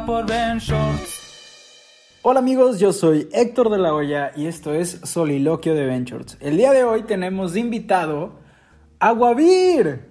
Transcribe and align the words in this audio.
por 0.00 0.26
Ben 0.26 0.58
Shorts. 0.58 1.20
Hola 2.22 2.38
amigos, 2.38 2.78
yo 2.80 2.92
soy 2.92 3.28
Héctor 3.32 3.68
de 3.68 3.78
la 3.78 3.92
Hoya 3.92 4.32
y 4.34 4.46
esto 4.46 4.72
es 4.72 5.00
Soliloquio 5.04 5.74
de 5.74 5.84
Ventures. 5.84 6.38
El 6.40 6.56
día 6.56 6.72
de 6.72 6.82
hoy 6.82 7.02
tenemos 7.02 7.52
de 7.52 7.60
invitado 7.60 8.32
a 8.98 9.10
Guavir, 9.12 10.08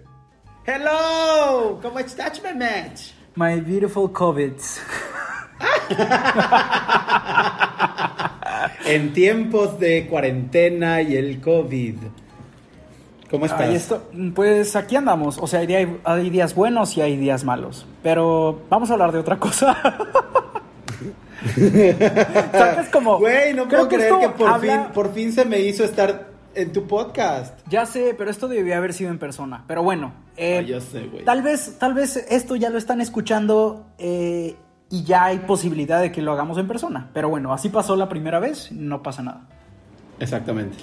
Hello, 0.65 1.79
¿cómo 1.81 1.97
estás, 1.99 2.41
Mehmet? 2.43 2.99
my 3.35 3.59
beautiful 3.59 4.11
COVIDs. 4.11 4.79
En 8.85 9.13
tiempos 9.13 9.79
de 9.79 10.05
cuarentena 10.07 11.01
y 11.01 11.15
el 11.15 11.41
COVID. 11.41 11.95
¿Cómo 13.31 13.45
estás? 13.45 13.61
Ay, 13.61 13.75
esto, 13.75 14.03
pues 14.35 14.75
aquí 14.75 14.95
andamos, 14.97 15.37
o 15.39 15.47
sea, 15.47 15.61
hay, 15.61 15.97
hay 16.03 16.29
días 16.29 16.53
buenos 16.53 16.95
y 16.97 17.01
hay 17.01 17.15
días 17.17 17.43
malos, 17.45 17.85
pero 18.03 18.61
vamos 18.69 18.89
a 18.89 18.93
hablar 18.93 19.11
de 19.13 19.19
otra 19.19 19.39
cosa. 19.39 19.75
Sacas 22.51 22.89
como... 22.89 23.17
Güey, 23.19 23.53
no 23.53 23.67
creo 23.67 23.87
puedo 23.87 23.89
creer 23.89 24.13
que 24.19 24.29
por, 24.29 24.47
habla- 24.49 24.83
fin, 24.83 24.93
por 24.93 25.13
fin 25.13 25.33
se 25.33 25.45
me 25.45 25.59
hizo 25.59 25.83
estar 25.83 26.27
en 26.53 26.71
tu 26.71 26.85
podcast. 26.87 27.57
Ya 27.69 27.85
sé, 27.85 28.13
pero 28.17 28.29
esto 28.29 28.47
debió 28.47 28.75
haber 28.75 28.93
sido 28.93 29.09
en 29.11 29.17
persona. 29.19 29.63
Pero 29.67 29.83
bueno, 29.83 30.13
eh, 30.37 30.57
Ay, 30.59 30.65
ya 30.67 30.81
sé, 30.81 31.07
güey. 31.07 31.23
tal 31.25 31.41
vez, 31.41 31.77
tal 31.79 31.93
vez 31.93 32.17
esto 32.29 32.55
ya 32.55 32.69
lo 32.69 32.77
están 32.77 33.01
escuchando 33.01 33.85
eh, 33.97 34.55
y 34.89 35.03
ya 35.03 35.25
hay 35.25 35.39
posibilidad 35.39 36.01
de 36.01 36.11
que 36.11 36.21
lo 36.21 36.31
hagamos 36.33 36.57
en 36.57 36.67
persona. 36.67 37.09
Pero 37.13 37.29
bueno, 37.29 37.53
así 37.53 37.69
pasó 37.69 37.95
la 37.95 38.09
primera 38.09 38.39
vez, 38.39 38.71
no 38.71 39.01
pasa 39.01 39.23
nada. 39.23 39.41
Exactamente. 40.19 40.77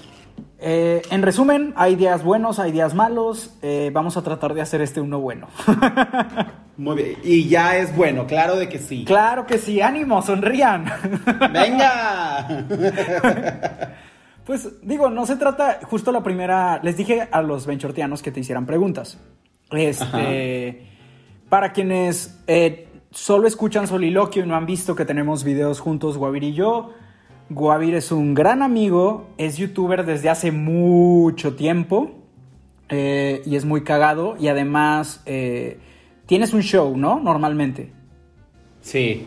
Eh, 0.61 1.03
en 1.11 1.23
resumen, 1.23 1.73
hay 1.77 1.95
días 1.97 2.23
buenos, 2.23 2.59
hay 2.59 2.73
días 2.73 2.95
malos. 2.95 3.57
eh, 3.63 3.91
vamos 3.93 4.17
a 4.17 4.23
tratar 4.23 4.55
de 4.55 4.61
hacer 4.61 4.81
este 4.81 5.01
uno 5.01 5.21
bueno. 5.21 5.49
Muy 6.77 6.97
bien. 6.97 7.17
Y 7.25 7.49
ya 7.49 7.77
es 7.77 7.95
bueno, 7.97 8.27
claro 8.27 8.57
de 8.57 8.69
que 8.69 8.79
sí. 8.79 9.05
claro 9.05 9.47
que 9.47 9.59
sí, 9.59 9.81
ánimo, 9.81 10.23
sonrían. 10.23 10.87
¡Venga! 11.53 12.67
Pues 14.45 14.81
digo, 14.81 15.11
no 15.11 15.27
se 15.27 15.37
trata, 15.37 15.79
justo 15.83 16.11
la 16.11 16.23
primera, 16.23 16.81
les 16.83 16.97
dije 16.97 17.29
a 17.31 17.43
los 17.43 17.67
benchortianos 17.67 18.23
que 18.23 18.33
te 18.33 18.41
hicieran 18.41 18.65
preguntas. 18.65 19.19
Este, 19.71 20.87
para 21.51 21.73
quienes 21.75 22.43
eh, 22.47 22.89
solo 23.11 23.47
escuchan 23.47 23.87
Soliloquio 23.87 24.45
y 24.45 24.47
no 24.49 24.57
han 24.57 24.65
visto 24.65 24.97
que 24.97 25.05
tenemos 25.05 25.45
videos 25.45 25.81
juntos, 25.81 26.17
Guavir 26.17 26.45
y 26.45 26.55
yo, 26.55 26.95
Guavir 27.51 27.95
es 27.95 28.13
un 28.13 28.35
gran 28.35 28.63
amigo, 28.63 29.29
es 29.39 29.57
youtuber 29.57 30.05
desde 30.05 30.29
hace 30.29 30.53
mucho 30.53 31.55
tiempo 31.57 32.11
eh, 32.91 33.43
y 33.47 33.57
es 33.57 33.65
muy 33.65 33.85
cagado 33.85 34.37
y 34.39 34.49
además 34.49 35.23
eh, 35.27 35.79
tienes 36.27 36.53
un 36.53 36.63
show, 36.63 36.97
¿no? 36.97 37.21
Normalmente. 37.21 37.91
Sí. 38.83 39.27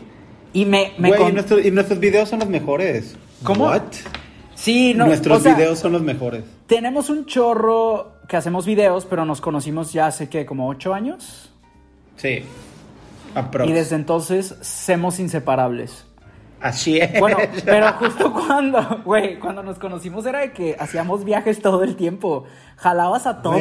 Y 0.52 0.64
me... 0.66 0.92
me 0.98 1.08
Güey, 1.08 1.20
con- 1.20 1.30
y, 1.30 1.32
nuestro- 1.32 1.58
y 1.60 1.70
nuestros 1.70 1.98
videos 1.98 2.28
son 2.28 2.40
los 2.40 2.48
mejores. 2.48 3.16
¿Cómo? 3.42 3.64
What? 3.66 3.82
Sí, 4.54 4.94
no, 4.94 5.06
nuestros 5.06 5.38
o 5.38 5.42
sea, 5.42 5.54
videos 5.56 5.78
son 5.80 5.92
los 5.92 6.02
mejores. 6.02 6.44
Tenemos 6.66 7.10
un 7.10 7.26
chorro 7.26 8.12
que 8.28 8.36
hacemos 8.36 8.64
videos, 8.66 9.04
pero 9.04 9.24
nos 9.24 9.40
conocimos 9.40 9.92
ya 9.92 10.06
hace 10.06 10.28
que 10.28 10.46
como 10.46 10.68
ocho 10.68 10.94
años. 10.94 11.50
Sí. 12.16 12.40
Aprox. 13.34 13.68
Y 13.68 13.72
desde 13.72 13.96
entonces 13.96 14.54
somos 14.60 15.18
inseparables. 15.18 16.06
Así 16.62 16.98
es. 16.98 17.18
Bueno, 17.18 17.36
pero 17.64 17.92
justo 17.94 18.32
cuando, 18.32 19.02
güey, 19.04 19.38
cuando 19.38 19.62
nos 19.62 19.78
conocimos 19.78 20.24
era 20.26 20.40
de 20.40 20.52
que 20.52 20.76
hacíamos 20.78 21.24
viajes 21.24 21.60
todo 21.60 21.82
el 21.82 21.96
tiempo. 21.96 22.44
Jalabas 22.76 23.26
a 23.26 23.42
todo. 23.42 23.58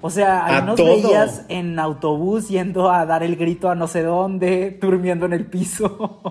O 0.00 0.10
sea, 0.10 0.44
ahí 0.46 0.62
nos 0.64 0.76
todo. 0.76 0.86
veías 1.02 1.44
en 1.48 1.78
autobús 1.78 2.48
yendo 2.48 2.90
a 2.90 3.06
dar 3.06 3.22
el 3.22 3.36
grito 3.36 3.70
a 3.70 3.74
no 3.74 3.86
sé 3.86 4.02
dónde, 4.02 4.76
durmiendo 4.80 5.26
en 5.26 5.32
el 5.34 5.46
piso. 5.46 6.30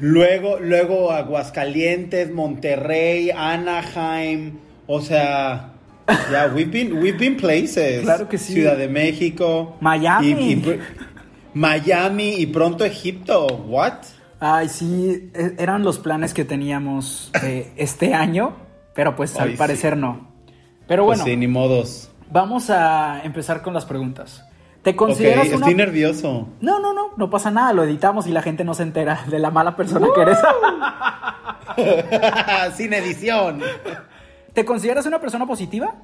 Luego, 0.00 0.58
luego 0.60 1.10
Aguascalientes, 1.10 2.30
Monterrey, 2.32 3.30
Anaheim, 3.30 4.58
o 4.86 5.00
sea, 5.00 5.72
ya 6.30 6.46
we've 6.54 6.70
been, 6.70 6.92
we've 7.02 7.18
been 7.18 7.36
places. 7.36 8.02
Claro 8.02 8.28
que 8.28 8.38
sí. 8.38 8.52
Ciudad 8.52 8.76
de 8.76 8.88
México, 8.88 9.76
Miami. 9.80 10.28
y- 10.28 10.52
y 10.52 10.56
pr- 10.62 10.80
Miami 11.54 12.34
y 12.36 12.46
pronto 12.46 12.84
Egipto. 12.84 13.46
What? 13.66 13.94
Ay, 14.40 14.68
sí, 14.68 15.30
e- 15.34 15.54
eran 15.58 15.82
los 15.82 15.98
planes 15.98 16.32
que 16.34 16.44
teníamos 16.44 17.30
eh, 17.42 17.72
este 17.76 18.14
año, 18.14 18.54
pero 18.94 19.16
pues 19.16 19.38
al 19.38 19.52
sí. 19.52 19.56
parecer 19.56 19.96
no. 19.96 20.28
Pero 20.86 21.04
Pues 21.04 21.18
bueno, 21.18 21.24
sí, 21.30 21.36
ni 21.36 21.46
modos. 21.48 22.10
vamos 22.30 22.70
a 22.70 23.20
empezar 23.24 23.62
con 23.62 23.74
las 23.74 23.84
preguntas. 23.84 24.44
¿Te 24.82 24.94
consideras 24.96 25.48
una... 25.48 25.56
estoy 25.56 25.74
nervioso. 25.74 26.48
No, 26.60 26.78
no, 26.78 26.94
no, 26.94 27.10
no 27.16 27.30
pasa 27.30 27.50
nada, 27.50 27.72
lo 27.72 27.82
editamos 27.84 28.26
y 28.28 28.30
la 28.32 28.42
gente 28.42 28.64
no 28.64 28.74
se 28.74 28.84
entera 28.84 29.24
de 29.26 29.38
la 29.40 29.50
mala 29.50 29.74
persona 29.76 30.06
que 30.14 30.22
eres. 30.22 30.38
Sin 32.76 32.92
edición. 32.94 33.60
¿Te 34.52 34.64
consideras 34.64 35.04
una 35.06 35.20
persona 35.20 35.46
positiva? 35.46 35.94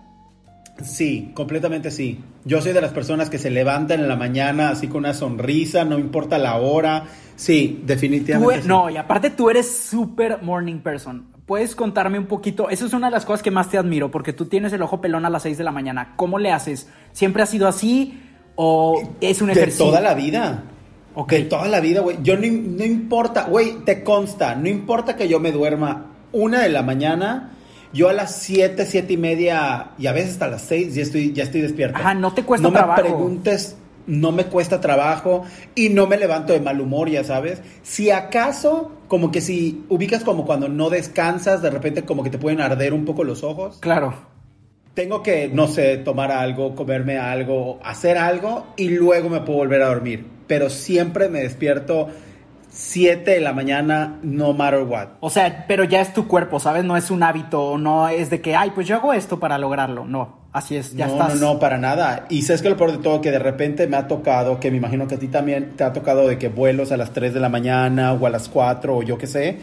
Sí, 0.83 1.31
completamente 1.35 1.91
sí. 1.91 2.21
Yo 2.45 2.61
soy 2.61 2.73
de 2.73 2.81
las 2.81 2.93
personas 2.93 3.31
que 3.31 3.39
se 3.39 3.51
levantan 3.51 4.01
en 4.01 4.09
la 4.09 4.17
mañana 4.17 4.71
así 4.71 4.89
con 4.89 4.99
una 4.99 5.15
sonrisa, 5.15 5.85
no 5.85 5.99
importa 5.99 6.37
la 6.39 6.57
hora. 6.57 7.05
Sí, 7.37 7.81
definitivamente. 7.87 8.57
e- 8.57 8.63
sí. 8.63 8.69
No, 8.69 8.91
y 8.91 8.97
aparte 8.97 9.31
tú 9.31 9.51
eres 9.51 9.71
súper 9.71 10.43
morning 10.43 10.81
person. 10.81 11.27
¿Puedes 11.47 11.77
contarme 11.77 12.19
un 12.19 12.27
poquito? 12.27 12.71
Eso 12.71 12.87
es 12.87 12.93
una 12.95 13.07
de 13.09 13.13
las 13.13 13.25
cosas 13.25 13.43
que 13.43 13.51
más 13.51 13.69
te 13.69 13.79
admiro, 13.79 14.11
porque 14.11 14.33
tú 14.33 14.47
tienes 14.47 14.73
el 14.73 14.83
ojo 14.83 15.01
pelón 15.01 15.25
a 15.27 15.31
las 15.31 15.43
6 15.43 15.59
de 15.59 15.65
la 15.65 15.71
mañana. 15.73 16.15
¿Cómo 16.17 16.39
le 16.39 16.51
haces? 16.51 16.89
¿Siempre 17.13 17.43
ha 17.43 17.47
sido 17.47 17.69
así 17.69 18.21
o 18.57 19.01
es 19.21 19.41
un 19.43 19.49
De 19.49 19.53
ejercicio? 19.53 19.87
toda 19.87 20.01
la 20.01 20.15
vida. 20.15 20.65
Ok. 21.15 21.31
De 21.33 21.43
toda 21.43 21.69
la 21.69 21.81
vida, 21.81 22.01
güey. 22.01 22.17
Yo 22.23 22.37
no, 22.37 22.43
no 22.47 22.85
importa, 22.85 23.45
güey, 23.45 23.77
te 23.85 24.03
consta, 24.03 24.55
no 24.57 24.69
importa 24.69 25.15
que 25.17 25.29
yo 25.29 25.39
me 25.39 25.53
duerma 25.53 26.07
una 26.33 26.63
de 26.63 26.71
la 26.71 26.83
mañana, 26.83 27.53
yo 27.95 28.09
a 28.09 28.13
las 28.13 28.37
siete, 28.37 28.85
siete 28.85 29.15
y 29.15 29.17
media 29.17 29.93
y 29.97 30.09
a 30.09 30.13
veces 30.13 30.33
hasta 30.33 30.49
las 30.49 30.63
seis 30.63 30.95
ya 30.95 31.03
estoy, 31.03 31.33
ya 31.33 31.45
estoy 31.45 31.63
despierto. 31.63 31.97
Ajá, 31.97 32.13
no 32.13 32.35
te 32.35 32.43
cuesta 32.43 32.67
no 32.67 32.73
trabajo. 32.73 33.03
me 33.03 33.09
preguntes, 33.09 33.77
no 34.07 34.33
me 34.33 34.47
cuesta 34.47 34.81
trabajo 34.81 35.45
y 35.75 35.89
no 35.89 36.07
me 36.07 36.17
levanto 36.17 36.53
de 36.53 36.61
mal 36.61 36.81
humor, 36.81 37.09
ya 37.09 37.25
sabes. 37.25 37.63
Si 37.83 38.11
acaso, 38.11 38.91
como 39.09 39.31
que 39.31 39.41
si 39.41 39.85
ubicas 39.89 40.25
como 40.25 40.45
cuando 40.45 40.69
no 40.69 40.91
descansas, 40.91 41.63
de 41.63 41.71
repente 41.71 42.03
como 42.03 42.25
que 42.25 42.31
te 42.31 42.39
pueden 42.39 42.61
arder 42.61 42.93
un 42.93 43.05
poco 43.05 43.25
los 43.25 43.45
ojos. 43.45 43.79
Claro. 43.81 44.15
Tengo 44.95 45.23
que, 45.23 45.49
no 45.49 45.67
sé, 45.67 45.97
tomar 45.97 46.31
algo, 46.31 46.75
comerme 46.75 47.19
algo, 47.19 47.81
hacer 47.85 48.19
algo 48.19 48.67
y 48.77 48.91
luego 48.91 49.29
me 49.29 49.41
puedo 49.41 49.59
volver 49.59 49.83
a 49.83 49.89
dormir. 49.89 50.27
Pero 50.47 50.69
siempre 50.69 51.29
me 51.29 51.41
despierto 51.41 52.09
7 52.75 53.31
de 53.31 53.41
la 53.41 53.53
mañana, 53.53 54.19
no 54.23 54.53
matter 54.53 54.81
what. 54.81 55.11
O 55.21 55.31
sea, 55.31 55.65
pero 55.69 55.85
ya 55.85 56.01
es 56.01 56.13
tu 56.13 56.27
cuerpo, 56.27 56.59
¿sabes? 56.59 56.83
No 56.83 56.97
es 56.97 57.09
un 57.13 57.23
hábito, 57.23 57.79
no 57.79 58.09
es 58.09 58.31
de 58.31 58.41
que, 58.41 58.57
ay, 58.57 58.73
pues 58.75 58.89
yo 58.89 58.97
hago 58.97 59.13
esto 59.13 59.39
para 59.39 59.59
lograrlo. 59.59 60.05
No, 60.05 60.41
así 60.53 60.77
es, 60.77 60.93
ya 60.97 61.07
no, 61.07 61.13
estás. 61.13 61.41
no, 61.41 61.55
no, 61.55 61.61
para 61.61 61.79
nada. 61.79 62.27
Y 62.31 62.43
sabes 62.43 62.63
que 62.63 62.71
lo 62.71 62.77
peor 62.77 62.91
de 62.91 62.99
todo, 62.99 63.21
que 63.21 63.31
de 63.31 63.39
repente 63.39 63.87
me 63.87 63.97
ha 63.97 64.09
tocado, 64.09 64.59
que 64.59 64.73
me 64.73 64.79
imagino 64.79 65.07
que 65.07 65.15
a 65.15 65.19
ti 65.21 65.29
también 65.29 65.77
te 65.77 65.85
ha 65.85 65.93
tocado 65.93 66.27
de 66.27 66.37
que 66.37 66.49
vuelos 66.49 66.91
a 66.91 66.97
las 66.97 67.13
3 67.13 67.33
de 67.33 67.39
la 67.39 67.49
mañana 67.49 68.13
o 68.13 68.27
a 68.27 68.31
las 68.31 68.49
4 68.49 68.97
o 68.97 69.03
yo 69.05 69.19
qué 69.19 69.29
sé, 69.29 69.61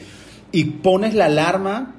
y 0.53 0.63
pones 0.63 1.13
la 1.13 1.25
alarma 1.25 1.95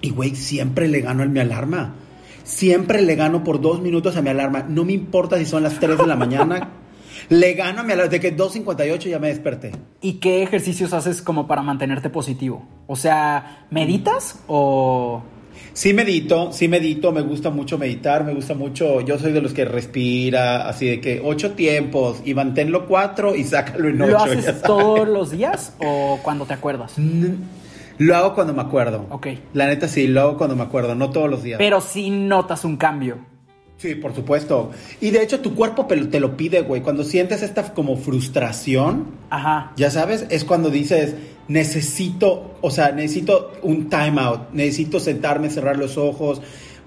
y, 0.00 0.10
güey, 0.10 0.34
siempre 0.34 0.88
le 0.88 1.02
gano 1.02 1.24
a 1.24 1.26
mi 1.26 1.40
alarma. 1.40 1.94
siempre 2.42 3.02
le 3.02 3.16
gano 3.16 3.44
por 3.44 3.60
dos 3.60 3.82
minutos 3.82 4.16
a 4.16 4.22
mi 4.22 4.30
alarma. 4.30 4.64
No 4.66 4.86
me 4.86 4.94
importa 4.94 5.36
si 5.36 5.44
son 5.44 5.62
las 5.62 5.78
3 5.78 5.98
de 5.98 6.06
la 6.06 6.16
mañana. 6.16 6.70
Le 7.28 7.52
gano 7.54 7.80
a 7.80 7.82
mi 7.84 7.92
alarma. 7.92 8.10
De 8.10 8.20
que 8.20 8.36
2.58 8.36 9.08
ya 9.08 9.18
me 9.18 9.28
desperté. 9.28 9.72
¿Y 10.00 10.14
qué 10.14 10.42
ejercicios 10.42 10.92
haces 10.92 11.22
como 11.22 11.46
para 11.46 11.62
mantenerte 11.62 12.10
positivo? 12.10 12.66
O 12.86 12.96
sea, 12.96 13.66
¿meditas 13.70 14.40
o...? 14.46 15.22
Sí 15.72 15.92
medito, 15.92 16.52
sí 16.52 16.68
medito, 16.68 17.12
me 17.12 17.20
gusta 17.20 17.50
mucho 17.50 17.78
meditar, 17.78 18.24
me 18.24 18.34
gusta 18.34 18.54
mucho, 18.54 19.00
yo 19.00 19.18
soy 19.18 19.32
de 19.32 19.40
los 19.40 19.52
que 19.52 19.64
respira, 19.64 20.68
así 20.68 20.86
de 20.86 21.00
que 21.00 21.20
ocho 21.24 21.52
tiempos 21.52 22.20
y 22.24 22.34
manténlo 22.34 22.86
cuatro 22.86 23.34
y 23.34 23.44
sácalo 23.44 23.88
en 23.88 24.02
ocho. 24.02 24.10
¿Lo 24.10 24.18
haces 24.18 24.62
todos 24.62 25.08
los 25.08 25.30
días 25.30 25.74
o 25.78 26.18
cuando 26.22 26.46
te 26.46 26.54
acuerdas? 26.54 26.94
Lo 27.98 28.16
hago 28.16 28.34
cuando 28.34 28.54
me 28.54 28.62
acuerdo. 28.62 29.06
Ok. 29.10 29.28
La 29.52 29.66
neta 29.66 29.88
sí, 29.88 30.06
lo 30.06 30.20
hago 30.20 30.36
cuando 30.36 30.56
me 30.56 30.62
acuerdo, 30.62 30.94
no 30.94 31.10
todos 31.10 31.28
los 31.28 31.42
días. 31.42 31.58
Pero 31.58 31.80
sí 31.80 32.10
notas 32.10 32.64
un 32.64 32.76
cambio. 32.76 33.18
Sí, 33.78 33.94
por 33.94 34.12
supuesto. 34.14 34.72
Y 35.00 35.10
de 35.10 35.22
hecho 35.22 35.40
tu 35.40 35.54
cuerpo 35.54 35.86
te 35.86 36.18
lo 36.20 36.36
pide, 36.36 36.62
güey. 36.62 36.82
Cuando 36.82 37.04
sientes 37.04 37.42
esta 37.42 37.72
como 37.74 37.96
frustración, 37.96 39.06
Ajá. 39.30 39.72
ya 39.76 39.90
sabes, 39.90 40.26
es 40.30 40.44
cuando 40.44 40.68
dices, 40.68 41.14
necesito, 41.46 42.54
o 42.60 42.70
sea, 42.70 42.92
necesito 42.92 43.52
un 43.62 43.88
time 43.88 44.20
out, 44.20 44.50
necesito 44.52 45.00
sentarme, 45.00 45.48
cerrar 45.50 45.76
los 45.76 45.96
ojos, 45.96 46.40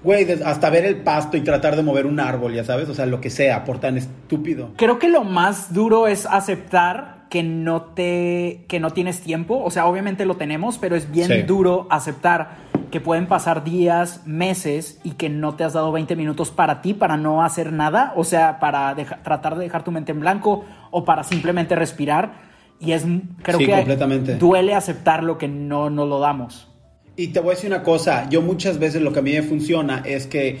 güey, 0.04 0.26
hasta 0.44 0.68
ver 0.70 0.84
el 0.84 0.96
pasto 0.96 1.36
y 1.36 1.40
tratar 1.42 1.76
de 1.76 1.82
mover 1.82 2.06
un 2.06 2.20
árbol, 2.20 2.54
ya 2.54 2.64
sabes, 2.64 2.88
o 2.88 2.94
sea, 2.94 3.06
lo 3.06 3.20
que 3.20 3.30
sea, 3.30 3.64
por 3.64 3.78
tan 3.78 3.96
estúpido. 3.96 4.70
Creo 4.76 4.98
que 4.98 5.08
lo 5.08 5.24
más 5.24 5.72
duro 5.72 6.06
es 6.06 6.26
aceptar 6.26 7.26
que 7.30 7.42
no 7.42 7.82
te 7.94 8.64
que 8.68 8.78
no 8.80 8.90
tienes 8.90 9.20
tiempo, 9.20 9.62
o 9.64 9.70
sea, 9.70 9.86
obviamente 9.86 10.26
lo 10.26 10.36
tenemos, 10.36 10.76
pero 10.78 10.96
es 10.96 11.10
bien 11.10 11.28
Sí. 11.28 11.42
duro 11.42 11.86
aceptar 11.90 12.70
que 12.92 13.00
pueden 13.00 13.26
pasar 13.26 13.64
días, 13.64 14.20
meses 14.26 15.00
y 15.02 15.12
que 15.12 15.28
no 15.28 15.56
te 15.56 15.64
has 15.64 15.72
dado 15.72 15.90
20 15.90 16.14
minutos 16.14 16.50
para 16.52 16.80
ti, 16.82 16.94
para 16.94 17.16
no 17.16 17.42
hacer 17.42 17.72
nada, 17.72 18.12
o 18.14 18.22
sea, 18.22 18.60
para 18.60 18.94
deja- 18.94 19.20
tratar 19.24 19.56
de 19.56 19.64
dejar 19.64 19.82
tu 19.82 19.90
mente 19.90 20.12
en 20.12 20.20
blanco 20.20 20.64
o 20.92 21.04
para 21.04 21.24
simplemente 21.24 21.74
respirar. 21.74 22.34
Y 22.78 22.92
es, 22.92 23.04
creo 23.42 23.58
Sí, 23.58 23.66
que 23.66 23.72
completamente. 23.72 24.36
duele 24.36 24.74
aceptar 24.74 25.24
lo 25.24 25.38
que 25.38 25.48
no 25.48 25.88
nos 25.90 26.08
lo 26.08 26.20
damos. 26.20 26.68
Y 27.16 27.28
te 27.28 27.40
voy 27.40 27.52
a 27.52 27.54
decir 27.54 27.70
una 27.70 27.82
cosa, 27.82 28.28
yo 28.28 28.42
muchas 28.42 28.78
veces 28.78 29.02
lo 29.02 29.12
que 29.12 29.18
a 29.18 29.22
mí 29.22 29.32
me 29.32 29.42
funciona 29.42 30.02
es 30.04 30.26
que 30.26 30.60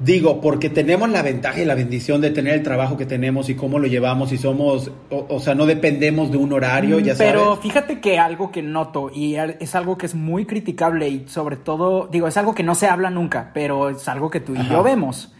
digo, 0.00 0.40
porque 0.40 0.68
tenemos 0.70 1.08
la 1.10 1.22
ventaja 1.22 1.60
y 1.60 1.64
la 1.64 1.74
bendición 1.74 2.20
de 2.20 2.30
tener 2.30 2.54
el 2.54 2.62
trabajo 2.62 2.96
que 2.96 3.06
tenemos 3.06 3.48
y 3.48 3.54
cómo 3.54 3.78
lo 3.78 3.86
llevamos 3.86 4.32
y 4.32 4.38
somos, 4.38 4.90
o, 5.10 5.26
o 5.28 5.40
sea, 5.40 5.54
no 5.54 5.66
dependemos 5.66 6.30
de 6.30 6.38
un 6.38 6.52
horario, 6.52 6.98
ya 6.98 7.14
sabes. 7.14 7.32
Mm, 7.32 7.36
Pero 7.36 7.56
fíjate 7.56 8.00
que 8.00 8.18
algo 8.18 8.50
que 8.50 8.62
noto 8.62 9.10
y 9.14 9.36
es 9.36 9.74
algo 9.74 9.96
que 9.98 10.06
es 10.06 10.14
muy 10.14 10.44
criticable 10.46 11.08
y 11.08 11.28
sobre 11.28 11.56
todo, 11.56 12.08
digo, 12.10 12.26
es 12.28 12.36
algo 12.36 12.54
que 12.54 12.62
no 12.62 12.74
se 12.74 12.86
habla 12.88 13.10
nunca, 13.10 13.50
pero 13.54 13.90
es 13.90 14.08
algo 14.08 14.30
que 14.30 14.40
tú 14.40 14.54
y 14.54 14.58
Ajá. 14.58 14.72
yo 14.74 14.82
vemos. 14.82 15.32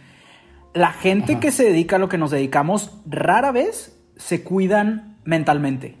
La 0.73 0.91
gente 0.91 1.33
Ajá. 1.33 1.39
que 1.41 1.51
se 1.51 1.63
dedica 1.65 1.97
a 1.97 1.99
lo 1.99 2.09
que 2.09 2.17
nos 2.17 2.31
dedicamos 2.31 2.91
rara 3.05 3.51
vez 3.51 3.99
se 4.15 4.43
cuidan 4.43 5.17
mentalmente. 5.25 5.95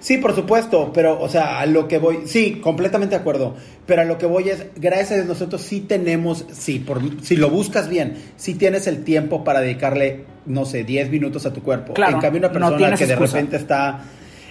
Sí, 0.00 0.18
por 0.18 0.34
supuesto, 0.34 0.90
pero, 0.92 1.20
o 1.20 1.28
sea, 1.28 1.60
a 1.60 1.66
lo 1.66 1.86
que 1.86 1.98
voy, 1.98 2.22
sí, 2.24 2.60
completamente 2.60 3.14
de 3.14 3.20
acuerdo, 3.20 3.54
pero 3.86 4.02
a 4.02 4.04
lo 4.04 4.18
que 4.18 4.26
voy 4.26 4.48
es, 4.48 4.66
gracias 4.74 5.12
a 5.12 5.14
Dios, 5.14 5.26
nosotros 5.26 5.62
sí 5.62 5.80
tenemos, 5.80 6.44
sí, 6.52 6.80
por, 6.80 7.00
si 7.22 7.36
lo 7.36 7.50
buscas 7.50 7.88
bien, 7.88 8.16
sí 8.36 8.54
tienes 8.54 8.88
el 8.88 9.04
tiempo 9.04 9.44
para 9.44 9.60
dedicarle, 9.60 10.24
no 10.46 10.64
sé, 10.64 10.82
10 10.82 11.10
minutos 11.10 11.46
a 11.46 11.52
tu 11.52 11.62
cuerpo. 11.62 11.94
Claro, 11.94 12.16
en 12.16 12.20
cambio, 12.20 12.40
una 12.40 12.50
persona 12.52 12.96
que 12.96 13.06
de 13.06 13.14
repente 13.14 13.56
está, 13.56 14.02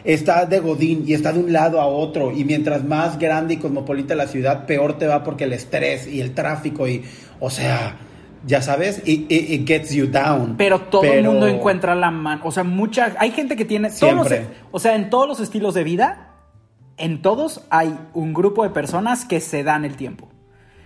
está 0.06 0.45
de 0.45 0.60
godín 0.60 1.04
y 1.06 1.13
está 1.13 1.34
de 1.34 1.39
un 1.39 1.51
lado 1.51 1.81
a 1.81 1.86
otro, 1.86 2.31
y 2.31 2.45
mientras 2.45 2.86
más 2.86 3.19
grande 3.19 3.56
y 3.56 3.57
cosmopolita 3.57 4.16
la 4.16 4.27
ciudad, 4.27 4.66
peor 4.66 4.98
te 4.98 5.07
va 5.07 5.22
porque 5.24 5.44
el 5.44 5.54
estrés 5.54 6.07
y 6.07 6.22
el 6.22 6.34
tráfico 6.34 6.88
y, 6.88 7.04
o 7.42 7.50
sea, 7.50 7.98
ya 8.46 8.62
sabes, 8.62 9.00
it, 9.06 9.32
it- 9.32 9.50
it 9.52 9.68
gets 9.68 9.92
you 9.94 10.08
down. 10.08 10.56
Pero 10.58 10.82
todo 10.82 11.04
el 11.04 11.24
mundo 11.24 11.48
encuentra 11.48 11.96
la 11.96 12.12
mano. 12.12 12.42
O 12.46 12.52
sea, 12.52 12.64
mucha. 12.64 13.14
Hay 13.20 13.32
gente 13.32 13.56
que 13.56 13.66
tiene. 13.66 13.90
todos 13.90 14.14
los- 14.14 14.28
Siempre. 14.28 14.56
o 14.72 14.80
sea, 14.80 14.96
en 14.96 15.10
todos 15.10 15.28
los 15.28 15.40
estilos 15.40 15.74
de 15.74 15.84
vida, 15.84 16.28
en 16.98 17.22
todos 17.22 17.66
hay 17.70 17.98
un 18.14 18.34
grupo 18.34 18.64
de 18.64 18.70
personas 18.70 19.26
que 19.26 19.40
se 19.40 19.64
dan 19.64 19.86
el 19.86 19.96
tiempo. 19.96 20.28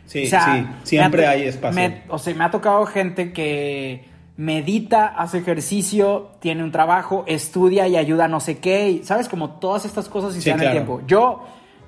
Sí, 0.06 0.26
O 0.26 0.28
sea, 0.30 0.56
sí, 0.84 0.88
siempre 0.90 1.26
ha 1.26 1.32
hay 1.32 1.44
espacio. 1.44 1.76
me- 1.82 2.04
o 2.10 2.18
sea, 2.20 2.34
me 2.36 2.44
ha 2.44 2.52
tocado 2.52 2.86
gente 2.86 3.34
que 3.34 4.06
medita, 4.38 5.08
hace 5.08 5.40
ejercicio, 5.40 6.32
tiene 6.40 6.64
un 6.64 6.72
trabajo, 6.72 7.24
estudia 7.28 7.88
y 7.88 7.96
ayuda 7.96 8.26
a 8.26 8.28
no 8.28 8.40
sé 8.40 8.58
qué. 8.60 8.90
y, 8.92 9.04
¿Sabes? 9.04 9.28
Como 9.30 9.52
todas 9.60 9.86
estas 9.86 10.08
cosas 10.10 10.32
y 10.34 10.36
Sí, 10.36 10.42
se 10.44 10.50
dan 10.52 10.60
claro. 10.60 10.72
el 10.80 10.86
tiempo. 10.86 11.02
Yo 11.08 11.44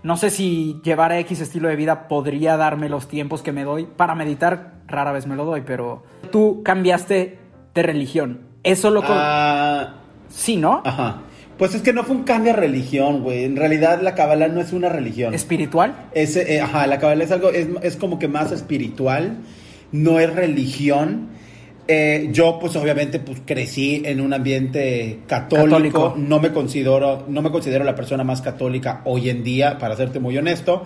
no 0.07 0.15
sé 0.17 0.29
si 0.29 0.79
llevar 0.83 1.11
a 1.11 1.19
X 1.19 1.41
estilo 1.41 1.67
de 1.67 1.75
vida 1.75 2.07
podría 2.07 2.55
darme 2.55 2.87
los 2.87 3.07
tiempos 3.09 3.41
que 3.41 3.51
me 3.51 3.63
doy. 3.65 3.85
Para 3.85 4.15
meditar, 4.15 4.75
rara 4.87 5.11
vez 5.11 5.27
me 5.27 5.35
lo 5.35 5.43
doy, 5.43 5.61
pero 5.65 6.03
tú 6.31 6.63
cambiaste 6.63 7.37
de 7.75 7.83
religión. 7.83 8.39
Eso 8.63 8.89
lo... 8.89 9.01
co- 9.01 9.07
Ah, 9.13 9.95
sí, 10.29 10.55
¿no? 10.55 10.81
Ajá. 10.85 11.21
Pues 11.57 11.75
es 11.75 11.81
que 11.81 11.91
no 11.91 12.03
fue 12.03 12.15
un 12.15 12.23
cambio 12.23 12.53
de 12.53 12.59
religión, 12.59 13.21
güey. 13.21 13.43
En 13.43 13.55
realidad 13.57 13.99
la 14.01 14.15
Kabbalah 14.15 14.47
no 14.47 14.61
es 14.61 14.71
una 14.73 14.89
religión. 14.89 15.33
Espiritual. 15.33 15.93
Es, 16.13 16.35
eh, 16.37 16.61
ajá, 16.61 16.87
la 16.87 16.99
Kabbalah 16.99 17.23
es 17.25 17.31
algo, 17.31 17.49
es, 17.49 17.67
es 17.81 17.97
como 17.97 18.17
que 18.17 18.27
más 18.27 18.51
espiritual, 18.51 19.39
no 19.91 20.19
es 20.19 20.33
religión. 20.33 21.29
Eh, 21.87 22.29
yo, 22.31 22.57
pues 22.59 22.75
obviamente, 22.75 23.19
pues 23.19 23.41
crecí 23.45 24.01
en 24.03 24.19
un 24.19 24.33
ambiente 24.33 25.19
católico. 25.27 25.69
Católico. 25.69 26.15
No 26.17 26.39
me 26.39 26.51
considero, 26.51 27.25
no 27.27 27.41
me 27.41 27.51
considero 27.51 27.83
la 27.83 27.95
persona 27.95 28.23
más 28.23 28.41
católica 28.41 29.01
hoy 29.05 29.29
en 29.29 29.43
día, 29.43 29.77
para 29.77 29.95
serte 29.95 30.19
muy 30.19 30.37
honesto. 30.37 30.83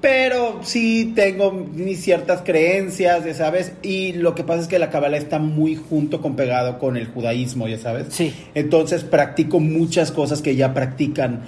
Pero 0.00 0.60
sí 0.62 1.12
tengo 1.14 1.50
mis 1.50 2.02
ciertas 2.02 2.42
creencias, 2.42 3.24
ya 3.24 3.32
sabes. 3.32 3.72
Y 3.82 4.12
lo 4.12 4.34
que 4.34 4.44
pasa 4.44 4.60
es 4.60 4.68
que 4.68 4.78
la 4.78 4.90
Kabbalah 4.90 5.16
está 5.16 5.38
muy 5.38 5.76
junto 5.76 6.20
con 6.20 6.36
pegado 6.36 6.78
con 6.78 6.98
el 6.98 7.06
judaísmo, 7.06 7.68
ya 7.68 7.78
sabes. 7.78 8.08
Sí. 8.10 8.34
Entonces 8.54 9.02
practico 9.02 9.60
muchas 9.60 10.12
cosas 10.12 10.42
que 10.42 10.56
ya 10.56 10.74
practican 10.74 11.44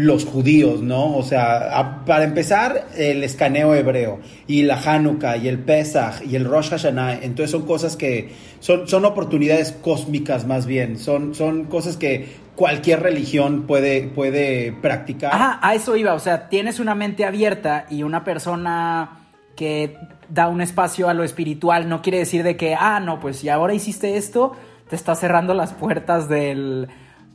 los 0.00 0.24
judíos, 0.24 0.80
¿no? 0.80 1.16
O 1.16 1.22
sea, 1.22 2.02
para 2.06 2.24
empezar, 2.24 2.86
el 2.96 3.22
escaneo 3.22 3.74
hebreo 3.74 4.20
y 4.46 4.62
la 4.62 4.76
Hanukkah 4.76 5.36
y 5.36 5.46
el 5.46 5.58
Pesach 5.58 6.22
y 6.26 6.36
el 6.36 6.46
Rosh 6.46 6.70
Hashanah, 6.70 7.20
entonces 7.22 7.50
son 7.50 7.66
cosas 7.66 7.96
que 7.96 8.32
son, 8.60 8.88
son 8.88 9.04
oportunidades 9.04 9.72
cósmicas 9.72 10.46
más 10.46 10.64
bien, 10.64 10.98
son, 10.98 11.34
son 11.34 11.64
cosas 11.64 11.98
que 11.98 12.28
cualquier 12.56 13.02
religión 13.02 13.66
puede, 13.66 14.08
puede 14.08 14.72
practicar. 14.72 15.34
Ajá, 15.34 15.58
a 15.62 15.74
eso 15.74 15.96
iba. 15.96 16.14
O 16.14 16.18
sea, 16.18 16.48
tienes 16.48 16.80
una 16.80 16.94
mente 16.94 17.26
abierta 17.26 17.84
y 17.90 18.02
una 18.02 18.24
persona 18.24 19.18
que 19.54 19.96
da 20.30 20.48
un 20.48 20.62
espacio 20.62 21.10
a 21.10 21.14
lo 21.14 21.24
espiritual 21.24 21.88
no 21.88 22.00
quiere 22.00 22.18
decir 22.18 22.42
de 22.42 22.56
que, 22.56 22.74
ah, 22.74 23.00
no, 23.00 23.20
pues 23.20 23.38
si 23.38 23.50
ahora 23.50 23.74
hiciste 23.74 24.16
esto, 24.16 24.52
te 24.88 24.96
está 24.96 25.14
cerrando 25.14 25.52
las 25.52 25.74
puertas 25.74 26.28
del 26.28 26.88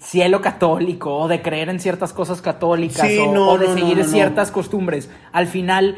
cielo 0.06 0.42
católico 0.42 1.18
o 1.18 1.28
de 1.28 1.42
creer 1.42 1.70
en 1.70 1.80
ciertas 1.80 2.14
cosas 2.14 2.42
católicas 2.42 3.08
Sí, 3.08 3.18
o, 3.18 3.34
no, 3.34 3.50
o 3.50 3.58
de 3.58 3.68
no, 3.68 3.74
seguir 3.74 3.98
no, 3.98 4.04
ciertas 4.04 4.52
costumbres. 4.52 5.10
Al 5.32 5.48
final, 5.48 5.98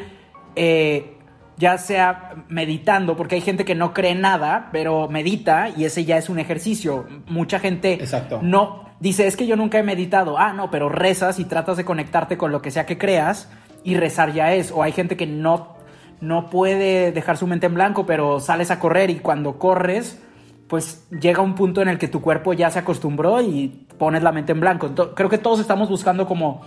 eh, 0.56 1.18
ya 1.58 1.76
sea 1.76 2.44
meditando, 2.48 3.16
porque 3.16 3.34
hay 3.34 3.40
gente 3.42 3.64
que 3.64 3.74
no 3.74 3.92
cree 3.92 4.14
nada, 4.14 4.70
pero 4.72 5.08
medita 5.08 5.68
y 5.76 5.84
ese 5.84 6.04
ya 6.04 6.16
es 6.16 6.28
un 6.28 6.38
ejercicio. 6.38 7.06
Mucha 7.26 7.58
gente 7.58 7.94
Exacto. 7.94 8.40
no 8.42 8.88
dice, 9.00 9.26
es 9.26 9.36
que 9.36 9.46
yo 9.46 9.56
nunca 9.56 9.78
he 9.78 9.82
meditado. 9.82 10.38
Ah, 10.38 10.52
no, 10.52 10.70
pero 10.70 10.88
rezas 10.88 11.38
y 11.38 11.44
tratas 11.44 11.76
de 11.76 11.84
conectarte 11.84 12.38
con 12.38 12.52
lo 12.52 12.62
que 12.62 12.70
sea 12.70 12.86
que 12.86 12.98
creas 12.98 13.50
y 13.84 13.96
rezar 13.96 14.32
ya 14.32 14.54
es. 14.54 14.70
O 14.70 14.82
hay 14.82 14.92
gente 14.92 15.16
que 15.16 15.26
no, 15.26 15.76
no 16.20 16.48
puede 16.48 17.12
dejar 17.12 17.36
su 17.36 17.46
mente 17.46 17.66
en 17.66 17.74
blanco, 17.74 18.06
pero 18.06 18.40
sales 18.40 18.70
a 18.70 18.78
correr 18.78 19.10
y 19.10 19.16
cuando 19.16 19.58
corres, 19.58 20.20
pues 20.68 21.06
llega 21.10 21.40
un 21.42 21.54
punto 21.54 21.80
en 21.82 21.88
el 21.88 21.98
que 21.98 22.08
tu 22.08 22.20
cuerpo 22.20 22.52
ya 22.52 22.70
se 22.70 22.78
acostumbró 22.78 23.40
y 23.40 23.86
pones 23.98 24.22
la 24.22 24.32
mente 24.32 24.52
en 24.52 24.60
blanco. 24.60 24.94
Creo 25.14 25.28
que 25.28 25.38
todos 25.38 25.60
estamos 25.60 25.88
buscando 25.88 26.26
como 26.26 26.60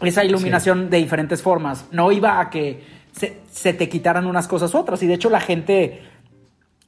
esa 0.00 0.24
iluminación 0.24 0.90
de 0.90 0.98
diferentes 0.98 1.42
formas. 1.42 1.84
No 1.90 2.12
iba 2.12 2.40
a 2.40 2.50
que 2.50 2.82
se, 3.12 3.38
se 3.50 3.72
te 3.72 3.88
quitaran 3.88 4.26
unas 4.26 4.46
cosas 4.48 4.72
u 4.74 4.78
otras. 4.78 5.02
Y 5.02 5.06
de 5.06 5.14
hecho 5.14 5.28
la 5.28 5.40
gente, 5.40 6.02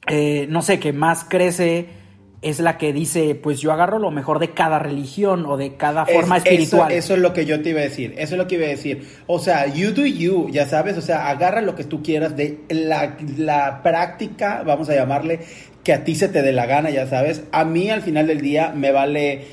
eh, 0.07 0.47
no 0.49 0.61
sé, 0.61 0.79
que 0.79 0.93
más 0.93 1.25
crece 1.27 1.87
es 2.41 2.59
la 2.59 2.77
que 2.77 2.93
dice, 2.93 3.33
pues 3.35 3.59
yo 3.59 3.71
agarro 3.71 3.97
lo 3.97 4.11
mejor 4.11 4.37
de 4.39 4.51
cada 4.51 4.77
religión 4.77 5.45
o 5.47 5.57
de 5.57 5.77
cada 5.77 6.03
Es- 6.03 6.13
forma 6.13 6.37
espiritual. 6.37 6.91
Eso, 6.91 6.99
eso 6.99 7.13
es 7.15 7.19
lo 7.19 7.33
que 7.33 7.45
yo 7.45 7.61
te 7.61 7.69
iba 7.71 7.79
a 7.79 7.83
decir. 7.83 8.13
Eso 8.17 8.35
es 8.35 8.37
lo 8.37 8.47
que 8.47 8.55
iba 8.55 8.65
a 8.65 8.69
decir. 8.69 9.07
O 9.27 9.39
sea, 9.39 9.65
you 9.67 9.91
do 9.91 10.05
you, 10.05 10.49
ya 10.51 10.67
sabes. 10.67 10.95
O 10.97 11.01
sea, 11.01 11.27
agarra 11.29 11.61
lo 11.61 11.75
que 11.75 11.83
tú 11.85 12.03
quieras 12.03 12.35
de 12.37 12.59
la, 12.69 13.17
la 13.37 13.81
práctica, 13.81 14.61
vamos 14.65 14.89
a 14.89 14.93
llamarle, 14.95 15.39
que 15.85 15.93
a 15.93 16.03
ti 16.03 16.15
se 16.15 16.27
te 16.27 16.41
dé 16.41 16.51
la 16.51 16.65
gana, 16.65 16.89
ya 16.89 17.07
sabes. 17.07 17.43
A 17.51 17.63
mí 17.63 17.91
al 17.91 18.01
final 18.01 18.25
del 18.25 18.41
día 18.41 18.73
me 18.75 18.91
vale 18.91 19.43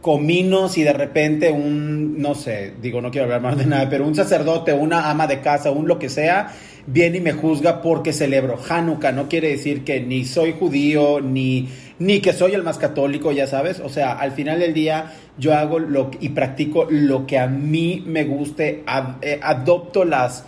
cominos 0.00 0.76
y 0.78 0.82
de 0.82 0.92
repente 0.92 1.50
un, 1.50 2.20
no 2.20 2.34
sé, 2.34 2.74
digo, 2.82 3.00
no 3.00 3.12
quiero 3.12 3.24
hablar 3.24 3.40
más 3.40 3.56
de 3.56 3.66
nada, 3.66 3.88
pero 3.88 4.04
un 4.04 4.14
sacerdote, 4.14 4.72
una 4.72 5.08
ama 5.08 5.28
de 5.28 5.40
casa, 5.40 5.70
un 5.70 5.86
lo 5.86 5.98
que 5.98 6.08
sea, 6.08 6.52
viene 6.88 7.18
y 7.18 7.20
me 7.20 7.32
juzga 7.32 7.82
porque 7.82 8.12
celebro 8.12 8.58
Hanukkah. 8.68 9.12
No 9.12 9.28
quiere 9.28 9.48
decir 9.48 9.84
que 9.84 10.00
ni 10.00 10.24
soy 10.24 10.56
judío, 10.58 11.20
ni, 11.20 11.68
ni 12.00 12.18
que 12.18 12.32
soy 12.32 12.54
el 12.54 12.64
más 12.64 12.78
católico, 12.78 13.30
ya 13.30 13.46
sabes. 13.46 13.78
O 13.78 13.88
sea, 13.88 14.14
al 14.14 14.32
final 14.32 14.58
del 14.58 14.74
día 14.74 15.12
yo 15.38 15.54
hago 15.54 15.78
lo 15.78 16.10
y 16.20 16.30
practico 16.30 16.88
lo 16.90 17.28
que 17.28 17.38
a 17.38 17.46
mí 17.46 18.02
me 18.04 18.24
guste, 18.24 18.82
eh, 19.22 19.38
adopto 19.40 20.04
las 20.04 20.44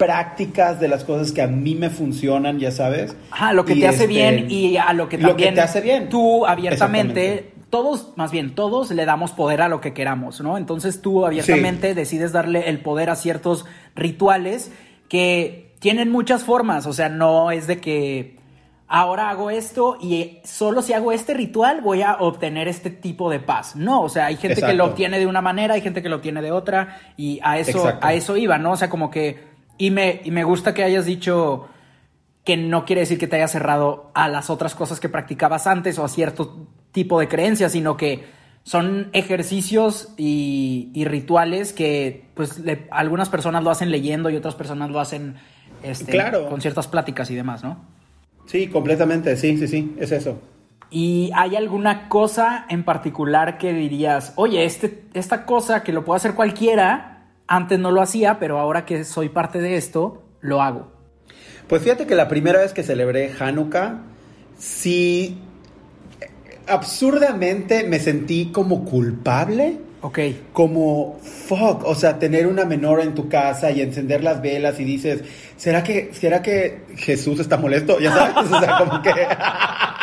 prácticas 0.00 0.80
de 0.80 0.88
las 0.88 1.04
cosas 1.04 1.30
que 1.30 1.42
a 1.42 1.46
mí 1.46 1.74
me 1.74 1.90
funcionan, 1.90 2.58
ya 2.58 2.70
sabes. 2.70 3.14
Ajá, 3.30 3.52
lo 3.52 3.66
que 3.66 3.74
Y 3.74 3.80
te 3.80 3.88
hace 3.88 4.04
este, 4.04 4.06
bien 4.06 4.50
y 4.50 4.78
a 4.78 4.94
lo 4.94 5.10
que 5.10 5.18
lo 5.18 5.28
también 5.28 5.50
que 5.50 5.56
te 5.56 5.60
hace 5.60 5.82
bien. 5.82 6.08
tú 6.08 6.46
abiertamente, 6.46 7.52
todos, 7.68 8.14
más 8.16 8.30
bien, 8.30 8.54
todos 8.54 8.90
le 8.92 9.04
damos 9.04 9.32
poder 9.32 9.60
a 9.60 9.68
lo 9.68 9.82
que 9.82 9.92
queramos, 9.92 10.40
¿no? 10.40 10.56
Entonces 10.56 11.02
tú 11.02 11.26
abiertamente 11.26 11.94
decides 11.94 12.32
darle 12.32 12.70
el 12.70 12.80
poder 12.80 13.10
a 13.10 13.14
ciertos 13.14 13.66
rituales 13.94 14.72
que 15.10 15.74
tienen 15.80 16.10
muchas 16.10 16.44
formas, 16.44 16.86
o 16.86 16.94
sea, 16.94 17.10
no 17.10 17.50
es 17.50 17.66
de 17.66 17.78
que 17.78 18.40
ahora 18.88 19.28
hago 19.28 19.50
esto 19.50 19.98
y 20.00 20.38
solo 20.44 20.80
si 20.80 20.94
hago 20.94 21.12
este 21.12 21.32
ritual 21.32 21.82
voy 21.82 22.00
a 22.02 22.14
obtener 22.14 22.68
este 22.68 22.88
tipo 22.88 23.30
de 23.30 23.38
paz. 23.38 23.76
No, 23.76 24.00
o 24.00 24.08
sea, 24.08 24.26
hay 24.26 24.36
gente 24.36 24.62
que 24.62 24.72
lo 24.72 24.86
obtiene 24.86 25.18
de 25.18 25.26
una 25.26 25.42
manera, 25.42 25.74
hay 25.74 25.82
gente 25.82 26.02
que 26.02 26.08
lo 26.08 26.16
obtiene 26.16 26.40
de 26.40 26.52
otra 26.52 26.98
y 27.18 27.38
a 27.42 27.58
eso, 27.58 27.78
Exacto. 27.78 28.06
a 28.06 28.14
eso 28.14 28.36
iba, 28.38 28.56
¿no? 28.56 28.72
O 28.72 28.76
sea, 28.76 28.88
como 28.88 29.10
que, 29.10 29.49
y 29.80 29.90
me, 29.90 30.20
y 30.24 30.30
me 30.30 30.44
gusta 30.44 30.74
que 30.74 30.84
hayas 30.84 31.06
dicho 31.06 31.68
que 32.44 32.56
no 32.56 32.84
quiere 32.84 33.00
decir 33.00 33.18
que 33.18 33.26
te 33.26 33.36
hayas 33.36 33.50
cerrado 33.52 34.10
a 34.14 34.28
las 34.28 34.50
otras 34.50 34.74
cosas 34.74 35.00
que 35.00 35.08
practicabas 35.08 35.66
antes 35.66 35.98
o 35.98 36.04
a 36.04 36.08
cierto 36.08 36.66
tipo 36.92 37.18
de 37.20 37.28
creencias, 37.28 37.72
sino 37.72 37.96
que 37.96 38.24
son 38.62 39.08
ejercicios 39.12 40.12
y, 40.16 40.90
y 40.94 41.04
rituales 41.06 41.72
que 41.72 42.26
pues 42.34 42.58
le- 42.58 42.86
algunas 42.90 43.28
personas 43.30 43.62
lo 43.64 43.70
hacen 43.70 43.90
leyendo 43.90 44.28
y 44.30 44.36
otras 44.36 44.54
personas 44.54 44.90
lo 44.90 45.00
hacen 45.00 45.36
este, 45.82 46.12
Claro. 46.12 46.48
con 46.48 46.60
ciertas 46.60 46.86
pláticas 46.88 47.30
y 47.30 47.34
demás, 47.34 47.62
¿no? 47.64 47.78
Sí, 48.46 48.66
completamente, 48.68 49.36
sí, 49.36 49.56
sí, 49.56 49.66
sí, 49.68 49.94
es 49.98 50.12
eso. 50.12 50.38
¿Y 50.90 51.30
hay 51.34 51.56
alguna 51.56 52.08
cosa 52.08 52.66
en 52.68 52.84
particular 52.84 53.56
que 53.58 53.72
dirías, 53.72 54.32
oye, 54.36 54.64
este, 54.64 55.04
esta 55.14 55.46
cosa 55.46 55.82
que 55.84 55.92
lo 55.92 56.04
puede 56.04 56.16
hacer 56.16 56.34
cualquiera, 56.34 57.09
antes 57.50 57.80
no 57.80 57.90
lo 57.90 58.00
hacía, 58.00 58.38
pero 58.38 58.60
ahora 58.60 58.86
que 58.86 59.04
soy 59.04 59.28
parte 59.28 59.60
de 59.60 59.76
esto, 59.76 60.22
lo 60.40 60.62
hago? 60.62 60.92
Pues 61.66 61.82
fíjate 61.82 62.06
que 62.06 62.14
la 62.14 62.28
primera 62.28 62.60
vez 62.60 62.72
que 62.72 62.84
celebré 62.84 63.32
Hanukkah, 63.38 64.02
sí, 64.56 65.36
absurdamente 66.68 67.82
me 67.84 67.98
sentí 67.98 68.52
como 68.52 68.84
culpable. 68.84 69.78
Ok. 70.00 70.18
Como, 70.52 71.18
fuck, 71.22 71.84
o 71.84 71.94
sea, 71.96 72.20
tener 72.20 72.46
una 72.46 72.64
menor 72.64 73.00
en 73.00 73.16
tu 73.16 73.28
casa 73.28 73.72
y 73.72 73.80
encender 73.80 74.22
las 74.22 74.40
velas 74.40 74.78
y 74.78 74.84
dices, 74.84 75.24
¿será 75.56 75.82
que, 75.82 76.10
¿será 76.12 76.42
que 76.42 76.84
Jesús 76.96 77.40
está 77.40 77.56
molesto? 77.56 77.98
Ya 77.98 78.12
sabes, 78.12 78.50
o 78.52 78.60
sea, 78.60 78.78
como 78.78 79.02
que... 79.02 79.10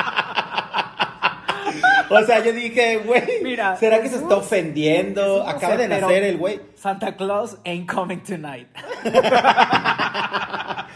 O 2.10 2.22
sea, 2.24 2.44
yo 2.44 2.54
dije, 2.54 2.98
güey, 2.98 3.24
Mira, 3.44 3.76
¿será 3.78 4.02
que 4.02 4.10
se 4.10 4.18
está 4.18 4.38
ofendiendo? 4.38 5.44
No 5.44 5.50
Acaba 5.50 5.76
sé, 5.76 5.82
de 5.82 5.88
nacer 5.88 6.24
el 6.24 6.38
güey. 6.38 6.60
Santa 6.76 7.16
Claus 7.16 7.58
ain't 7.66 7.92
coming 7.92 8.20
tonight. 8.20 8.68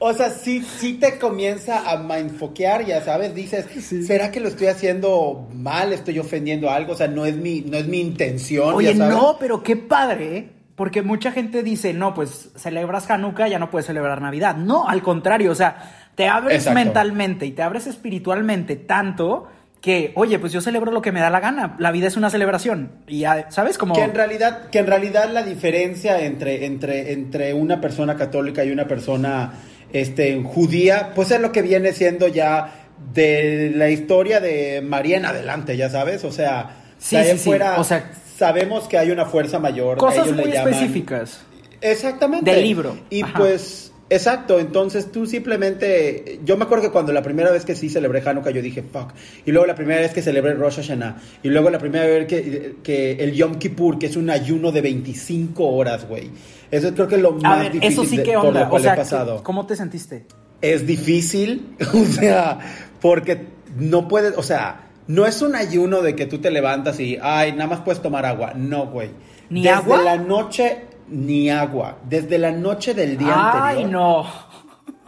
O 0.00 0.12
sea, 0.14 0.30
sí, 0.30 0.62
sí 0.62 0.94
te 0.94 1.18
comienza 1.18 1.90
a 1.90 1.96
mindfoquear, 1.96 2.84
ya 2.84 3.02
sabes, 3.02 3.34
dices, 3.34 3.66
¿será 4.06 4.30
que 4.30 4.38
lo 4.38 4.46
estoy 4.48 4.68
haciendo 4.68 5.48
mal? 5.52 5.92
¿Estoy 5.92 6.20
ofendiendo 6.20 6.70
algo? 6.70 6.92
O 6.92 6.96
sea, 6.96 7.08
no 7.08 7.26
es 7.26 7.36
mi, 7.36 7.62
no 7.62 7.76
es 7.76 7.88
mi 7.88 8.00
intención. 8.00 8.74
Oye, 8.74 8.92
ya 8.92 8.96
sabes. 8.96 9.16
no, 9.16 9.36
pero 9.40 9.62
qué 9.62 9.76
padre, 9.76 10.36
¿eh? 10.36 10.48
Porque 10.76 11.02
mucha 11.02 11.32
gente 11.32 11.64
dice, 11.64 11.92
no, 11.94 12.14
pues 12.14 12.50
celebras 12.54 13.10
Hanukkah, 13.10 13.48
ya 13.48 13.58
no 13.58 13.70
puedes 13.70 13.86
celebrar 13.86 14.22
Navidad. 14.22 14.54
No, 14.54 14.86
al 14.86 15.02
contrario, 15.02 15.50
o 15.50 15.56
sea, 15.56 16.10
te 16.14 16.28
abres 16.28 16.58
Exacto. 16.58 16.78
mentalmente 16.78 17.46
y 17.46 17.50
te 17.50 17.62
abres 17.62 17.88
espiritualmente 17.88 18.76
tanto 18.76 19.48
que, 19.80 20.12
oye, 20.16 20.38
pues 20.38 20.52
yo 20.52 20.60
celebro 20.60 20.90
lo 20.90 21.00
que 21.02 21.12
me 21.12 21.20
da 21.20 21.30
la 21.30 21.40
gana. 21.40 21.76
La 21.78 21.90
vida 21.92 22.08
es 22.08 22.16
una 22.16 22.30
celebración. 22.30 22.90
Y, 23.06 23.20
ya, 23.20 23.50
¿sabes? 23.50 23.78
Como... 23.78 23.94
Que 23.94 24.02
en 24.02 24.14
realidad, 24.14 24.68
que 24.70 24.78
en 24.80 24.86
realidad 24.86 25.30
la 25.32 25.42
diferencia 25.44 26.20
entre, 26.24 26.66
entre, 26.66 27.12
entre 27.12 27.54
una 27.54 27.80
persona 27.80 28.16
católica 28.16 28.64
y 28.64 28.70
una 28.72 28.88
persona 28.88 29.52
este, 29.92 30.42
judía, 30.42 31.12
pues 31.14 31.30
es 31.30 31.40
lo 31.40 31.52
que 31.52 31.62
viene 31.62 31.92
siendo 31.92 32.26
ya 32.28 32.72
de 33.14 33.72
la 33.74 33.88
historia 33.90 34.40
de 34.40 34.80
María 34.82 35.16
en 35.18 35.24
adelante, 35.26 35.76
ya 35.76 35.88
sabes, 35.88 36.24
o 36.24 36.32
sea, 36.32 36.70
Sí, 36.98 37.14
de 37.14 37.22
ahí 37.22 37.24
sí, 37.26 37.30
en 37.32 37.38
sí, 37.38 37.44
fuera 37.44 37.78
o 37.80 37.84
sea- 37.84 38.10
sabemos 38.36 38.88
que 38.88 38.98
hay 38.98 39.12
una 39.12 39.24
fuerza 39.26 39.60
mayor. 39.60 39.98
Cosas 39.98 40.26
ellos 40.26 40.36
le 40.36 40.42
muy 40.42 40.52
llaman- 40.52 40.72
específicas. 40.74 41.40
Exactamente. 41.80 42.50
Del 42.50 42.62
libro. 42.62 42.98
Y 43.10 43.22
Ajá. 43.22 43.34
pues, 43.38 43.92
exacto, 44.10 44.58
entonces 44.58 45.10
tú 45.12 45.26
simplemente, 45.26 46.40
yo 46.44 46.56
me 46.56 46.64
acuerdo 46.64 46.84
que 46.84 46.90
cuando 46.90 47.12
la 47.12 47.22
primera 47.22 47.50
vez 47.50 47.64
que 47.64 47.74
sí 47.74 47.88
celebré 47.88 48.22
Hanukkah 48.24 48.50
yo 48.50 48.62
dije, 48.62 48.82
fuck, 48.82 49.12
y 49.44 49.50
luego 49.52 49.66
la 49.66 49.74
primera 49.74 50.00
vez 50.00 50.12
que 50.12 50.22
celebré 50.22 50.54
Rosh 50.54 50.76
Hashanah, 50.76 51.16
y 51.42 51.48
luego 51.48 51.70
la 51.70 51.78
primera 51.78 52.06
vez 52.06 52.26
que, 52.26 52.76
que 52.82 53.12
el 53.12 53.32
Yom 53.34 53.56
Kippur, 53.56 53.98
que 53.98 54.06
es 54.06 54.16
un 54.16 54.30
ayuno 54.30 54.72
de 54.72 54.80
25 54.80 55.66
horas, 55.66 56.06
güey. 56.08 56.30
Eso 56.70 56.92
creo 56.94 57.08
que 57.08 57.16
es 57.16 57.22
lo 57.22 57.30
A 57.30 57.40
más 57.40 57.60
ver, 57.60 57.72
difícil 57.72 57.92
eso 57.92 58.04
sí 58.04 58.16
de- 58.18 58.22
que 58.22 58.32
por 58.34 58.46
onda. 58.46 58.68
lo 58.68 58.74
O 58.74 58.78
sea, 58.78 58.94
he 58.94 58.96
pasado. 58.96 59.42
¿cómo 59.42 59.66
te 59.66 59.76
sentiste? 59.76 60.26
Es 60.60 60.86
difícil, 60.86 61.76
o 61.94 62.04
sea, 62.04 62.58
porque 63.00 63.46
no 63.78 64.08
puedes, 64.08 64.36
o 64.36 64.42
sea, 64.42 64.90
no 65.06 65.24
es 65.26 65.40
un 65.40 65.54
ayuno 65.54 66.02
de 66.02 66.14
que 66.14 66.26
tú 66.26 66.38
te 66.38 66.50
levantas 66.50 67.00
y, 67.00 67.16
ay, 67.22 67.52
nada 67.52 67.66
más 67.68 67.80
puedes 67.80 68.02
tomar 68.02 68.26
agua. 68.26 68.52
No, 68.54 68.86
güey. 68.88 69.10
¿Ni 69.50 69.62
Desde 69.62 69.74
agua? 69.76 70.02
la 70.02 70.16
noche, 70.18 70.80
ni 71.10 71.50
agua. 71.50 71.98
Desde 72.08 72.38
la 72.38 72.52
noche 72.52 72.94
del 72.94 73.16
día 73.18 73.34
Ay, 73.34 73.82
anterior, 73.82 73.90
no. 73.90 74.26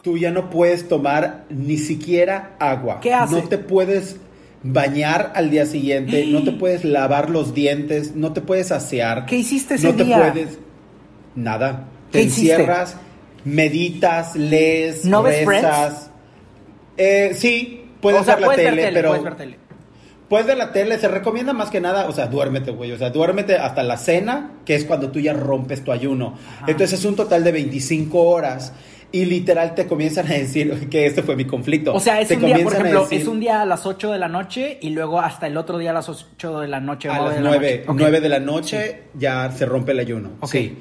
tú 0.03 0.17
ya 0.19 0.31
no 0.31 0.51
puedes 0.51 0.89
tomar 0.89 1.45
ni 1.51 1.77
siquiera 1.77 2.57
agua. 2.59 3.01
¿Qué 3.01 3.13
hace? 3.13 3.35
No 3.35 3.49
te 3.49 3.59
puedes 3.59 4.17
bañar 4.63 5.33
al 5.35 5.51
día 5.51 5.67
siguiente, 5.67 6.27
no 6.27 6.43
te 6.43 6.53
puedes 6.59 6.85
lavar 6.85 7.31
los 7.31 7.55
dientes, 7.55 8.15
no 8.15 8.33
te 8.33 8.41
puedes 8.41 8.73
asear. 8.73 9.27
¿Qué 9.27 9.37
hiciste 9.37 9.75
ese 9.75 9.89
no 9.89 9.95
te 9.95 10.05
día? 10.05 10.19
puedes 10.33 10.59
nada. 11.35 11.87
Te 12.11 12.23
encierras, 12.23 12.97
meditas, 13.45 14.35
lees, 14.37 15.05
¿No 15.05 15.23
ves 15.23 15.47
rezas. 15.47 16.11
Eh, 16.97 17.33
sí, 17.35 17.85
puedes 18.01 18.23
o 18.23 18.25
sea, 18.25 18.35
ver 18.35 18.41
la 18.43 18.47
puedes 18.49 18.65
tele, 18.65 18.77
ver 18.77 18.85
tele, 18.87 18.99
pero 18.99 19.09
puedes 19.11 19.25
ver 19.25 19.37
tele. 19.37 19.59
Puedes 20.31 20.47
ver 20.47 20.59
la 20.59 20.71
tele, 20.71 20.97
se 20.97 21.09
recomienda 21.09 21.53
más 21.53 21.71
que 21.71 21.81
nada, 21.81 22.09
o 22.09 22.13
sea, 22.13 22.29
duérmete, 22.29 22.71
güey, 22.71 22.93
o 22.93 22.97
sea, 22.97 23.11
duérmete 23.11 23.57
hasta 23.57 23.83
la 23.83 23.97
cena, 23.97 24.53
que 24.65 24.77
es 24.77 24.85
cuando 24.85 25.11
tú 25.11 25.19
ya 25.19 25.33
rompes 25.33 25.83
tu 25.83 25.91
ayuno. 25.91 26.39
Entonces 26.69 27.01
es 27.01 27.05
un 27.05 27.17
total 27.17 27.43
de 27.43 27.51
25 27.51 28.17
horas 28.17 28.73
y 29.11 29.25
literal 29.25 29.75
te 29.75 29.89
comienzan 29.89 30.29
a 30.29 30.35
decir 30.35 30.89
que 30.89 31.07
este 31.07 31.25
fue 31.25 31.35
mi 31.35 31.47
conflicto. 31.47 31.93
O 31.93 31.99
sea, 31.99 32.21
es 32.21 32.29
Te 32.29 32.37
un 32.37 32.47
día, 32.47 32.63
por 32.63 32.75
ejemplo, 32.75 33.03
decir 33.03 33.23
es 33.23 33.27
un 33.27 33.41
día 33.41 33.63
a 33.63 33.67
las 33.67 33.85
8 33.85 34.13
de 34.13 34.19
la 34.21 34.29
noche 34.29 34.79
y 34.81 34.91
luego 34.91 35.21
hasta 35.21 35.49
el 35.49 35.57
otro 35.57 35.79
día 35.79 35.91
a 35.91 35.95
las 35.95 36.09
8 36.09 36.61
de 36.61 36.69
la 36.69 36.79
noche. 36.79 37.09
a 37.09 37.21
las 37.21 37.35
de 37.35 37.41
la 37.41 37.51
9, 37.51 37.71
noche. 37.79 37.91
Ok. 37.91 37.97
9 37.99 38.21
de 38.21 38.29
la 38.29 38.39
noche 38.39 39.03
ya 39.19 39.51
se 39.51 39.67
rompe 39.67 39.91
el 39.91 39.99
ayuno. 39.99 40.31
Ok. 40.39 40.53
Sí. 40.53 40.79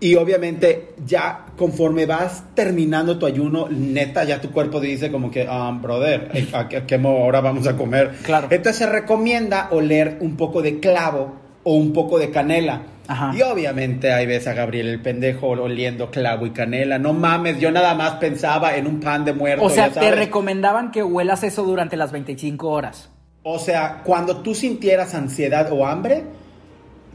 Y 0.00 0.14
obviamente 0.14 0.90
ya 1.04 1.46
conforme 1.56 2.06
vas 2.06 2.44
terminando 2.54 3.18
tu 3.18 3.26
ayuno, 3.26 3.66
neta, 3.68 4.22
ya 4.24 4.40
tu 4.40 4.50
cuerpo 4.52 4.80
dice 4.80 5.10
como 5.10 5.30
que, 5.30 5.46
ah, 5.48 5.76
brother, 5.82 6.30
¿a, 6.52 6.68
qué- 6.68 6.76
a 6.76 6.86
qué 6.86 7.00
hora 7.04 7.40
vamos 7.40 7.66
a 7.66 7.76
comer? 7.76 8.12
Claro. 8.22 8.46
Entonces 8.50 8.76
se 8.76 8.86
recomienda 8.86 9.68
oler 9.72 10.18
un 10.20 10.36
poco 10.36 10.62
de 10.62 10.78
clavo 10.78 11.34
o 11.64 11.74
un 11.74 11.92
poco 11.92 12.18
de 12.18 12.30
canela. 12.30 12.82
Ajá. 13.08 13.32
Y 13.34 13.42
obviamente 13.42 14.12
ahí 14.12 14.26
ves 14.26 14.46
a 14.46 14.52
Gabriel 14.52 14.86
el 14.86 15.00
pendejo 15.02 15.48
oliendo 15.48 16.10
clavo 16.10 16.46
y 16.46 16.50
canela. 16.50 16.98
No 16.98 17.12
mames, 17.12 17.58
yo 17.58 17.72
nada 17.72 17.94
más 17.94 18.12
pensaba 18.14 18.76
en 18.76 18.86
un 18.86 19.00
pan 19.00 19.24
de 19.24 19.32
muerto. 19.32 19.64
O 19.64 19.70
sea, 19.70 19.88
ya 19.88 20.00
te 20.00 20.10
recomendaban 20.12 20.92
que 20.92 21.02
huelas 21.02 21.42
eso 21.42 21.64
durante 21.64 21.96
las 21.96 22.12
25 22.12 22.68
horas. 22.68 23.08
O 23.42 23.58
sea, 23.58 24.02
cuando 24.04 24.36
tú 24.42 24.54
sintieras 24.54 25.14
ansiedad 25.14 25.72
o 25.72 25.86
hambre, 25.86 26.22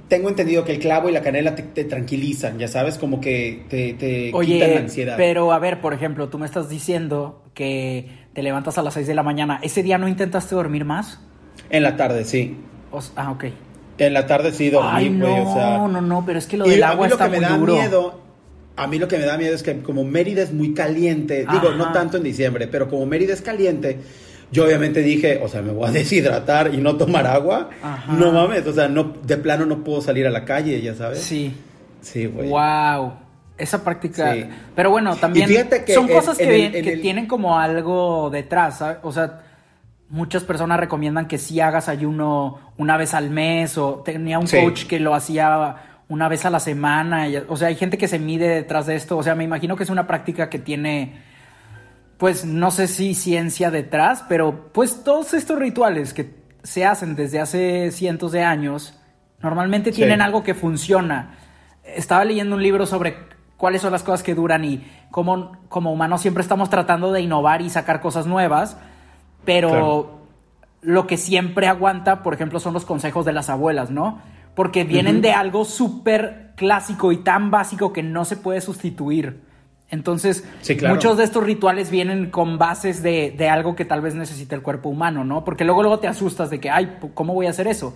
tengo 0.07 0.29
entendido 0.29 0.63
que 0.63 0.73
el 0.73 0.79
clavo 0.79 1.09
y 1.09 1.11
la 1.11 1.21
canela 1.21 1.55
te, 1.55 1.63
te 1.63 1.83
tranquilizan, 1.85 2.59
ya 2.59 2.67
sabes, 2.67 2.97
como 2.97 3.19
que 3.19 3.65
te, 3.69 3.93
te 3.93 4.31
quitan 4.45 4.73
la 4.73 4.79
ansiedad. 4.79 5.15
pero 5.17 5.51
a 5.51 5.59
ver, 5.59 5.81
por 5.81 5.93
ejemplo, 5.93 6.29
tú 6.29 6.37
me 6.37 6.45
estás 6.45 6.69
diciendo 6.69 7.41
que 7.53 8.09
te 8.33 8.43
levantas 8.43 8.77
a 8.77 8.81
las 8.81 8.93
6 8.95 9.07
de 9.07 9.15
la 9.15 9.23
mañana. 9.23 9.59
¿Ese 9.63 9.83
día 9.83 9.97
no 9.97 10.07
intentaste 10.07 10.55
dormir 10.55 10.85
más? 10.85 11.19
En 11.69 11.83
la 11.83 11.95
tarde, 11.95 12.25
sí. 12.25 12.57
O 12.91 12.99
ah, 13.15 13.31
ok. 13.31 13.45
En 13.97 14.13
la 14.13 14.25
tarde 14.25 14.51
sí 14.51 14.69
dormí, 14.69 14.89
Ay, 14.91 15.07
güey, 15.07 15.19
no, 15.19 15.51
o 15.51 15.53
sea. 15.53 15.77
no, 15.77 16.01
no, 16.01 16.23
pero 16.25 16.39
es 16.39 16.47
que 16.47 16.57
lo 16.57 16.65
del 16.65 16.81
a 16.83 16.89
agua 16.89 17.05
mí 17.05 17.09
lo 17.09 17.15
está 17.15 17.25
que 17.25 17.39
me 17.39 17.47
muy 17.47 17.67
da 17.67 17.81
miedo, 17.81 18.19
a 18.75 18.87
mí 18.87 18.97
lo 18.99 19.07
que 19.07 19.17
me 19.17 19.25
da 19.25 19.37
miedo 19.37 19.53
es 19.53 19.61
que 19.61 19.81
como 19.81 20.03
Mérida 20.03 20.41
es 20.41 20.51
muy 20.51 20.73
caliente, 20.73 21.45
digo, 21.49 21.71
no 21.73 21.91
tanto 21.91 22.17
en 22.17 22.23
diciembre, 22.23 22.67
pero 22.67 22.89
como 22.89 23.05
Mérida 23.05 23.33
es 23.33 23.41
caliente, 23.41 23.99
yo 24.53 24.63
obviamente 24.65 25.01
dije, 25.01 25.41
o 25.43 25.47
sea, 25.49 25.61
me 25.61 25.71
voy 25.73 25.89
a 25.89 25.91
deshidratar 25.99 26.73
y 26.73 26.77
no 26.77 26.95
tomar 26.95 27.27
agua. 27.27 27.69
Ajá. 27.81 28.13
No 28.13 28.31
mames, 28.31 28.65
o 28.67 28.71
sea, 28.73 28.87
no, 28.87 29.13
de 29.23 29.35
plano 29.37 29.65
no 29.65 29.83
puedo 29.83 29.99
salir 30.01 30.25
a 30.25 30.29
la 30.29 30.45
calle, 30.45 30.79
ya 30.81 30.95
sabes. 30.95 31.19
Sí. 31.19 31.53
Sí, 32.01 32.25
güey. 32.27 32.47
Wow. 32.49 33.13
Esa 33.57 33.83
práctica. 33.83 34.33
Sí. 34.33 34.45
Pero 34.75 34.89
bueno, 34.91 35.15
también 35.15 35.47
que 35.85 35.93
son 35.93 36.09
en- 36.09 36.15
cosas 36.15 36.37
que, 36.37 36.65
el- 36.67 36.75
el- 36.75 37.01
tienen 37.01 37.27
como 37.27 37.57
algo 37.59 38.29
detrás, 38.31 38.77
¿sabes? 38.79 38.97
O 39.03 39.11
sea, 39.11 39.41
muchas 40.09 40.43
personas 40.43 40.79
recomiendan 40.79 41.27
que 41.27 41.37
sí 41.37 41.59
hagas 41.59 41.89
ayuno 41.89 42.59
una 42.77 42.97
vez 42.97 43.13
al 43.13 43.29
mes 43.29 43.77
o 43.77 44.01
tenía 44.05 44.37
un 44.39 44.47
Sí. 44.47 44.57
coach 44.61 44.85
que 44.85 44.99
lo 44.99 45.15
hacía 45.15 45.75
una 46.09 46.27
vez 46.27 46.45
a 46.45 46.49
la 46.49 46.59
semana. 46.59 47.27
y- 47.29 47.37
o 47.47 47.55
sea, 47.57 47.69
hay 47.69 47.75
gente 47.75 47.97
que 47.97 48.07
se 48.07 48.19
mide 48.19 48.47
detrás 48.49 48.85
de 48.85 48.95
esto. 48.95 49.17
O 49.17 49.23
sea, 49.23 49.33
me 49.35 49.43
imagino 49.43 49.75
que 49.75 49.83
es 49.83 49.89
una 49.89 50.05
práctica 50.07 50.49
que 50.49 50.59
tiene 50.59 51.13
pues 52.23 52.45
no 52.45 52.71
sé 52.71 52.87
si 52.87 53.15
ciencia 53.15 53.69
detrás, 53.69 54.23
pero 54.29 54.69
pues 54.71 55.03
todos 55.03 55.33
estos 55.33 55.59
rituales 55.59 56.13
que 56.13 56.33
se 56.63 56.85
hacen 56.85 57.17
desde 57.17 57.41
hace 57.41 57.91
cientos 57.91 58.31
de 58.31 58.43
años, 58.43 58.97
normalmente 59.41 59.91
Sí. 59.91 59.97
tienen 59.97 60.21
algo 60.21 60.41
que 60.41 60.53
funciona. 60.53 61.35
Estaba 61.83 62.23
leyendo 62.23 62.55
un 62.55 62.63
libro 62.63 62.85
sobre 62.85 63.17
cuáles 63.57 63.81
son 63.81 63.91
las 63.91 64.03
cosas 64.03 64.23
que 64.23 64.35
duran 64.35 64.63
y 64.63 64.89
cómo 65.11 65.57
como 65.67 65.91
humanos 65.91 66.21
siempre 66.21 66.43
estamos 66.43 66.69
tratando 66.69 67.11
de 67.11 67.19
innovar 67.19 67.61
y 67.61 67.69
sacar 67.69 67.99
cosas 67.99 68.25
nuevas, 68.25 68.77
pero 69.43 69.67
Claro. 69.67 70.19
lo 70.81 71.07
que 71.07 71.17
siempre 71.17 71.67
aguanta, 71.67 72.23
por 72.23 72.33
ejemplo, 72.35 72.61
son 72.61 72.71
los 72.73 72.85
consejos 72.85 73.25
de 73.25 73.33
las 73.33 73.49
abuelas, 73.49 73.89
¿no? 73.91 74.21
Porque 74.55 74.85
vienen 74.85 75.21
de 75.21 75.33
algo 75.33 75.65
súper 75.65 76.53
clásico 76.55 77.11
y 77.11 77.17
tan 77.17 77.51
básico 77.51 77.91
que 77.91 78.01
no 78.01 78.23
se 78.23 78.37
puede 78.37 78.61
sustituir. 78.61 79.41
Entonces, 79.93 80.43
Sí, 80.61 80.75
claro. 80.75 80.95
muchos 80.95 81.17
de 81.17 81.23
estos 81.23 81.43
rituales 81.43 81.91
vienen 81.91 82.31
con 82.31 82.57
bases 82.57 83.03
de, 83.03 83.33
de 83.37 83.47
algo 83.47 83.75
que 83.75 83.85
tal 83.85 84.01
vez 84.01 84.15
necesite 84.15 84.55
el 84.55 84.61
cuerpo 84.63 84.89
humano, 84.89 85.23
¿no? 85.23 85.45
Porque 85.45 85.63
luego, 85.63 85.83
luego 85.83 85.99
te 85.99 86.07
asustas 86.07 86.49
de 86.49 86.59
que, 86.59 86.69
ay, 86.71 86.97
¿cómo 87.13 87.33
voy 87.35 87.45
a 87.45 87.51
hacer 87.51 87.67
eso? 87.67 87.93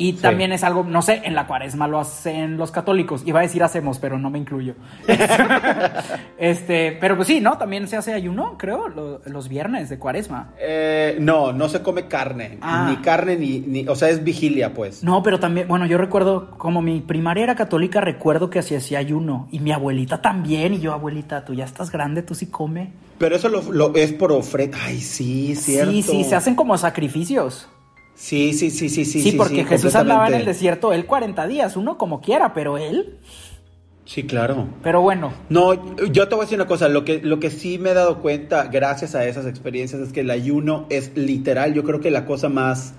Y 0.00 0.12
Sí. 0.12 0.22
también 0.22 0.50
es 0.52 0.64
algo, 0.64 0.82
no 0.82 1.02
sé, 1.02 1.20
en 1.24 1.34
la 1.34 1.46
cuaresma 1.46 1.86
lo 1.86 2.00
hacen 2.00 2.56
los 2.56 2.70
católicos. 2.70 3.22
Iba 3.26 3.40
a 3.40 3.42
decir 3.42 3.62
hacemos, 3.62 3.98
pero 3.98 4.18
no 4.18 4.30
me 4.30 4.38
incluyo. 4.38 4.74
este, 6.38 6.96
pero 7.00 7.16
pues 7.16 7.28
sí, 7.28 7.40
¿no? 7.40 7.58
También 7.58 7.86
se 7.88 7.96
hace 7.96 8.12
ayuno, 8.14 8.56
creo, 8.58 8.88
lo- 8.88 9.20
los 9.26 9.48
viernes 9.48 9.88
de 9.88 9.98
cuaresma. 9.98 10.50
Eh, 10.58 11.16
no, 11.20 11.52
no 11.52 11.68
se 11.68 11.82
come 11.82 12.06
carne. 12.08 12.58
Ah. 12.62 12.86
Ni 12.90 12.96
carne, 13.02 13.36
ni, 13.36 13.60
ni. 13.60 13.86
O 13.88 13.94
sea, 13.94 14.08
es 14.08 14.24
vigilia, 14.24 14.72
pues. 14.74 15.02
No, 15.04 15.22
pero 15.22 15.38
también, 15.38 15.68
bueno, 15.68 15.86
yo 15.86 15.98
recuerdo, 15.98 16.50
como 16.56 16.82
mi 16.82 17.00
primaria 17.00 17.44
era 17.44 17.54
católica, 17.54 18.00
recuerdo 18.00 18.50
que 18.50 18.58
así 18.60 18.74
hacía 18.74 18.98
ayuno. 18.98 19.48
Y 19.50 19.60
mi 19.60 19.72
abuelita 19.72 20.22
también. 20.22 20.74
Y 20.74 20.80
yo, 20.80 20.92
abuelita, 20.92 21.44
tú 21.44 21.54
ya 21.54 21.64
estás 21.64 21.90
grande, 21.90 22.22
tú 22.22 22.34
sí 22.34 22.46
come. 22.46 22.92
Pero 23.18 23.36
eso 23.36 23.48
lo, 23.48 23.60
lo- 23.70 23.94
es 23.94 24.12
por 24.12 24.32
ofrenda. 24.32 24.78
Ay, 24.82 25.00
sí, 25.00 25.54
cierto. 25.56 25.92
Sí, 25.92 26.02
sí, 26.02 26.24
se 26.24 26.36
hacen 26.36 26.54
como 26.54 26.76
sacrificios. 26.78 27.68
Sí, 28.20 28.52
sí, 28.52 28.68
sí, 28.70 28.90
sí, 28.90 29.06
sí. 29.06 29.22
Sí, 29.22 29.32
porque 29.32 29.64
Jesús 29.64 29.94
andaba 29.94 30.28
en 30.28 30.34
el 30.34 30.44
desierto, 30.44 30.92
él 30.92 31.06
40 31.06 31.46
días, 31.46 31.74
uno 31.74 31.96
como 31.96 32.20
quiera, 32.20 32.52
pero 32.52 32.76
él. 32.76 33.16
Sí, 34.04 34.24
claro. 34.24 34.66
Pero 34.82 35.00
bueno, 35.00 35.32
No, 35.48 35.96
yo 36.04 36.28
te 36.28 36.34
voy 36.34 36.42
a 36.42 36.44
decir 36.44 36.58
una 36.58 36.66
cosa, 36.66 36.90
lo 36.90 37.02
que, 37.02 37.20
lo 37.22 37.40
que 37.40 37.50
sí 37.50 37.78
me 37.78 37.90
he 37.90 37.94
dado 37.94 38.20
cuenta 38.20 38.64
gracias 38.64 39.14
a 39.14 39.24
esas 39.24 39.46
experiencias 39.46 40.02
es 40.02 40.12
que 40.12 40.20
el 40.20 40.30
ayuno 40.30 40.86
es 40.90 41.16
literal, 41.16 41.72
yo 41.72 41.82
creo 41.82 42.00
que 42.00 42.10
la 42.10 42.26
cosa 42.26 42.50
más... 42.50 42.92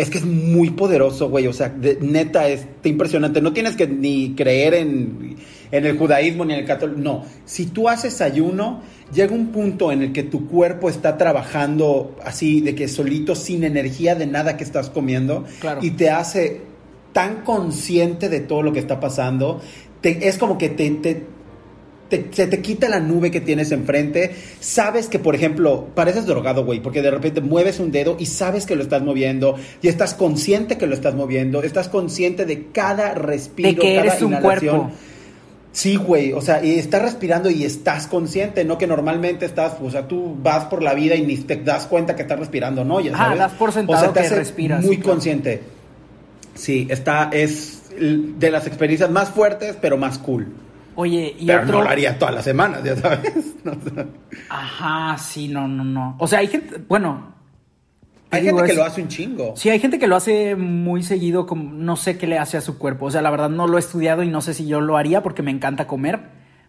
Es 0.00 0.08
que 0.10 0.18
es 0.18 0.24
muy 0.24 0.70
poderoso, 0.70 1.28
güey, 1.28 1.46
o 1.46 1.52
sea, 1.52 1.68
de- 1.68 1.98
neta, 2.00 2.48
es 2.48 2.66
impresionante. 2.84 3.40
No 3.40 3.52
tienes 3.52 3.76
que 3.76 3.86
ni 3.86 4.34
creer 4.34 4.74
en, 4.74 5.36
en 5.70 5.84
el 5.86 5.98
judaísmo 5.98 6.44
ni 6.44 6.54
en 6.54 6.60
el 6.60 6.66
católico, 6.66 6.98
no. 7.00 7.24
Si 7.44 7.66
tú 7.66 7.88
haces 7.88 8.20
ayuno, 8.20 8.80
llega 9.12 9.34
un 9.34 9.48
punto 9.48 9.92
en 9.92 10.02
el 10.02 10.12
que 10.12 10.22
tu 10.22 10.48
cuerpo 10.48 10.88
está 10.88 11.18
trabajando 11.18 12.16
así, 12.24 12.60
de 12.60 12.74
que 12.74 12.88
solito, 12.88 13.34
sin 13.34 13.64
energía 13.64 14.14
de 14.14 14.26
nada 14.26 14.56
que 14.56 14.64
estás 14.64 14.88
comiendo, 14.90 15.44
Claro. 15.60 15.80
y 15.82 15.90
te 15.90 16.10
hace 16.10 16.62
tan 17.12 17.42
consciente 17.42 18.28
de 18.28 18.40
todo 18.40 18.62
lo 18.62 18.72
que 18.72 18.78
está 18.78 19.00
pasando, 19.00 19.60
te- 20.00 20.28
es 20.28 20.38
como 20.38 20.56
que 20.56 20.68
te, 20.70 20.90
te, 20.92 21.26
te- 22.10 22.26
se 22.32 22.46
te 22.46 22.60
quita 22.60 22.88
la 22.90 23.00
nube 23.00 23.30
que 23.30 23.40
tienes 23.40 23.72
enfrente. 23.72 24.32
Sabes 24.60 25.06
que, 25.06 25.18
por 25.18 25.34
ejemplo, 25.34 25.86
pareces 25.94 26.26
drogado, 26.26 26.64
güey, 26.66 26.80
porque 26.80 27.00
de 27.00 27.10
repente 27.10 27.40
mueves 27.40 27.80
un 27.80 27.90
dedo 27.92 28.16
y 28.18 28.26
sabes 28.26 28.66
que 28.66 28.76
lo 28.76 28.82
estás 28.82 29.00
moviendo 29.02 29.54
y 29.80 29.88
estás 29.88 30.12
consciente 30.12 30.76
que 30.76 30.86
lo 30.86 30.94
estás 30.94 31.14
moviendo, 31.14 31.62
estás 31.62 31.88
consciente 31.88 32.44
de 32.44 32.66
cada 32.72 33.14
respiro, 33.14 33.68
de 33.70 33.76
que 33.76 33.94
cada 33.96 34.06
eres 34.08 34.22
un 34.22 34.32
inhalación. 34.32 34.76
cuerpo. 34.78 34.92
Sí, 35.72 35.94
güey, 35.94 36.32
o 36.32 36.40
sea, 36.40 36.64
y 36.64 36.72
estás 36.80 37.00
respirando 37.00 37.48
y 37.48 37.64
estás 37.64 38.08
consciente, 38.08 38.64
no 38.64 38.76
que 38.76 38.88
normalmente 38.88 39.46
estás, 39.46 39.74
o 39.80 39.88
sea, 39.88 40.08
tú 40.08 40.36
vas 40.42 40.64
por 40.64 40.82
la 40.82 40.94
vida 40.94 41.14
y 41.14 41.22
ni 41.22 41.36
te 41.36 41.54
das 41.56 41.86
cuenta 41.86 42.16
que 42.16 42.22
estás 42.22 42.40
respirando, 42.40 42.84
¿no? 42.84 43.00
Ya 43.00 43.16
sabes. 43.16 43.38
das 43.38 43.52
por 43.52 43.70
sentado 43.70 43.96
o 43.96 44.00
sea, 44.02 44.12
te 44.12 44.18
que 44.20 44.26
hace 44.26 44.34
respiras, 44.34 44.84
Muy 44.84 44.96
claro. 44.96 45.12
consciente. 45.12 45.60
Sí, 46.56 46.88
está, 46.90 47.30
es 47.32 47.82
de 47.98 48.50
las 48.50 48.66
experiencias 48.66 49.10
más 49.10 49.28
fuertes, 49.30 49.76
pero 49.80 49.96
más 49.96 50.18
cool. 50.18 50.48
Oye, 51.00 51.34
y 51.38 51.46
Pero 51.46 51.62
otro. 51.62 51.78
no 51.78 51.84
lo 51.84 51.88
haría 51.90 52.18
todas 52.18 52.34
las 52.34 52.44
semanas, 52.44 52.84
ya 52.84 52.94
sabes. 52.94 53.32
Ajá, 54.50 55.16
sí, 55.16 55.48
no, 55.48 55.66
no, 55.66 55.82
no. 55.82 56.16
O 56.18 56.26
sea, 56.26 56.40
hay 56.40 56.48
gente, 56.48 56.76
bueno. 56.88 57.32
Hay 58.30 58.42
gente 58.44 58.64
que 58.64 58.74
lo 58.74 58.84
hace 58.84 59.00
un 59.00 59.08
chingo. 59.08 59.54
Sí, 59.56 59.70
hay 59.70 59.78
gente 59.80 59.98
que 59.98 60.06
lo 60.06 60.14
hace 60.14 60.56
muy 60.56 61.02
seguido, 61.02 61.46
como 61.46 61.72
no 61.72 61.96
sé 61.96 62.18
qué 62.18 62.26
le 62.26 62.36
hace 62.38 62.58
a 62.58 62.60
su 62.60 62.76
cuerpo. 62.76 63.06
O 63.06 63.10
sea, 63.10 63.22
la 63.22 63.30
verdad 63.30 63.48
no 63.48 63.66
lo 63.66 63.78
he 63.78 63.80
estudiado 63.80 64.22
y 64.22 64.28
no 64.28 64.42
sé 64.42 64.52
si 64.52 64.66
yo 64.66 64.82
lo 64.82 64.98
haría 64.98 65.22
porque 65.22 65.42
me 65.42 65.50
encanta 65.50 65.86
comer, 65.86 66.20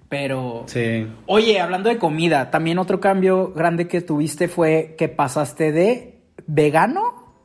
pero... 0.08 0.64
Sí. 0.68 1.08
Oye, 1.26 1.60
hablando 1.60 1.90
de 1.90 1.98
comida, 1.98 2.52
también 2.52 2.80
otro 2.80 3.02
cambio 3.02 3.52
grande 3.54 3.90
que 3.90 4.00
tuviste 4.00 4.48
fue 4.48 4.96
que 4.98 5.10
pasaste 5.10 5.74
de 5.74 6.22
vegano 6.48 7.36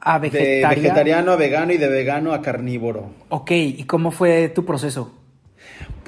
a 0.00 0.18
De 0.18 0.28
vegetariano. 0.30 0.74
vegetariano 0.82 1.30
a 1.32 1.36
vegano 1.36 1.72
y 1.72 1.76
de 1.78 1.88
vegano 1.88 2.32
a 2.32 2.42
carnívoro. 2.42 3.10
Ok, 3.28 3.52
¿y 3.52 3.84
cómo 3.84 4.10
fue 4.10 4.48
tu 4.48 4.64
proceso? 4.64 5.14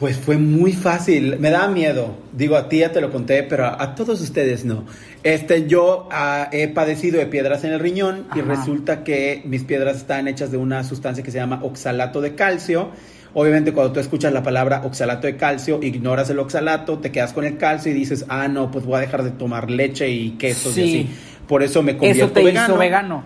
Pues 0.01 0.17
fue 0.17 0.39
muy 0.39 0.73
fácil, 0.73 1.39
me 1.39 1.51
daba 1.51 1.69
miedo. 1.69 2.17
Digo, 2.33 2.57
a 2.57 2.69
ti 2.71 2.79
ya 2.79 2.91
te 2.91 3.03
lo 3.03 3.13
conté, 3.13 3.43
pero 3.43 3.67
a, 3.67 3.83
a 3.83 3.95
todos 3.95 4.21
ustedes 4.23 4.65
no. 4.65 4.85
Este, 5.23 5.67
yo 5.69 6.09
ah, 6.11 6.49
he 6.53 6.69
padecido 6.69 7.19
de 7.19 7.27
piedras 7.27 7.65
en 7.65 7.73
el 7.75 7.81
riñón 7.81 8.27
y 8.35 8.41
resulta 8.41 9.05
que 9.05 9.43
mis 9.45 9.63
piedras 9.63 9.99
están 9.99 10.27
hechas 10.27 10.51
de 10.51 10.57
una 10.57 10.83
sustancia 10.85 11.23
que 11.23 11.31
se 11.31 11.37
llama 11.37 11.61
oxalato 11.63 12.23
de 12.23 12.35
calcio. 12.35 12.89
Obviamente 13.35 13.73
cuando 13.75 13.93
tú 13.93 14.01
escuchas 14.01 14.33
la 14.33 14.43
palabra 14.43 14.81
oxalato 14.87 15.27
de 15.27 15.37
calcio, 15.37 15.79
ignoras 15.83 16.31
el 16.31 16.39
oxalato, 16.39 16.99
te 16.99 17.13
quedas 17.13 17.35
con 17.35 17.45
el 17.45 17.59
calcio 17.59 17.93
y 17.93 17.95
dices, 17.95 18.25
ah, 18.31 18.49
no, 18.49 18.71
pues 18.71 18.87
voy 18.87 18.97
a 18.97 19.01
dejar 19.01 19.23
de 19.23 19.31
tomar 19.33 19.71
leche 19.71 20.09
y 20.09 20.31
quesos 20.33 20.73
Sí. 20.75 20.81
y 20.81 20.85
así. 21.03 21.11
Por 21.47 21.63
eso 21.63 21.83
me 21.83 21.99
convierto 21.99 22.25
Eso 22.25 22.33
te 22.33 22.43
vegano. 22.43 22.69
hizo 22.69 22.79
vegano. 22.79 23.25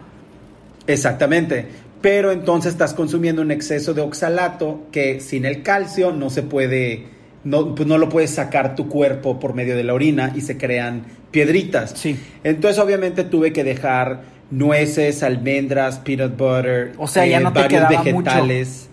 Exactamente. 0.89 1.69
Pero 2.05 2.33
entonces 2.33 2.73
estás 2.73 2.93
consumiendo 2.93 3.41
un 3.41 3.51
exceso 3.51 3.95
de 3.95 4.03
oxalato 4.03 4.89
que 4.93 5.21
sin 5.21 5.47
el 5.47 5.63
calcio 5.63 6.13
no 6.13 6.29
se 6.29 6.43
puede, 6.43 7.07
no, 7.45 7.75
pues 7.75 7.89
no 7.89 7.97
lo 7.97 8.11
puedes 8.11 8.29
sacar 8.29 8.75
tu 8.75 8.91
cuerpo 8.91 9.41
por 9.41 9.55
medio 9.55 9.75
de 9.75 9.85
la 9.85 9.95
orina 9.95 10.31
y 10.37 10.43
se 10.43 10.59
crean 10.59 11.07
piedritas. 11.31 11.93
Sí. 11.97 12.19
Entonces 12.45 12.79
obviamente 12.79 13.25
tuve 13.25 13.55
que 13.55 13.65
dejar 13.65 14.21
nueces, 14.51 15.23
almendras, 15.23 15.99
peanut 16.01 16.37
butter, 16.37 16.93
O 16.99 17.07
sea, 17.07 17.25
ya 17.25 17.41
no 17.41 17.55
te 17.55 17.61
varios 17.61 17.89
vegetales. 17.89 18.91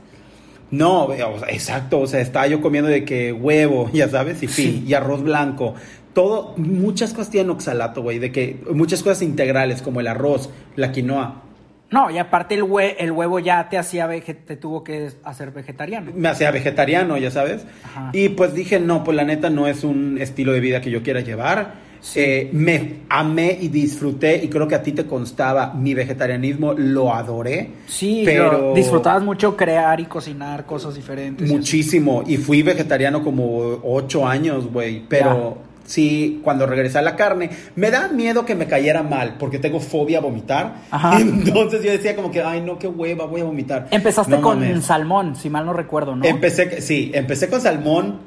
No, 0.70 1.10
sea, 1.14 1.28
exacto, 1.50 2.00
o 2.00 2.08
sea, 2.08 2.22
estaba 2.22 2.48
yo 2.48 2.62
comiendo 2.62 2.90
de 2.90 3.04
que 3.04 3.34
huevo, 3.34 3.90
ya 3.94 4.08
sabes, 4.08 4.42
y 4.42 4.48
fin, 4.48 4.72
Sí. 4.72 4.84
y 4.88 4.94
arroz 4.94 5.22
blanco. 5.22 5.74
Todo, 6.14 6.54
muchas 6.56 7.12
cosas 7.12 7.30
tienen 7.30 7.50
oxalato, 7.50 8.04
güey, 8.04 8.20
de 8.20 8.32
que 8.32 8.62
muchas 8.74 9.04
cosas 9.04 9.22
integrales 9.22 9.82
como 9.82 10.00
el 10.00 10.08
arroz, 10.08 10.50
la 10.78 10.94
quinoa. 10.94 11.51
No, 11.92 12.10
y 12.10 12.18
aparte 12.18 12.56
el, 12.56 12.64
hue- 12.64 12.96
el 12.98 13.12
huevo 13.12 13.40
ya 13.40 13.68
te 13.70 13.78
hacía 13.78 14.10
te 14.10 14.56
tuvo 14.56 14.84
que 14.84 15.10
hacer 15.24 15.52
vegetariano. 15.52 16.12
me 16.16 16.30
hacía 16.30 16.50
vegetariano, 16.50 17.18
ya 17.18 17.30
sabes. 17.32 17.66
Ajá. 17.84 18.10
Y 18.14 18.30
pues 18.30 18.54
dije, 18.54 18.80
no, 18.80 19.04
pues 19.04 19.16
la 19.18 19.26
neta 19.26 19.50
no 19.50 19.68
es 19.68 19.84
un 19.84 20.18
estilo 20.20 20.54
de 20.54 20.62
vida 20.62 20.80
que 20.82 20.90
yo 20.90 21.04
quiera 21.04 21.20
llevar. 21.20 21.92
Sí. 22.00 22.20
Eh, 22.20 22.50
me 22.52 23.02
amé 23.10 23.56
y 23.62 23.68
disfruté 23.68 24.44
y 24.44 24.48
creo 24.48 24.68
que 24.68 24.74
a 24.74 24.82
ti 24.82 24.92
te 24.92 25.06
constaba 25.06 25.74
mi 25.76 25.94
vegetarianismo, 25.94 26.74
lo 26.74 27.14
adoré. 27.14 27.70
Sí, 27.86 28.24
pero 28.26 28.74
disfrutabas 28.74 29.22
mucho 29.22 29.56
crear 29.56 30.00
y 30.00 30.06
cocinar 30.06 30.66
cosas 30.66 30.96
diferentes. 30.96 31.48
muchísimo. 31.48 32.24
Y 32.26 32.38
fui 32.38 32.64
vegetariano 32.64 33.24
como 33.24 33.80
ocho 33.84 34.26
años, 34.26 34.66
güey. 34.72 35.04
Pero 35.08 35.58
sí, 35.86 36.40
cuando 36.44 36.66
regresé 36.66 36.98
a 37.00 37.02
la 37.02 37.16
carne, 37.16 37.50
me 37.76 37.92
da 37.92 38.08
miedo 38.10 38.46
que 38.46 38.56
me 38.56 38.68
cayera 38.68 39.04
mal 39.04 39.36
porque 39.40 39.60
tengo 39.60 39.80
fobia 39.80 40.20
a 40.20 40.22
vomitar. 40.22 40.76
Ajá. 40.92 41.18
Entonces 41.22 41.84
yo 41.84 41.92
decía 41.92 42.16
como 42.16 42.32
que, 42.32 42.42
ay, 42.42 42.62
no, 42.62 42.78
qué 42.80 42.88
hueva, 42.88 43.26
voy 43.26 43.42
a 43.42 43.46
vomitar. 43.46 43.88
Empezaste 43.92 44.36
No 44.36 44.42
con 44.42 44.60
mames. 44.60 44.86
salmón, 44.86 45.36
si 45.36 45.50
mal 45.50 45.66
no 45.66 45.74
recuerdo, 45.74 46.16
¿no? 46.16 46.26
Empecé, 46.26 46.82
sí, 46.82 47.12
empecé 47.14 47.50
con 47.50 47.62
salmón 47.62 48.20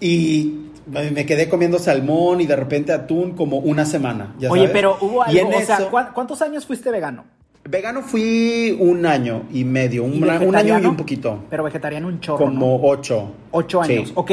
y 0.00 0.58
me 0.86 1.24
quedé 1.26 1.48
comiendo 1.48 1.78
salmón 1.78 2.40
y 2.40 2.46
de 2.46 2.56
repente 2.56 2.92
atún 2.92 3.32
como 3.32 3.58
una 3.58 3.84
semana. 3.84 4.34
¿ya 4.38 4.50
Oye, 4.50 4.62
sabes? 4.62 4.72
pero 4.72 4.98
hubo 5.00 5.22
Y 5.30 5.38
algo, 5.38 5.50
en 5.52 5.56
o 5.56 5.60
eso- 5.60 5.90
¿cuán- 5.90 6.08
¿cuántos 6.12 6.42
años 6.42 6.66
fuiste 6.66 6.90
vegano? 6.90 7.24
Vegano 7.64 8.02
fui 8.02 8.76
un 8.80 9.06
año 9.06 9.44
y 9.52 9.62
medio, 9.62 10.02
un, 10.02 10.14
¿Y 10.14 10.22
un 10.22 10.56
año 10.56 10.80
y 10.80 10.84
un 10.86 10.96
poquito. 10.96 11.44
Pero 11.48 11.62
vegetariano 11.62 12.08
un 12.08 12.18
chorro, 12.18 12.46
Como 12.46 12.78
¿no? 12.82 12.88
ocho. 12.88 13.30
Ocho 13.52 13.84
Sí. 13.84 13.92
años, 13.92 14.12
ok. 14.16 14.30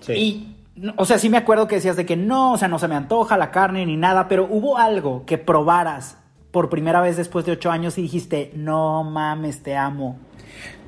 Sí. 0.00 0.12
Y, 0.12 0.55
o 0.96 1.04
sea, 1.04 1.18
sí 1.18 1.28
me 1.28 1.38
acuerdo 1.38 1.68
que 1.68 1.76
decías 1.76 1.96
de 1.96 2.06
que 2.06 2.16
no, 2.16 2.52
o 2.52 2.58
sea, 2.58 2.68
no 2.68 2.78
se 2.78 2.88
me 2.88 2.94
antoja 2.94 3.36
la 3.36 3.50
carne 3.50 3.84
ni 3.86 3.96
nada, 3.96 4.28
pero 4.28 4.46
hubo 4.48 4.78
algo 4.78 5.24
que 5.26 5.38
probaras 5.38 6.18
por 6.50 6.68
primera 6.68 7.00
vez 7.00 7.16
después 7.16 7.44
de 7.44 7.52
ocho 7.52 7.70
años 7.70 7.98
y 7.98 8.02
dijiste, 8.02 8.52
no 8.54 9.04
mames, 9.04 9.62
te 9.62 9.76
amo. 9.76 10.18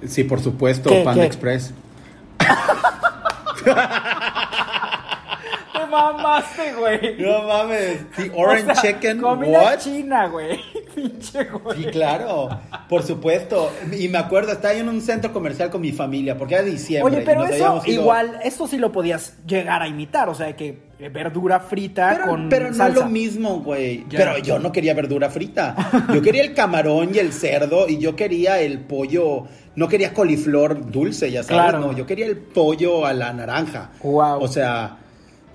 Sí, 0.07 0.25
por 0.25 0.41
supuesto, 0.41 0.89
¿Qué, 0.89 1.03
Panda 1.05 1.23
qué? 1.23 1.27
Express. 1.27 1.75
Te 5.79 5.87
mamaste, 5.91 6.73
güey. 6.75 7.17
No 7.19 7.43
mames, 7.43 8.11
the 8.17 8.31
orange 8.35 8.71
O 8.73 8.75
sea, 8.75 8.83
chicken, 8.93 9.21
comida 9.21 9.63
what? 9.63 9.79
china, 9.79 10.27
güey. 10.29 10.59
Pinche 10.95 11.45
güey. 11.45 11.79
Sí, 11.79 11.85
claro, 11.91 12.49
por 12.89 13.03
supuesto. 13.03 13.71
Y 13.97 14.09
me 14.09 14.19
acuerdo, 14.19 14.53
estaba 14.53 14.75
yo 14.75 14.81
en 14.81 14.89
un 14.89 15.01
centro 15.01 15.33
comercial 15.33 15.71
con 15.71 15.81
mi 15.81 15.93
familia, 15.93 16.37
porque 16.37 16.55
era 16.55 16.65
diciembre. 16.65 17.17
Oye, 17.17 17.25
pero 17.25 17.45
eso 17.45 17.83
ido- 17.87 18.01
igual, 18.01 18.41
esto 18.43 18.67
sí 18.67 18.79
lo 18.79 18.91
podías 18.93 19.37
llegar 19.47 19.83
a 19.83 19.89
imitar, 19.89 20.29
o 20.29 20.35
sea, 20.35 20.55
que 20.57 20.89
verdura 21.13 21.61
frita 21.61 22.11
Pero, 22.13 22.27
con 22.27 22.49
pero 22.49 22.73
no 22.73 22.87
es 22.87 22.95
lo 22.95 23.07
mismo, 23.07 23.61
güey. 23.61 24.05
Pero 24.11 24.39
yo 24.39 24.59
no 24.59 24.73
quería 24.73 24.95
verdura 24.95 25.31
frita. 25.31 25.77
Yo 26.13 26.21
quería 26.21 26.43
el 26.43 26.55
camarón 26.55 27.15
y 27.15 27.19
el 27.19 27.33
cerdo 27.33 27.89
y 27.89 27.99
yo 27.99 28.17
quería 28.17 28.59
el 28.61 28.81
pollo. 28.81 29.45
No 29.77 29.87
quería 29.87 30.13
coliflor 30.13 30.91
dulce, 30.91 31.31
ya 31.31 31.45
sabes. 31.45 31.63
Claro. 31.63 31.79
No, 31.79 31.93
yo 31.93 32.05
quería 32.05 32.27
el 32.27 32.37
pollo 32.37 33.07
a 33.07 33.13
la 33.13 33.33
naranja. 33.33 33.91
Guau. 34.01 34.43
O 34.43 34.49
sea, 34.49 34.97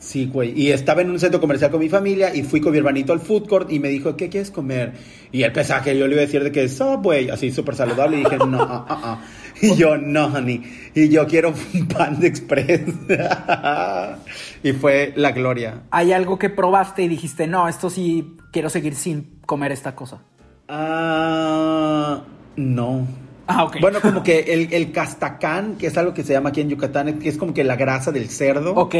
sí, 0.03 0.25
güey. 0.25 0.53
Y 0.59 0.71
estaba 0.71 1.01
en 1.01 1.09
un 1.09 1.19
centro 1.19 1.39
comercial 1.39 1.71
con 1.71 1.79
mi 1.79 1.89
familia 1.89 2.35
y 2.35 2.43
fui 2.43 2.59
con 2.59 2.71
mi 2.71 2.77
hermanito 2.77 3.13
al 3.13 3.21
food 3.21 3.47
court 3.47 3.71
y 3.71 3.79
me 3.79 3.89
dijo, 3.89 4.15
¿qué 4.17 4.29
quieres 4.29 4.51
comer? 4.51 4.93
Y 5.31 5.43
él 5.43 5.51
pensaba 5.51 5.81
que 5.81 5.97
yo 5.97 6.05
le 6.07 6.13
iba 6.13 6.21
a 6.21 6.25
decir 6.25 6.43
de 6.43 6.51
que 6.51 6.67
Subway, 6.67 7.29
así 7.29 7.51
súper 7.51 7.75
saludable. 7.75 8.17
Y 8.17 8.23
dije, 8.23 8.37
no, 8.37 8.61
ah, 8.61 8.85
ah, 8.87 9.01
ah. 9.03 9.21
Y 9.61 9.75
yo, 9.75 9.97
no, 9.97 10.25
honey. 10.25 10.61
Y 10.93 11.09
yo 11.09 11.25
quiero 11.25 11.53
un 11.73 11.87
pan 11.87 12.19
de 12.19 12.27
express. 12.27 12.81
y 14.63 14.73
fue 14.73 15.13
la 15.15 15.31
gloria. 15.31 15.83
Hay 15.91 16.11
algo 16.11 16.37
que 16.37 16.49
probaste 16.49 17.03
y 17.03 17.07
dijiste, 17.07 17.47
no, 17.47 17.67
esto 17.67 17.89
sí 17.89 18.37
quiero 18.51 18.69
seguir 18.69 18.95
sin 18.95 19.39
comer 19.45 19.71
esta 19.71 19.95
cosa. 19.95 20.21
Ah, 20.67 22.23
no. 22.57 23.07
Ah, 23.47 23.63
ok. 23.63 23.77
Bueno, 23.81 23.99
como 24.01 24.23
que 24.23 24.39
el, 24.39 24.73
el 24.73 24.91
castacán, 24.91 25.75
que 25.77 25.87
es 25.87 25.97
algo 25.97 26.13
que 26.13 26.23
se 26.23 26.33
llama 26.33 26.49
aquí 26.49 26.61
en 26.61 26.69
Yucatán, 26.69 27.19
que 27.19 27.29
es 27.29 27.37
como 27.37 27.53
que 27.53 27.63
la 27.63 27.75
grasa 27.75 28.11
del 28.11 28.29
cerdo. 28.29 28.73
Ok. 28.75 28.95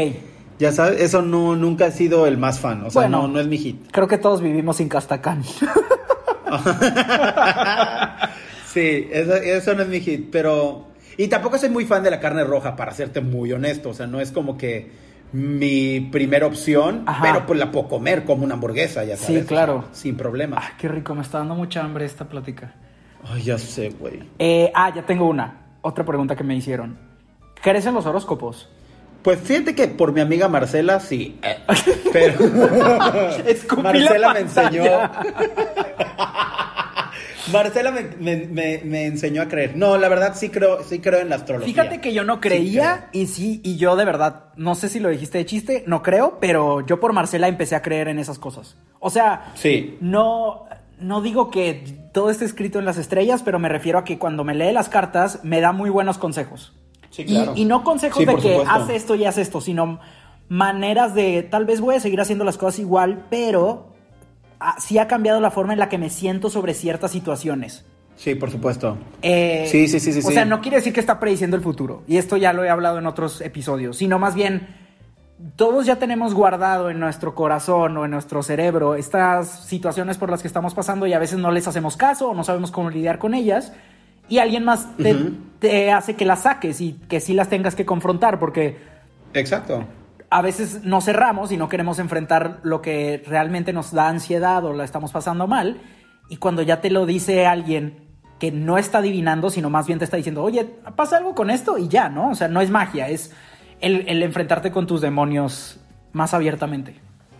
Ya 0.58 0.70
sabes, 0.72 1.00
eso 1.00 1.20
no, 1.22 1.56
nunca 1.56 1.86
ha 1.86 1.90
sido 1.90 2.26
el 2.26 2.38
más 2.38 2.60
fan. 2.60 2.84
O 2.84 2.90
sea, 2.90 3.02
Bueno. 3.02 3.22
no, 3.22 3.28
no 3.28 3.40
es 3.40 3.46
mi 3.48 3.58
hit. 3.58 3.90
Creo 3.90 4.06
que 4.06 4.18
todos 4.18 4.40
vivimos 4.40 4.76
sin 4.76 4.88
castacán. 4.88 5.42
sí, 8.66 9.08
eso, 9.10 9.34
eso 9.34 9.74
no 9.74 9.82
es 9.82 9.88
mi 9.88 10.00
hit, 10.00 10.28
pero... 10.30 10.88
Y 11.16 11.28
tampoco 11.28 11.58
soy 11.58 11.70
muy 11.70 11.84
fan 11.84 12.02
de 12.02 12.10
la 12.10 12.18
carne 12.18 12.42
roja, 12.44 12.74
para 12.74 12.92
serte 12.92 13.20
muy 13.20 13.52
honesto. 13.52 13.90
O 13.90 13.94
sea, 13.94 14.06
no 14.08 14.20
es 14.20 14.32
como 14.32 14.56
que 14.58 14.90
mi 15.32 16.00
primera 16.00 16.46
opción, 16.46 17.04
Ajá. 17.06 17.22
pero 17.22 17.46
pues 17.46 17.58
la 17.58 17.70
puedo 17.70 17.88
comer 17.88 18.24
como 18.24 18.44
una 18.44 18.54
hamburguesa, 18.54 19.04
ya 19.04 19.16
Sí, 19.16 19.26
sabes. 19.26 19.44
claro. 19.46 19.84
Sin 19.92 20.16
problema. 20.16 20.56
Ah, 20.60 20.72
qué 20.78 20.88
rico, 20.88 21.14
me 21.14 21.22
está 21.22 21.38
dando 21.38 21.54
mucha 21.54 21.84
hambre 21.84 22.04
esta 22.04 22.28
plática. 22.28 22.74
Ay, 23.28 23.42
ya 23.42 23.58
sé, 23.58 23.90
güey. 23.90 24.22
Eh, 24.38 24.70
ah, 24.74 24.92
ya 24.94 25.06
tengo 25.06 25.26
una. 25.28 25.76
Otra 25.82 26.04
pregunta 26.04 26.34
que 26.34 26.42
me 26.44 26.56
hicieron. 26.56 26.98
¿Crees 27.62 27.86
en 27.86 27.94
los 27.94 28.06
horóscopos? 28.06 28.68
Pues 29.24 29.40
fíjate 29.40 29.74
que 29.74 29.88
por 29.88 30.12
mi 30.12 30.20
amiga 30.20 30.46
Marcela 30.48 31.00
sí, 31.00 31.40
eh, 31.42 31.56
pero 32.12 32.38
Marcela 33.82 34.32
me 34.34 34.40
enseñó. 34.40 34.84
Marcela 37.52 37.90
me, 37.90 38.02
me- 38.18 38.46
me- 38.46 38.80
me 38.84 39.06
enseñó 39.06 39.42
a 39.42 39.48
creer. 39.48 39.76
No, 39.76 39.96
la 39.98 40.08
verdad 40.08 40.32
sí 40.34 40.48
creo, 40.48 40.82
sí 40.82 40.98
creo 41.00 41.20
en 41.20 41.28
la 41.28 41.36
astrología. 41.36 41.72
Fíjate 41.74 42.00
que 42.00 42.12
yo 42.14 42.24
no 42.24 42.40
creía 42.40 43.08
y 43.12 43.26
sí, 43.26 43.60
y 43.64 43.76
yo 43.76 43.96
de 43.96 44.04
verdad, 44.04 44.46
no 44.56 44.74
sé 44.74 44.88
si 44.88 44.98
lo 45.00 45.08
dijiste 45.10 45.38
de 45.38 45.46
chiste, 45.46 45.84
no 45.86 46.02
creo, 46.02 46.38
pero 46.40 46.80
yo 46.86 47.00
por 47.00 47.12
Marcela 47.12 47.48
empecé 47.48 47.76
a 47.76 47.82
creer 47.82 48.08
en 48.08 48.18
esas 48.18 48.38
cosas. 48.38 48.76
O 48.98 49.10
sea, 49.10 49.52
Sí. 49.54 49.96
no, 50.00 50.66
no 51.00 51.20
digo 51.20 51.50
que 51.50 51.84
todo 52.12 52.30
esté 52.30 52.44
escrito 52.46 52.78
en 52.78 52.84
las 52.86 52.96
estrellas, 52.96 53.42
pero 53.44 53.58
me 53.58 53.68
refiero 53.68 53.98
a 53.98 54.04
que 54.04 54.18
cuando 54.18 54.44
me 54.44 54.54
lee 54.54 54.72
las 54.72 54.88
cartas 54.88 55.40
me 55.44 55.60
da 55.60 55.72
muy 55.72 55.90
buenos 55.90 56.16
consejos. 56.18 56.74
Sí, 57.14 57.22
Y- 57.22 57.26
claro. 57.26 57.52
y, 57.54 57.64
no 57.64 57.84
consejos 57.84 58.18
Sí, 58.18 58.24
de 58.24 58.34
que 58.36 58.40
supuesto. 58.56 58.70
haz 58.72 58.88
esto 58.90 59.14
y 59.14 59.24
haz 59.24 59.38
esto, 59.38 59.60
sino 59.60 60.00
maneras 60.48 61.14
de 61.14 61.42
tal 61.44 61.64
vez 61.64 61.80
voy 61.80 61.94
a 61.94 62.00
seguir 62.00 62.20
haciendo 62.20 62.44
las 62.44 62.56
cosas 62.58 62.80
igual, 62.80 63.26
pero 63.30 63.92
ah, 64.58 64.76
sí 64.80 64.98
ha 64.98 65.06
cambiado 65.06 65.40
la 65.40 65.50
forma 65.50 65.72
en 65.72 65.78
la 65.78 65.88
que 65.88 65.98
me 65.98 66.10
siento 66.10 66.50
sobre 66.50 66.74
ciertas 66.74 67.12
situaciones. 67.12 67.84
Sí, 68.16 68.34
por 68.34 68.50
supuesto. 68.50 68.96
Eh, 69.22 69.66
Sí, 69.70 69.86
sí, 69.88 70.00
sí, 70.00 70.12
sí, 70.12 70.18
O 70.20 70.22
sí. 70.22 70.34
sea, 70.34 70.44
no 70.44 70.60
quiere 70.60 70.78
decir 70.78 70.92
que 70.92 71.00
está 71.00 71.18
prediciendo 71.20 71.56
el 71.56 71.62
futuro. 71.62 72.02
Y 72.06 72.16
esto 72.16 72.36
ya 72.36 72.52
lo 72.52 72.64
he 72.64 72.70
hablado 72.70 72.98
en 72.98 73.06
otros 73.06 73.40
episodios. 73.40 73.96
Sino 73.96 74.18
más 74.20 74.34
bien, 74.36 74.68
todos 75.56 75.84
ya 75.86 75.96
tenemos 75.96 76.32
guardado 76.34 76.90
en 76.90 77.00
nuestro 77.00 77.34
corazón 77.34 77.96
o 77.96 78.04
en 78.04 78.12
nuestro 78.12 78.42
cerebro 78.42 78.94
estas 78.94 79.66
situaciones 79.66 80.16
por 80.16 80.30
las 80.30 80.42
que 80.42 80.48
estamos 80.48 80.74
pasando 80.74 81.06
y 81.08 81.12
a 81.12 81.18
veces 81.18 81.38
no 81.38 81.50
les 81.50 81.66
hacemos 81.66 81.96
caso 81.96 82.28
o 82.30 82.34
no 82.34 82.44
sabemos 82.44 82.70
cómo 82.70 82.88
lidiar 82.90 83.18
con 83.18 83.34
ellas. 83.34 83.72
Y 84.28 84.38
alguien 84.38 84.64
más 84.64 84.96
te, 84.96 85.14
Ujú. 85.14 85.32
Te 85.64 85.90
hace 85.90 86.14
que 86.14 86.26
las 86.26 86.42
saques 86.42 86.80
y 86.82 86.92
que 87.08 87.20
sí 87.20 87.32
las 87.32 87.48
tengas 87.48 87.74
que 87.74 87.86
confrontar 87.86 88.38
porque 88.38 88.76
Exacto. 89.32 89.84
a 90.28 90.42
veces 90.42 90.84
nos 90.84 91.06
cerramos 91.06 91.52
y 91.52 91.56
no 91.56 91.70
queremos 91.70 91.98
enfrentar 91.98 92.58
lo 92.64 92.82
que 92.82 93.22
realmente 93.26 93.72
nos 93.72 93.92
da 93.92 94.08
ansiedad 94.08 94.62
o 94.66 94.74
la 94.74 94.84
estamos 94.84 95.10
pasando 95.10 95.46
mal. 95.46 95.78
Y 96.28 96.36
cuando 96.36 96.60
ya 96.60 96.82
te 96.82 96.90
lo 96.90 97.06
dice 97.06 97.46
alguien 97.46 97.96
que 98.38 98.52
no 98.52 98.76
está 98.76 98.98
adivinando, 98.98 99.48
sino 99.48 99.70
más 99.70 99.86
bien 99.86 99.98
te 99.98 100.04
está 100.04 100.18
diciendo, 100.18 100.42
oye, 100.42 100.64
pasa 100.96 101.16
algo 101.16 101.34
con 101.34 101.48
esto 101.50 101.78
y 101.78 101.88
ya, 101.88 102.10
¿no? 102.10 102.30
O 102.30 102.34
sea, 102.34 102.48
no 102.48 102.60
es 102.60 102.68
magia, 102.70 103.08
es 103.08 103.32
el, 103.80 104.04
el 104.06 104.22
enfrentarte 104.22 104.70
con 104.70 104.86
tus 104.86 105.00
demonios 105.00 105.80
más 106.12 106.34
abiertamente. 106.34 106.94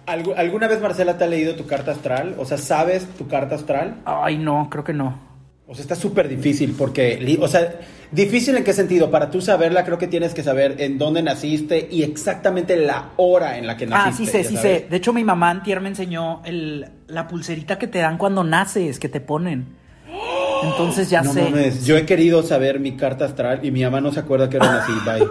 ¿Algu- 0.07 0.35
¿Alguna 0.37 0.67
vez 0.69 0.81
Marcela 0.81 1.19
te 1.19 1.25
ha 1.25 1.27
leído 1.27 1.57
tu 1.57 1.67
carta 1.67 1.91
astral? 1.91 2.37
O 2.39 2.47
sea, 2.47 2.57
¿sabes 2.57 3.07
tu 3.19 3.27
carta 3.29 3.55
astral? 3.55 3.97
Ay, 4.07 4.39
no, 4.39 4.69
creo 4.71 4.83
que 4.85 4.93
no. 4.95 5.34
O 5.67 5.75
sea, 5.75 5.83
está 5.83 5.95
súper 5.95 6.29
difícil 6.29 6.75
porque, 6.77 7.39
o 7.41 7.49
sea, 7.49 7.81
difícil 8.13 8.55
en 8.57 8.65
qué 8.65 8.75
sentido. 8.75 9.11
Para 9.11 9.31
tú 9.31 9.41
saberla, 9.41 9.85
creo 9.85 9.97
que 9.97 10.07
tienes 10.07 10.35
que 10.35 10.43
saber 10.43 10.77
en 10.79 10.99
dónde 10.99 11.23
naciste 11.23 11.89
y 11.91 12.03
exactamente 12.03 12.77
la 12.77 13.13
hora 13.17 13.57
en 13.57 13.67
la 13.67 13.77
que 13.77 13.87
naciste. 13.87 14.11
Ah, 14.11 14.17
sí 14.17 14.27
sé, 14.27 14.45
sí 14.49 14.57
sabes. 14.57 14.83
sé. 14.83 14.87
De 14.91 14.97
hecho, 14.99 15.15
mi 15.15 15.25
mamá 15.25 15.49
antier 15.49 15.81
me 15.81 15.89
enseñó 15.89 16.43
el, 16.45 16.87
la 17.07 17.27
pulserita 17.27 17.79
que 17.79 17.87
te 17.87 18.01
dan 18.01 18.19
cuando 18.19 18.45
naces, 18.45 18.99
que 18.99 19.09
te 19.09 19.21
ponen. 19.23 19.67
Entonces 20.63 21.11
ya 21.11 21.23
no 21.23 21.33
sé. 21.33 21.43
mames, 21.43 21.85
yo 21.85 21.97
he 21.97 22.07
querido 22.07 22.43
saber 22.43 22.79
mi 22.81 22.93
carta 22.93 23.25
astral 23.25 23.61
y 23.65 23.71
mi 23.71 23.83
mamá 23.83 24.01
no 24.01 24.13
se 24.13 24.21
acuerda 24.21 24.49
que 24.49 24.57
era 24.57 24.67
nací, 24.67 24.93
bye. 25.05 25.29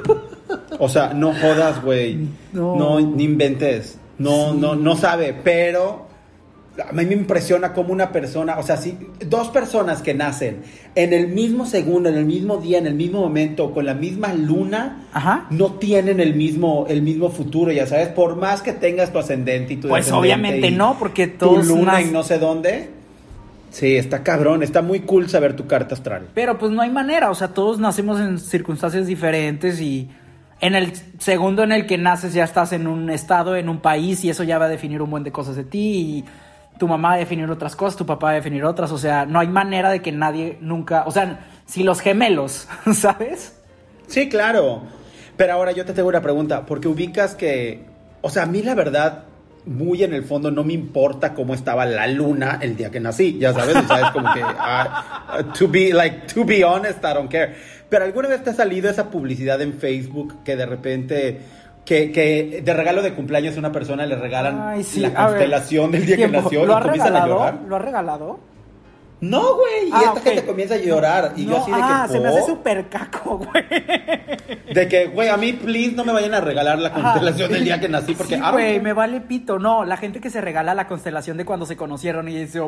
O 0.80 0.90
sea, 0.90 1.14
no 1.14 1.34
jodas, 1.34 1.82
güey. 1.82 2.28
No. 2.54 2.76
No. 2.76 3.00
ni 3.00 3.24
inventes. 3.24 3.98
No, 4.18 4.54
no, 4.54 4.76
no 4.76 4.96
sabe, 4.96 5.36
pero 5.44 6.08
a 6.90 6.92
mí 6.92 7.06
me 7.06 7.14
impresiona 7.14 7.72
cómo 7.74 7.94
una 7.94 8.12
persona, 8.12 8.58
o 8.58 8.64
sea, 8.64 8.78
si 8.78 8.98
dos 9.28 9.50
personas 9.50 10.02
que 10.02 10.14
nacen 10.16 10.64
en 10.96 11.14
el 11.14 11.28
mismo 11.28 11.66
segundo, 11.68 12.10
en 12.10 12.16
el 12.16 12.26
mismo 12.26 12.58
día, 12.58 12.80
en 12.80 12.88
el 12.88 12.96
mismo 12.96 13.20
momento, 13.22 13.72
con 13.74 13.86
la 13.86 13.94
misma 13.94 14.34
luna, 14.34 15.06
Ajá. 15.14 15.46
no 15.52 15.74
tienen 15.74 16.20
el 16.20 16.34
mismo, 16.36 16.86
el 16.90 17.02
mismo 17.04 17.30
futuro, 17.30 17.72
ya 17.72 17.86
sabes, 17.86 18.08
por 18.08 18.36
más 18.38 18.62
que 18.62 18.74
tengas 18.74 19.12
tu 19.12 19.20
ascendente 19.20 19.74
y 19.74 19.78
tu 19.78 19.88
Pues 19.88 20.12
obviamente 20.12 20.68
y 20.68 20.72
no, 20.72 20.98
porque 20.98 21.28
tu 21.28 21.46
todos 21.46 21.68
luna 21.68 22.00
nac- 22.00 22.08
y 22.10 22.12
no 22.12 22.24
sé 22.24 22.40
dónde. 22.40 22.90
Sí, 23.70 23.96
está 23.96 24.24
cabrón, 24.24 24.62
está 24.64 24.82
muy 24.82 25.00
cool 25.02 25.30
saber 25.30 25.56
tu 25.56 25.66
carta 25.68 25.96
astral. 25.96 26.28
Pero 26.36 26.58
pues 26.60 26.72
no 26.72 26.82
hay 26.82 26.90
manera, 26.92 27.30
o 27.32 27.36
sea, 27.36 27.50
todos 27.50 27.80
nacemos 27.80 28.20
en 28.20 28.38
circunstancias 28.40 29.08
diferentes 29.08 29.80
y 29.82 30.10
en 30.60 30.76
el 30.76 30.94
segundo 31.18 31.64
en 31.64 31.72
el 31.72 31.86
que 31.88 31.98
naces 31.98 32.34
ya 32.34 32.44
estás 32.44 32.72
en 32.74 32.88
un 32.88 33.10
estado, 33.10 33.56
en 33.56 33.70
un 33.70 33.80
país 33.80 34.24
y 34.24 34.30
eso 34.30 34.44
ya 34.44 34.58
va 34.60 34.66
a 34.66 34.70
definir 34.70 35.02
un 35.02 35.10
buen 35.10 35.24
de 35.24 35.32
cosas 35.32 35.56
de 35.56 35.64
ti 35.64 35.80
y 35.80 36.26
tu 36.78 36.88
mamá 36.88 37.10
va 37.10 37.14
a 37.16 37.18
definir 37.18 37.50
otras 37.50 37.76
cosas, 37.76 37.98
tu 37.98 38.06
papá 38.06 38.28
va 38.28 38.32
a 38.32 38.36
definir 38.36 38.64
otras, 38.66 38.92
o 38.92 38.98
sea, 38.98 39.26
no 39.26 39.40
hay 39.40 39.48
manera 39.48 39.90
de 39.90 40.02
que 40.02 40.12
nadie 40.12 40.58
nunca, 40.62 41.04
o 41.06 41.12
sea, 41.12 41.48
si 41.66 41.84
los 41.84 42.02
gemelos, 42.02 42.68
¿sabes? 42.94 43.60
Sí, 44.08 44.30
claro. 44.30 44.84
Pero 45.38 45.54
ahora 45.54 45.72
yo 45.72 45.86
te 45.86 45.94
tengo 45.94 46.10
una 46.10 46.22
pregunta, 46.22 46.66
porque 46.66 46.88
ubicas 46.88 47.36
que, 47.36 47.86
o 48.22 48.30
sea, 48.30 48.44
a 48.44 48.46
mí 48.46 48.62
la 48.62 48.76
verdad, 48.76 49.24
muy 49.66 50.04
en 50.04 50.14
el 50.14 50.24
fondo 50.24 50.52
no 50.52 50.64
me 50.64 50.74
importa 50.74 51.34
cómo 51.34 51.54
estaba 51.54 51.86
la 51.86 52.08
luna 52.08 52.60
el 52.62 52.76
día 52.76 52.92
que 52.92 53.00
nací, 53.00 53.38
ya 53.40 53.54
sabes, 53.54 53.76
o 53.76 53.88
sea, 53.88 54.08
es 54.08 54.12
como 54.12 54.32
que, 54.34 54.42
ah, 54.44 55.44
to 55.58 55.68
be, 55.68 55.94
like, 55.94 56.28
to 56.34 56.46
be 56.46 56.64
honest, 56.64 57.00
I 57.04 57.14
don't 57.14 57.32
care. 57.32 57.56
Pero 57.90 58.06
alguna 58.06 58.28
vez 58.28 58.44
te 58.44 58.50
ha 58.50 58.54
salido 58.54 58.90
esa 58.90 59.10
publicidad 59.10 59.62
en 59.62 59.74
Facebook 59.74 60.44
que 60.44 60.56
de 60.56 60.66
repente, 60.66 61.42
que, 61.86 62.12
que 62.12 62.62
de 62.64 62.74
regalo 62.74 63.02
de 63.02 63.14
cumpleaños 63.14 63.56
a 63.56 63.60
una 63.60 63.72
persona 63.72 64.06
le 64.06 64.16
regalan 64.16 64.60
Ay, 64.62 64.84
sí, 64.84 65.02
la 65.02 65.10
ver, 65.10 65.18
constelación 65.18 65.92
del 65.92 66.06
día 66.06 66.16
tiempo, 66.16 66.38
que 66.38 66.44
nació 66.44 66.66
¿Lo 66.66 66.78
y 66.78 66.82
comienzan 66.82 67.16
a 67.16 67.28
llorar? 67.28 67.60
¿Lo 67.68 67.76
ha 67.76 67.80
regalado? 67.80 68.40
No, 69.22 69.56
güey, 69.56 69.88
y 69.88 69.92
Ah, 69.94 70.00
esta 70.00 70.12
ok. 70.14 70.24
gente 70.24 70.46
comienza 70.46 70.74
a 70.76 70.78
llorar 70.80 71.32
y 71.38 71.46
yo 71.46 71.58
así 71.58 71.72
de 71.72 71.78
que, 71.78 71.84
ah, 71.84 72.08
se 72.10 72.20
me 72.20 72.28
hace 72.28 72.40
¿por? 72.40 72.50
súper 72.50 72.90
caco, 72.90 73.38
güey. 73.38 73.64
De 74.74 74.88
que, 74.90 75.06
güey, 75.08 75.30
a 75.30 75.38
mí, 75.38 75.54
please, 75.54 75.94
no 75.94 76.04
me 76.04 76.12
vayan 76.12 76.34
a 76.34 76.42
regalar 76.42 76.78
la 76.80 76.92
constelación 76.92 77.52
del 77.54 77.64
día 77.64 77.80
que 77.80 77.88
nací, 77.88 78.16
porque... 78.16 78.36
Sí, 78.36 78.42
ah, 78.44 78.52
güey, 78.52 78.82
me 78.82 78.92
vale 78.92 79.22
pito. 79.22 79.60
No, 79.60 79.86
la 79.86 79.96
gente 79.96 80.20
que 80.20 80.30
se 80.30 80.42
regala 80.42 80.74
la 80.76 80.88
constelación 80.88 81.38
de 81.38 81.46
cuando 81.46 81.66
se 81.66 81.78
conocieron 81.78 82.28
y 82.28 82.36
dice, 82.38 82.60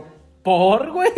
¿por, 0.43 0.91
güey? 0.93 1.09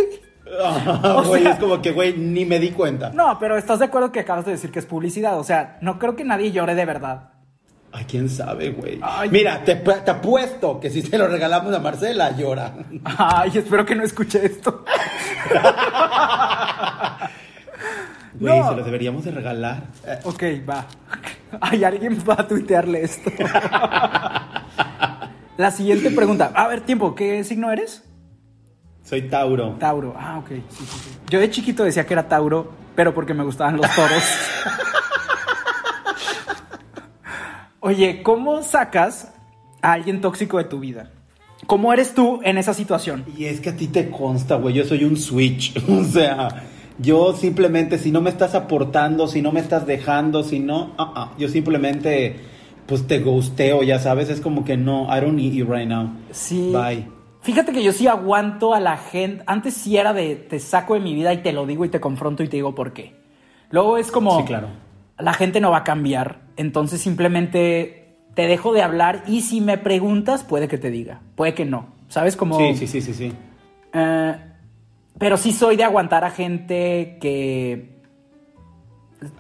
Ah, 0.64 1.22
güey, 1.28 1.44
sea- 1.44 1.52
es 1.52 1.60
como 1.60 1.82
que, 1.84 1.92
güey, 1.92 2.18
ni 2.18 2.46
me 2.46 2.58
di 2.58 2.72
cuenta. 2.72 3.12
No, 3.12 3.38
pero 3.40 3.58
estás 3.58 3.78
de 3.80 3.86
acuerdo 3.86 4.12
que 4.12 4.22
acabas 4.22 4.46
de 4.46 4.54
decir 4.54 4.72
que 4.72 4.80
es 4.80 4.86
publicidad. 4.88 5.38
O 5.38 5.44
sea, 5.44 5.78
no 5.82 6.00
creo 6.00 6.16
que 6.16 6.24
nadie 6.24 6.52
llore 6.52 6.74
de 6.74 6.86
verdad. 6.86 7.30
Ay, 7.92 8.06
quién 8.08 8.30
sabe, 8.30 8.72
güey. 8.72 9.00
Mira, 9.32 9.64
te, 9.64 9.76
te 9.76 10.12
apuesto 10.12 10.80
que 10.80 10.90
si 10.90 11.02
se 11.02 11.18
lo 11.18 11.28
regalamos 11.28 11.74
a 11.74 11.80
Marcela, 11.80 12.36
llora. 12.36 12.74
Ay, 13.04 13.52
espero 13.56 13.86
que 13.86 13.96
no 13.96 14.04
escuche 14.04 14.46
esto. 14.46 14.84
Güey, 18.40 18.60
No. 18.60 18.70
se 18.70 18.76
lo 18.76 18.84
deberíamos 18.84 19.26
de 19.26 19.32
regalar. 19.32 19.84
Eh, 20.06 20.20
Ok, 20.24 20.44
va. 20.70 20.86
Ay, 21.60 21.84
alguien 21.84 22.20
va 22.30 22.36
a 22.38 22.48
tuitearle 22.48 23.02
esto. 23.04 23.32
La 25.58 25.72
siguiente 25.72 26.12
pregunta. 26.12 26.52
A 26.54 26.68
ver, 26.68 26.82
tiempo, 26.82 27.16
¿qué 27.16 27.44
signo 27.44 27.72
eres? 27.72 28.04
Soy 29.04 29.24
Tauro. 29.24 29.72
Tauro. 29.80 30.14
Ah, 30.16 30.38
ok. 30.38 30.50
Sí, 30.50 30.64
sí, 30.70 30.86
sí. 30.86 31.18
Yo 31.30 31.40
de 31.40 31.50
chiquito 31.50 31.84
decía 31.84 32.06
que 32.06 32.14
era 32.14 32.28
Tauro, 32.28 32.72
pero 32.96 33.12
porque 33.16 33.34
me 33.34 33.44
gustaban 33.44 33.78
los 33.78 33.90
toros. 33.96 34.24
Oye, 37.88 38.22
¿cómo 38.22 38.64
sacas 38.64 39.34
a 39.82 39.94
alguien 39.94 40.20
tóxico 40.20 40.58
de 40.58 40.66
tu 40.66 40.82
vida? 40.82 41.10
¿Cómo 41.68 41.94
eres 41.94 42.14
tú 42.14 42.42
en 42.44 42.58
esa 42.58 42.74
situación? 42.74 43.24
Y 43.38 43.46
es 43.46 43.62
que 43.62 43.70
a 43.70 43.78
ti 43.78 43.88
te 43.88 44.10
consta, 44.10 44.56
güey, 44.56 44.76
yo 44.76 44.84
soy 44.84 45.06
un 45.06 45.16
switch. 45.16 45.74
O 45.90 46.04
sea, 46.04 46.66
yo 47.00 47.34
simplemente, 47.34 47.98
si 47.98 48.12
no 48.12 48.20
me 48.20 48.30
estás 48.30 48.56
aportando, 48.56 49.30
si 49.30 49.42
no 49.42 49.54
me 49.54 49.62
estás 49.62 49.88
dejando, 49.88 50.44
si 50.44 50.60
no, 50.60 50.96
ah, 50.98 51.14
ah, 51.16 51.32
yo 51.40 51.48
simplemente, 51.48 52.36
pues 52.88 53.08
te 53.08 53.20
ghosteo, 53.20 53.84
ya 53.84 54.00
sabes, 54.00 54.30
es 54.30 54.42
como 54.42 54.66
que 54.66 54.76
no, 54.76 55.04
I 55.06 55.22
don't 55.22 55.38
need 55.38 55.54
you 55.54 55.66
right 55.66 55.88
now. 55.88 56.10
Sí. 56.32 56.74
Bye. 56.74 57.08
Fíjate 57.40 57.72
que 57.72 57.84
yo 57.84 57.94
sí 57.94 58.06
aguanto 58.06 58.74
a 58.74 58.82
la 58.82 58.98
gente. 58.98 59.46
Antes 59.48 59.76
sí 59.76 59.96
era 59.96 60.12
de 60.12 60.36
te 60.36 60.60
saco 60.60 60.96
de 60.96 61.00
mi 61.00 61.16
vida 61.16 61.34
y 61.34 61.38
te 61.38 61.54
lo 61.54 61.66
digo 61.66 61.86
y 61.86 61.90
te 61.90 62.02
confronto 62.02 62.44
y 62.44 62.50
te 62.50 62.58
digo 62.58 62.76
por 62.76 62.92
qué. 62.92 63.16
Luego 63.72 63.98
es 63.98 64.12
como 64.12 64.40
Sí, 64.42 64.46
claro. 64.46 64.68
la 65.18 65.32
gente 65.32 65.62
no 65.62 65.72
va 65.72 65.78
a 65.78 65.84
cambiar, 65.86 66.47
entonces 66.58 67.00
simplemente 67.02 68.16
te 68.34 68.46
dejo 68.48 68.74
de 68.74 68.82
hablar 68.84 69.24
y 69.28 69.42
si 69.42 69.62
me 69.62 69.78
preguntas 69.78 70.44
puede 70.44 70.68
que 70.68 70.78
te 70.78 70.92
diga, 70.92 71.22
puede 71.36 71.54
que 71.54 71.66
no. 71.66 71.88
¿Sabes 72.10 72.36
cómo? 72.36 72.58
Sí, 72.58 72.76
sí, 72.76 72.88
sí, 72.88 73.02
sí, 73.02 73.14
sí. 73.14 73.34
Eh, 73.94 74.36
pero 75.18 75.38
sí 75.38 75.52
soy 75.54 75.76
de 75.76 75.84
aguantar 75.84 76.24
a 76.24 76.30
gente 76.32 77.18
que 77.22 77.98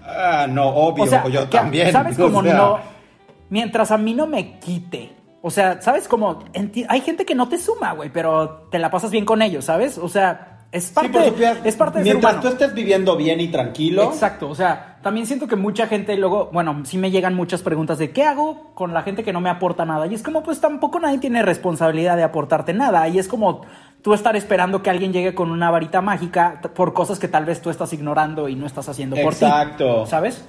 Ah, 0.03 0.47
no, 0.49 0.67
obvio, 0.69 1.03
o 1.03 1.07
sea, 1.07 1.27
yo 1.27 1.49
que- 1.49 1.57
también. 1.57 1.91
¿Sabes 1.91 2.17
o 2.19 2.23
cómo 2.25 2.41
sea, 2.43 2.55
no? 2.55 2.79
Mientras 3.49 3.91
a 3.91 3.97
mí 3.97 4.13
no 4.13 4.27
me 4.27 4.59
quite. 4.59 5.11
O 5.41 5.51
sea, 5.51 5.81
¿sabes 5.81 6.07
cómo? 6.07 6.39
Enti- 6.53 6.85
Hay 6.89 7.01
gente 7.01 7.25
que 7.25 7.35
no 7.35 7.47
te 7.47 7.57
suma, 7.57 7.93
güey, 7.93 8.09
pero 8.11 8.67
te 8.71 8.79
la 8.79 8.89
pasas 8.89 9.11
bien 9.11 9.23
con 9.23 9.41
ellos, 9.41 9.65
¿sabes? 9.65 9.97
O 9.97 10.09
sea, 10.09 10.56
es 10.71 10.91
parte, 10.91 11.25
supuesto. 11.25 11.67
es 11.67 11.75
parte 11.75 11.99
de 11.99 12.03
Mientras 12.03 12.41
tú 12.41 12.47
estés 12.49 12.73
viviendo 12.73 13.15
bien 13.15 13.39
y 13.39 13.47
tranquilo. 13.47 14.03
Exacto, 14.03 14.49
o 14.49 14.55
sea, 14.55 14.97
también 15.01 15.25
siento 15.25 15.47
que 15.47 15.55
mucha 15.55 15.87
gente 15.87 16.17
luego, 16.17 16.49
bueno, 16.51 16.81
sí 16.83 16.97
me 16.97 17.09
llegan 17.09 17.35
muchas 17.35 17.61
preguntas 17.61 17.97
de 17.97 18.11
qué 18.11 18.23
hago 18.23 18.73
con 18.73 18.93
la 18.93 19.03
gente 19.03 19.23
que 19.23 19.31
no 19.31 19.39
me 19.39 19.49
aporta 19.49 19.85
nada. 19.85 20.07
Y 20.07 20.13
es 20.13 20.23
como, 20.23 20.43
pues 20.43 20.59
tampoco 20.59 20.99
nadie 20.99 21.19
tiene 21.19 21.41
responsabilidad 21.41 22.17
de 22.17 22.23
aportarte 22.23 22.73
nada. 22.73 23.07
Y 23.07 23.17
es 23.17 23.29
como 23.29 23.61
tú 24.01 24.13
estar 24.13 24.35
esperando 24.35 24.83
que 24.83 24.89
alguien 24.89 25.13
llegue 25.13 25.33
con 25.33 25.51
una 25.51 25.71
varita 25.71 26.01
mágica 26.01 26.61
por 26.75 26.93
cosas 26.93 27.19
que 27.19 27.29
tal 27.29 27.45
vez 27.45 27.61
tú 27.61 27.69
estás 27.69 27.93
ignorando 27.93 28.49
y 28.49 28.55
no 28.55 28.65
estás 28.65 28.89
haciendo 28.89 29.15
por 29.15 29.33
ti. 29.33 29.45
Exacto. 29.45 30.05
¿Sabes? 30.05 30.43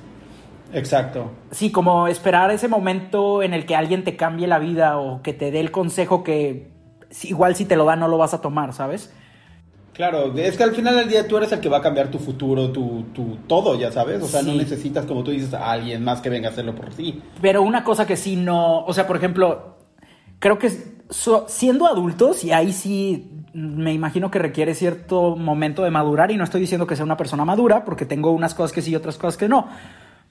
Exacto. 0.73 1.31
Sí, 1.51 1.71
como 1.71 2.09
esperar 2.09 2.51
ese 2.51 2.69
momento 2.69 3.43
en 3.43 3.55
el 3.55 3.67
que 3.67 3.77
alguien 3.77 4.05
te 4.05 4.17
cambie 4.17 4.47
la 4.47 4.59
vida 4.59 4.99
o 4.99 5.23
que 5.23 5.33
te 5.33 5.51
dé 5.51 5.61
el 5.61 5.71
consejo 5.71 6.23
que 6.25 6.71
igual 7.23 7.55
si 7.55 7.65
te 7.65 7.77
lo 7.77 7.85
da 7.85 7.97
no 7.97 8.09
lo 8.09 8.19
vas 8.19 8.35
a 8.35 8.41
tomar, 8.41 8.73
¿sabes? 8.75 9.13
Claro, 9.99 10.33
es 10.37 10.57
que 10.57 10.63
al 10.63 10.77
final 10.77 10.95
del 10.95 11.09
día 11.09 11.27
tú 11.27 11.37
eres 11.39 11.51
el 11.51 11.59
que 11.59 11.69
va 11.69 11.79
a 11.79 11.83
cambiar 11.83 12.09
tu 12.09 12.21
futuro, 12.21 12.71
tu, 12.71 13.03
tu 13.13 13.37
todo, 13.49 13.75
ya 13.77 13.91
sabes. 13.91 14.23
O 14.23 14.29
sea, 14.29 14.43
no 14.43 14.55
necesitas, 14.55 15.05
como 15.07 15.25
tú 15.25 15.33
dices, 15.33 15.53
a 15.53 15.73
alguien 15.73 16.05
más 16.05 16.21
que 16.21 16.31
venga 16.31 16.49
a 16.49 16.53
hacerlo 16.53 16.77
por 16.77 16.91
ti. 16.91 17.21
Pero 17.43 17.63
una 17.63 17.83
cosa 17.83 18.07
que 18.07 18.17
sí 18.17 18.37
no, 18.37 18.85
o 18.85 18.95
sea, 18.95 19.09
por 19.09 19.17
ejemplo, 19.17 19.77
creo 20.39 20.57
que 20.57 20.71
so- 21.11 21.47
siendo 21.49 21.89
adultos, 21.89 22.45
y 22.45 22.53
ahí 22.53 22.73
sí 22.73 23.29
me 23.53 23.93
imagino 23.93 24.31
que 24.31 24.39
requiere 24.39 24.77
cierto 24.77 25.35
momento 25.35 25.83
de 25.83 25.91
madurar, 25.91 26.31
y 26.31 26.37
no 26.37 26.45
estoy 26.45 26.61
diciendo 26.61 26.87
que 26.87 26.95
sea 26.95 27.05
una 27.05 27.17
persona 27.17 27.45
madura, 27.45 27.85
porque 27.85 28.07
tengo 28.07 28.31
unas 28.31 28.55
cosas 28.55 28.71
que 28.73 28.83
sí 28.83 28.93
y 28.93 28.95
otras 28.97 29.19
cosas 29.19 29.37
que 29.37 29.49
no, 29.49 29.67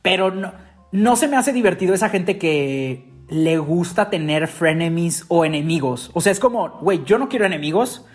pero 0.02 0.32
no, 0.32 0.54
no 0.94 1.18
se 1.18 1.28
me 1.28 1.36
hace 1.36 1.52
divertido 1.52 1.94
esa 1.94 2.08
gente 2.08 2.38
que 2.38 3.12
le 3.28 3.58
gusta 3.58 4.10
tener 4.10 4.48
frenemies 4.48 5.26
o 5.28 5.44
enemigos. 5.44 6.10
O 6.14 6.22
sea, 6.22 6.32
es 6.32 6.40
como, 6.40 6.70
güey, 6.80 7.04
yo 7.04 7.18
no 7.18 7.28
quiero 7.28 7.46
enemigos, 7.46 8.06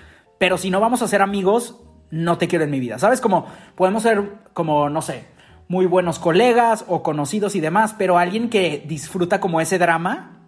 pero 0.42 0.58
si 0.58 0.70
no 0.70 0.80
vamos 0.80 1.02
a 1.02 1.06
ser 1.06 1.22
amigos, 1.22 1.76
no 2.10 2.36
te 2.36 2.48
quiero 2.48 2.64
en 2.64 2.70
mi 2.72 2.80
vida. 2.80 2.98
¿Sabes? 2.98 3.20
Como 3.20 3.46
podemos 3.76 4.02
ser 4.02 4.24
como, 4.54 4.90
no 4.90 5.00
sé, 5.00 5.26
muy 5.68 5.86
buenos 5.86 6.18
colegas 6.18 6.84
o 6.88 7.04
conocidos 7.04 7.54
y 7.54 7.60
demás, 7.60 7.94
pero 7.96 8.18
alguien 8.18 8.50
que 8.50 8.82
disfruta 8.84 9.38
como 9.38 9.60
ese 9.60 9.78
drama, 9.78 10.40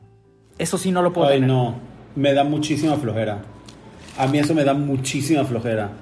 eso 0.59 0.79
sí 0.79 0.91
no 0.91 1.01
lo 1.01 1.13
puedo 1.13 1.29
Ay, 1.29 1.35
tener. 1.35 1.49
no. 1.49 1.77
Me 2.17 2.35
da 2.35 2.43
muchísima 2.43 2.97
flojera. 2.97 3.43
A 4.19 4.27
mí 4.27 4.41
eso 4.41 4.53
me 4.53 4.65
da 4.65 4.75
muchísima 4.75 5.45
flojera. 5.45 5.93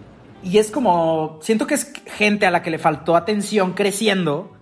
Y 0.42 0.57
es 0.57 0.70
como, 0.70 1.38
siento 1.42 1.66
que 1.66 1.74
es 1.74 1.92
gente 2.16 2.46
a 2.46 2.50
la 2.50 2.62
que 2.62 2.70
le 2.70 2.78
faltó 2.78 3.14
atención 3.14 3.74
creciendo 3.74 4.57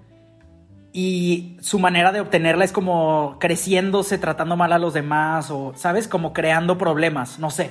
y 0.92 1.56
su 1.60 1.78
manera 1.78 2.10
de 2.10 2.20
obtenerla 2.20 2.64
es 2.64 2.72
como 2.72 3.36
creciéndose, 3.38 4.18
tratando 4.18 4.56
mal 4.56 4.72
a 4.72 4.80
los 4.80 4.92
demás 4.92 5.52
o, 5.52 5.72
¿sabes? 5.76 6.08
Como 6.08 6.32
creando 6.32 6.78
problemas, 6.78 7.38
no 7.38 7.50
sé. 7.50 7.70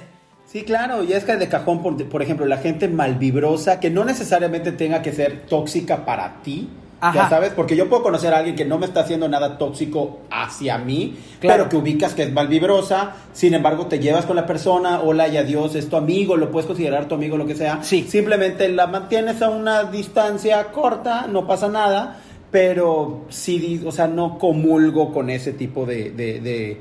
Sí, 0.52 0.64
claro, 0.64 1.04
y 1.04 1.14
es 1.14 1.26
que 1.26 1.36
de 1.38 1.48
cajón, 1.48 1.84
por, 1.84 2.04
por 2.10 2.24
ejemplo, 2.24 2.46
la 2.48 2.58
gente 2.58 2.88
malvibrosa, 2.88 3.80
que 3.80 3.92
no 3.92 4.04
necesariamente 4.04 4.72
tenga 4.72 5.04
que 5.04 5.12
ser 5.12 5.42
tóxica 5.48 6.06
para 6.06 6.42
ti, 6.42 6.68
Ajá. 7.02 7.14
ya 7.24 7.30
sabes, 7.30 7.52
porque 7.52 7.76
yo 7.76 7.88
puedo 7.88 8.02
conocer 8.02 8.34
a 8.34 8.38
alguien 8.40 8.56
que 8.56 8.66
no 8.66 8.80
me 8.80 8.88
está 8.88 9.02
haciendo 9.02 9.30
nada 9.30 9.60
tóxico 9.60 10.22
hacia 10.32 10.80
mí, 10.80 11.16
Claro. 11.40 11.66
pero 11.66 11.70
que 11.70 11.78
ubicas 11.78 12.16
que 12.16 12.24
es 12.24 12.34
malvibrosa, 12.34 13.14
sin 13.32 13.54
embargo 13.54 13.86
te 13.86 14.00
llevas 14.00 14.26
con 14.26 14.36
la 14.36 14.48
persona, 14.48 15.02
hola 15.02 15.28
y 15.28 15.38
adiós, 15.38 15.76
es 15.76 15.88
tu 15.88 15.98
amigo, 15.98 16.36
lo 16.36 16.50
puedes 16.50 16.66
considerar 16.66 17.08
tu 17.08 17.14
amigo, 17.14 17.38
lo 17.38 17.46
que 17.46 17.56
sea. 17.56 17.84
Sí. 17.84 18.08
Simplemente 18.10 18.68
la 18.70 18.88
mantienes 18.88 19.44
a 19.44 19.50
una 19.50 19.84
distancia 19.84 20.72
corta, 20.72 21.28
no 21.28 21.46
pasa 21.46 21.68
nada, 21.70 22.22
pero 22.50 23.26
sí, 23.30 23.84
o 23.86 23.92
sea, 23.92 24.08
no 24.08 24.40
comulgo 24.40 25.14
con 25.14 25.30
ese 25.30 25.54
tipo 25.54 25.86
de... 25.86 26.10
de, 26.10 26.40
de 26.42 26.78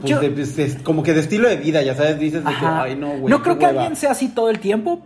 pues, 0.00 0.10
Yo- 0.10 0.20
de- 0.20 0.30
de- 0.30 0.82
como 0.82 1.02
que 1.02 1.12
de 1.14 1.20
estilo 1.20 1.48
de 1.48 1.56
vida, 1.56 1.82
ya 1.82 1.94
sabes, 1.94 2.18
dices 2.18 2.44
de 2.44 2.50
que, 2.50 2.66
ay, 2.66 2.96
no, 2.96 3.08
güey. 3.10 3.24
no 3.30 3.42
creo 3.42 3.58
que 3.58 3.66
hueva". 3.66 3.80
alguien 3.82 3.96
sea 3.96 4.12
así 4.12 4.28
todo 4.28 4.50
el 4.50 4.58
tiempo, 4.58 5.00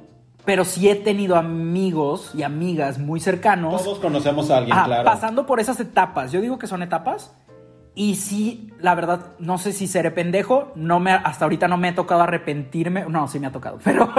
pero 0.45 0.65
sí 0.65 0.89
he 0.89 0.95
tenido 0.95 1.37
amigos 1.37 2.31
y 2.35 2.43
amigas 2.43 2.99
muy 2.99 3.21
cercanos. 3.21 3.83
Todos 3.83 3.99
conocemos 3.99 4.51
a 4.51 4.59
alguien, 4.59 4.77
Ajá, 4.77 4.87
claro. 4.87 5.05
Pasando 5.05 5.45
por 5.47 5.61
esas 5.61 5.81
etapas. 5.81 6.31
Yo 6.33 6.41
digo 6.41 6.59
que 6.59 6.67
son 6.67 6.83
etapas. 6.83 7.33
Y 7.99 8.17
sí, 8.17 8.71
la 8.79 8.95
verdad, 8.95 9.29
no 9.39 9.57
sé 9.57 9.73
si 9.73 9.87
seré 9.87 10.11
pendejo. 10.11 10.71
No 10.77 11.01
me, 11.01 11.13
hasta 11.13 11.47
ahorita 11.47 11.67
no 11.67 11.79
me 11.79 11.89
ha 11.89 11.95
tocado 11.95 12.21
arrepentirme. 12.21 13.07
No, 13.09 13.27
sí 13.27 13.41
me 13.41 13.47
ha 13.47 13.53
tocado. 13.53 13.79
Pero, 13.85 14.11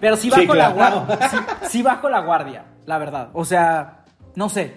pero 0.00 0.16
sí 0.16 0.28
bajo 0.28 0.42
Sí, 0.42 0.48
la 0.48 0.72
claro. 0.74 1.04
guardia. 1.06 1.28
Sí, 1.30 1.36
sí 1.70 1.82
bajo 1.82 2.10
la 2.10 2.20
guardia, 2.20 2.64
la 2.84 2.98
verdad. 2.98 3.30
O 3.32 3.46
sea, 3.46 4.04
no 4.34 4.50
sé. 4.50 4.74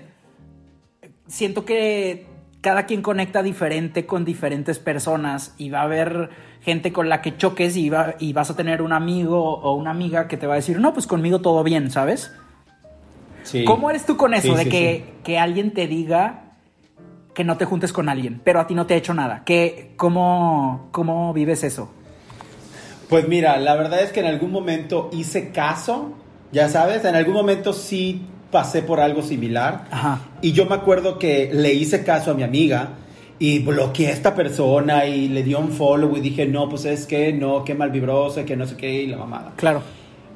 Siento 1.27 1.65
que 1.65 2.27
cada 2.61 2.85
quien 2.85 3.01
conecta 3.01 3.41
diferente 3.43 4.05
con 4.05 4.25
diferentes 4.25 4.79
personas 4.79 5.53
y 5.57 5.69
va 5.69 5.79
a 5.79 5.83
haber 5.83 6.29
gente 6.61 6.91
con 6.91 7.07
la 7.07 7.21
que 7.21 7.37
choques 7.37 7.77
y, 7.77 7.89
va- 7.89 8.15
y 8.19 8.33
vas 8.33 8.49
a 8.49 8.55
tener 8.55 8.81
un 8.81 8.91
amigo 8.91 9.41
o 9.59 9.73
una 9.73 9.91
amiga 9.91 10.27
que 10.27 10.35
te 10.37 10.45
va 10.47 10.53
a 10.53 10.57
decir, 10.57 10.79
no, 10.79 10.93
pues 10.93 11.07
conmigo 11.07 11.39
todo 11.39 11.63
bien, 11.63 11.89
¿sabes? 11.89 12.31
Sí. 13.43 13.63
¿Cómo 13.63 13.89
eres 13.89 14.05
tú 14.05 14.17
con 14.17 14.33
eso? 14.33 14.49
Sí, 14.49 14.55
de 14.55 14.63
sí, 14.63 14.69
que, 14.69 15.13
que 15.23 15.39
alguien 15.39 15.73
te 15.73 15.87
diga 15.87 16.43
que 17.33 17.43
no 17.45 17.55
te 17.57 17.63
juntes 17.65 17.93
con 17.93 18.09
alguien, 18.09 18.41
pero 18.43 18.59
a 18.59 18.67
ti 18.67 18.75
no 18.75 18.85
te 18.85 18.93
ha 18.93 18.97
hecho 18.97 19.13
nada. 19.13 19.43
¿Qué, 19.45 19.93
cómo, 19.95 20.89
¿Cómo 20.91 21.33
vives 21.33 21.63
eso? 21.63 21.89
Pues 23.07 23.27
mira, 23.27 23.57
la 23.57 23.75
verdad 23.75 24.01
es 24.03 24.11
que 24.11 24.19
en 24.19 24.25
algún 24.27 24.51
momento 24.51 25.09
hice 25.13 25.51
caso, 25.51 26.11
ya 26.51 26.67
sabes, 26.67 27.05
en 27.05 27.15
algún 27.15 27.33
momento 27.33 27.71
sí 27.73 28.23
pasé 28.51 28.81
por 28.81 28.99
algo 28.99 29.21
similar. 29.21 29.85
Ajá. 29.91 30.21
Y 30.41 30.51
yo 30.51 30.65
me 30.65 30.75
acuerdo 30.75 31.19
que 31.19 31.49
le 31.53 31.73
hice 31.73 32.03
caso 32.03 32.31
a 32.31 32.33
mi 32.33 32.43
amiga 32.43 32.89
y 33.39 33.59
bloqueé 33.59 34.07
a 34.07 34.11
esta 34.11 34.35
persona 34.35 35.05
y 35.05 35.29
le 35.29 35.43
dio 35.43 35.59
un 35.59 35.71
follow 35.71 36.15
y 36.17 36.19
dije, 36.19 36.45
no, 36.45 36.67
pues 36.67 36.85
es 36.85 37.05
que 37.05 37.31
no, 37.31 37.63
qué 37.63 37.73
mal 37.73 37.89
vibrosa, 37.89 38.43
que 38.43 38.55
no 38.55 38.65
sé 38.67 38.75
qué, 38.75 39.03
y 39.03 39.07
la 39.07 39.17
mamada. 39.17 39.53
Claro. 39.55 39.81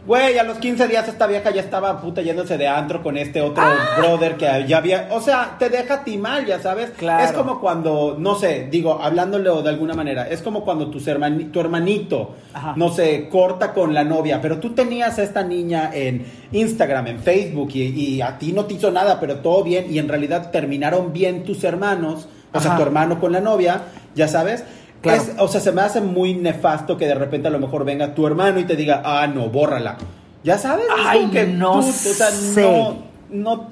Güey, 0.05 0.37
a 0.37 0.43
los 0.43 0.57
15 0.57 0.89
días 0.89 1.07
esta 1.07 1.27
vieja 1.27 1.49
ya 1.51 1.61
estaba 1.61 2.01
puta 2.01 2.21
yéndose 2.21 2.57
de 2.57 2.67
antro 2.67 3.01
con 3.01 3.15
este 3.17 3.39
otro 3.41 3.63
¡Ah! 3.65 3.95
brother 3.97 4.35
que 4.35 4.65
ya 4.67 4.77
había. 4.79 5.07
O 5.11 5.21
sea, 5.21 5.55
te 5.57 5.69
deja 5.69 5.93
a 5.93 6.03
ti 6.03 6.17
mal, 6.17 6.45
ya 6.45 6.59
sabes. 6.59 6.89
Claro. 6.97 7.23
Es 7.23 7.31
como 7.31 7.61
cuando, 7.61 8.17
no 8.19 8.35
sé, 8.35 8.67
digo, 8.69 8.99
hablándole 9.01 9.49
de 9.49 9.69
alguna 9.69 9.93
manera, 9.93 10.27
es 10.27 10.41
como 10.41 10.65
cuando 10.65 10.89
tus 10.89 11.07
hermani- 11.07 11.51
tu 11.51 11.61
hermanito, 11.61 12.35
Ajá. 12.53 12.73
no 12.75 12.89
sé, 12.91 13.29
corta 13.29 13.71
con 13.71 13.93
la 13.93 14.03
novia, 14.03 14.41
pero 14.41 14.59
tú 14.59 14.71
tenías 14.73 15.17
a 15.19 15.23
esta 15.23 15.41
niña 15.41 15.89
en 15.93 16.25
Instagram, 16.51 17.07
en 17.07 17.19
Facebook, 17.19 17.69
y, 17.73 17.83
y 18.15 18.21
a 18.21 18.37
ti 18.37 18.51
no 18.51 18.65
te 18.65 18.73
hizo 18.73 18.91
nada, 18.91 19.21
pero 19.21 19.37
todo 19.37 19.63
bien, 19.63 19.85
y 19.89 19.99
en 19.99 20.09
realidad 20.09 20.51
terminaron 20.51 21.13
bien 21.13 21.45
tus 21.45 21.63
hermanos, 21.63 22.27
o 22.51 22.59
sea, 22.59 22.75
tu 22.75 22.81
hermano 22.81 23.21
con 23.21 23.31
la 23.31 23.39
novia, 23.39 23.83
ya 24.15 24.27
sabes. 24.27 24.65
Claro. 25.03 25.21
Es- 25.21 25.31
o 25.37 25.47
sea, 25.47 25.61
se 25.61 25.71
me 25.71 25.81
hace 25.81 26.01
muy 26.01 26.33
nefasto 26.33 26.97
que 26.97 27.05
de 27.05 27.13
repente 27.13 27.49
a 27.49 27.51
lo 27.51 27.59
mejor 27.59 27.85
venga 27.85 28.15
tu 28.15 28.25
hermano 28.25 28.59
y 28.59 28.63
te 28.63 28.75
diga, 28.75 29.01
ah, 29.05 29.27
no, 29.27 29.49
bórrala. 29.49 29.97
Ya 30.43 30.57
sabes, 30.57 30.85
es 30.85 31.05
Ay, 31.05 31.27
que 31.31 31.45
no 31.45 31.73
tú, 31.73 31.79
o 31.79 31.83
sea, 31.91 32.31
sé. 32.31 32.61
no, 32.61 33.03
no. 33.29 33.67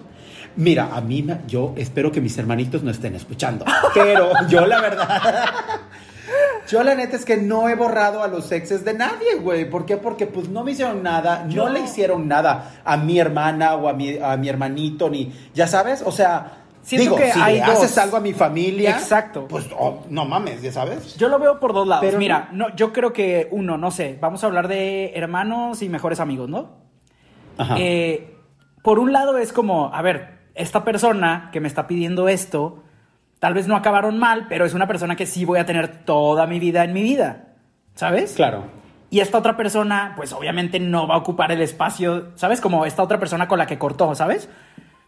Mira, 0.58 0.90
a 0.94 1.02
mí, 1.02 1.24
me- 1.24 1.40
yo 1.48 1.74
espero 1.78 2.12
que 2.12 2.20
mis 2.22 2.38
hermanitos 2.38 2.84
no 2.84 2.92
estén 2.92 3.16
escuchando, 3.16 3.64
pero 3.94 4.32
yo 4.50 4.66
la 4.68 4.82
verdad, 4.82 5.08
yo 6.70 6.84
la 6.84 6.96
neta 6.96 7.16
es 7.16 7.26
que 7.26 7.38
no 7.38 7.68
he 7.70 7.76
borrado 7.76 8.22
a 8.24 8.28
los 8.28 8.52
exes 8.52 8.84
de 8.86 8.94
nadie, 8.94 9.36
güey. 9.42 9.70
¿Por 9.70 9.86
qué? 9.86 9.98
Porque 9.98 10.28
pues 10.28 10.50
no 10.50 10.64
me 10.64 10.72
hicieron 10.72 11.04
nada, 11.04 11.46
no 11.46 11.70
le 11.70 11.80
hicieron 11.82 12.28
nada 12.28 12.82
a 12.84 12.98
mi 12.98 13.20
hermana 13.20 13.76
o 13.76 13.88
a 13.90 13.94
mi, 13.94 14.18
a 14.18 14.36
mi 14.38 14.50
hermanito, 14.50 15.10
ni, 15.10 15.32
ya 15.54 15.68
sabes, 15.68 16.04
o 16.06 16.12
sea, 16.12 16.61
siento 16.82 17.04
Digo, 17.04 17.16
que 17.18 17.32
si 17.32 17.40
hay 17.40 17.60
le 17.60 17.66
dos. 17.66 17.78
haces 17.84 17.98
algo 17.98 18.18
a 18.18 18.20
mi 18.20 18.34
familia, 18.34 18.92
Exacto. 18.92 19.48
pues 19.48 19.68
oh, 19.78 20.04
no 20.10 20.26
mames, 20.26 20.62
ya 20.62 20.72
sabes. 20.72 21.16
Yo 21.18 21.30
lo 21.30 21.40
veo 21.40 21.60
por 21.60 21.74
dos 21.74 21.88
lados. 21.88 22.06
Pero 22.06 22.18
Mira, 22.18 22.50
no, 22.52 22.76
yo 22.76 22.92
creo 22.94 23.14
que 23.14 23.48
uno, 23.52 23.78
no 23.78 23.92
sé, 23.92 24.18
vamos 24.20 24.44
a 24.44 24.48
hablar 24.48 24.68
de 24.68 25.14
hermanos 25.16 25.82
y 25.82 25.90
mejores 25.90 26.20
amigos, 26.20 26.50
¿no? 26.50 26.70
Ajá. 27.58 27.76
Eh, 27.78 28.36
por 28.82 29.00
un 29.00 29.12
lado 29.14 29.38
es 29.38 29.54
como, 29.54 29.94
a 29.94 30.02
ver, 30.02 30.40
esta 30.56 30.84
persona 30.84 31.50
que 31.52 31.60
me 31.60 31.68
está 31.68 31.88
pidiendo 31.88 32.28
esto, 32.28 32.84
tal 33.40 33.54
vez 33.54 33.68
no 33.68 33.76
acabaron 33.76 34.18
mal, 34.20 34.48
pero 34.50 34.66
es 34.66 34.74
una 34.74 34.88
persona 34.88 35.16
que 35.16 35.26
sí 35.26 35.46
voy 35.46 35.60
a 35.60 35.66
tener 35.66 36.04
toda 36.06 36.48
mi 36.48 36.60
vida 36.60 36.84
en 36.84 36.94
mi 36.94 37.04
vida, 37.04 37.56
¿sabes? 37.96 38.34
claro. 38.34 38.64
Y 39.14 39.20
esta 39.20 39.40
otra 39.40 39.58
persona, 39.58 40.14
pues 40.16 40.32
obviamente 40.32 40.80
no 40.80 41.06
va 41.06 41.16
a 41.16 41.18
ocupar 41.18 41.52
el 41.52 41.62
espacio, 41.62 42.30
¿sabes? 42.36 42.62
Como 42.62 42.86
esta 42.86 43.04
otra 43.04 43.20
persona 43.20 43.46
con 43.46 43.60
la 43.60 43.68
que 43.68 43.78
cortó, 43.78 44.16
¿sabes? 44.16 44.48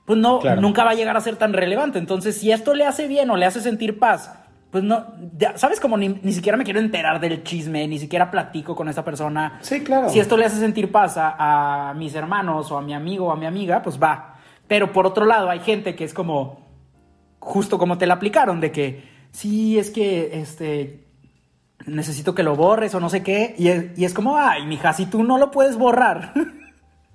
Pues 0.06 0.20
no, 0.20 0.40
Claro. 0.40 0.60
nunca 0.62 0.84
va 0.84 0.92
a 0.92 0.96
llegar 0.96 1.16
a 1.16 1.22
ser 1.22 1.38
tan 1.38 1.54
relevante. 1.54 1.98
Entonces, 2.00 2.38
si 2.38 2.52
esto 2.52 2.74
le 2.74 2.86
hace 2.86 3.08
bien 3.08 3.30
o 3.30 3.38
le 3.38 3.46
hace 3.46 3.62
sentir 3.62 4.00
paz, 4.00 4.34
pues 4.70 4.84
no, 4.84 5.06
ya, 5.38 5.58
¿sabes? 5.58 5.80
Como 5.80 5.98
ni, 5.98 6.10
ni 6.10 6.34
siquiera 6.34 6.58
me 6.58 6.64
quiero 6.64 6.80
enterar 6.80 7.20
del 7.20 7.44
chisme, 7.44 7.88
ni 7.88 8.00
siquiera 8.00 8.30
platico 8.32 8.76
con 8.76 8.90
esta 8.90 9.06
persona. 9.06 9.60
Sí, 9.62 9.82
claro. 9.82 10.10
Si 10.10 10.20
esto 10.20 10.36
le 10.36 10.46
hace 10.46 10.58
sentir 10.58 10.92
paz 10.92 11.16
a, 11.18 11.90
a 11.90 11.94
mis 11.94 12.14
hermanos 12.16 12.72
o 12.72 12.78
a 12.78 12.82
mi 12.82 12.94
amigo 12.94 13.28
o 13.28 13.32
a 13.32 13.36
mi 13.38 13.46
amiga, 13.46 13.82
pues 13.82 14.02
va. 14.02 14.36
Pero 14.68 14.92
por 14.92 15.06
otro 15.06 15.26
lado, 15.26 15.50
hay 15.50 15.60
gente 15.60 15.96
que 15.96 16.04
es 16.04 16.14
como, 16.14 16.66
justo 17.40 17.78
como 17.78 17.98
te 17.98 18.08
la 18.08 18.16
aplicaron, 18.16 18.60
de 18.60 18.72
que 18.72 19.04
sí, 19.32 19.78
es 19.78 19.90
que 19.92 20.40
este 20.42 21.06
necesito 21.86 22.34
que 22.34 22.44
lo 22.44 22.56
borres 22.56 22.96
o 22.96 23.00
no 23.00 23.10
sé 23.10 23.22
qué. 23.24 23.56
Y 23.58 23.68
es, 23.68 23.98
y 23.98 24.06
es 24.06 24.14
como, 24.14 24.38
ay, 24.38 24.66
mija, 24.66 24.92
si 24.94 25.06
tú 25.06 25.24
no 25.24 25.38
lo 25.38 25.52
puedes 25.52 25.78
borrar. 25.78 26.34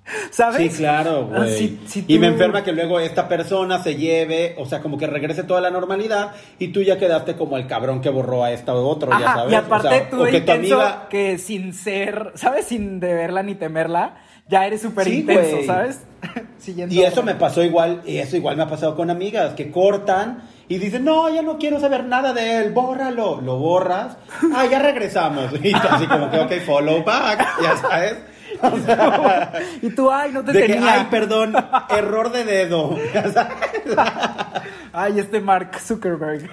¿Sabes? 0.30 0.72
Sí, 0.72 0.78
claro, 0.78 1.28
Ah, 1.32 1.38
güey. 1.38 1.58
si- 1.58 1.80
si 1.86 2.04
Y 2.08 2.18
me 2.18 2.28
enferma 2.28 2.62
que 2.64 2.72
luego 2.72 2.98
esta 3.00 3.28
persona 3.28 3.82
se 3.82 3.96
lleve, 3.96 4.54
o 4.58 4.66
sea, 4.66 4.80
como 4.80 4.96
que 4.98 5.06
regrese 5.06 5.42
toda 5.44 5.60
la 5.60 5.70
normalidad 5.70 6.32
y 6.58 6.68
tú 6.68 6.82
ya 6.82 6.98
quedaste 6.98 7.36
como 7.36 7.56
el 7.56 7.66
cabrón 7.66 8.00
que 8.00 8.08
borró 8.10 8.44
a 8.44 8.52
esta 8.52 8.74
u 8.74 8.78
otro, 8.78 9.10
ya 9.18 9.34
sabes. 9.34 9.52
y 9.52 9.56
aparte 9.56 9.86
O 9.86 9.90
sea, 9.90 10.10
tú 10.10 10.22
o 10.22 10.24
que 10.26 10.40
tu 10.40 10.52
amiga... 10.52 11.06
que 11.10 11.38
sin 11.38 11.74
ser, 11.74 12.32
¿sabes? 12.34 12.66
Sin 12.66 13.00
deberla 13.00 13.42
ni 13.42 13.54
temerla, 13.54 14.16
ya 14.48 14.66
eres 14.66 14.80
súper 14.82 15.04
Sí, 15.04 15.16
intenso, 15.20 15.56
güey. 15.56 15.66
¿sabes? 15.66 16.00
Siguiendo 16.58 16.94
Y 16.94 17.02
eso 17.02 17.22
me 17.22 17.34
pasó 17.34 17.62
igual, 17.62 18.02
y 18.06 18.16
eso 18.18 18.36
igual 18.36 18.56
me 18.56 18.62
ha 18.62 18.68
pasado 18.68 18.96
con 18.96 19.10
amigas 19.10 19.54
que 19.54 19.70
cortan 19.70 20.42
y 20.68 20.78
dicen, 20.78 21.04
no, 21.04 21.28
ya 21.32 21.42
no 21.42 21.58
quiero 21.58 21.80
saber 21.80 22.04
nada 22.04 22.32
de 22.32 22.58
él, 22.58 22.72
bórralo. 22.72 23.40
Lo 23.40 23.56
borras. 23.58 24.16
Ah, 24.54 24.66
ya 24.70 24.78
regresamos. 24.78 25.50
Y 25.62 25.72
así 25.74 26.06
como 26.06 26.30
que, 26.30 26.38
ok, 26.40 26.52
follow 26.66 27.04
back, 27.04 27.46
ya 27.62 27.76
sabes. 27.76 28.16
O 28.62 28.78
sea, 28.84 29.52
Y 29.82 29.90
tú, 29.90 30.10
ay, 30.10 30.32
no 30.32 30.44
te 30.44 30.52
de 30.52 30.62
que, 30.66 30.72
tenía. 30.74 31.00
ay, 31.00 31.06
perdón, 31.10 31.54
error 31.90 32.32
de 32.32 32.44
dedo. 32.44 32.96
Ay, 34.92 35.20
este 35.20 35.40
Mark 35.40 35.78
Zuckerberg. 35.80 36.48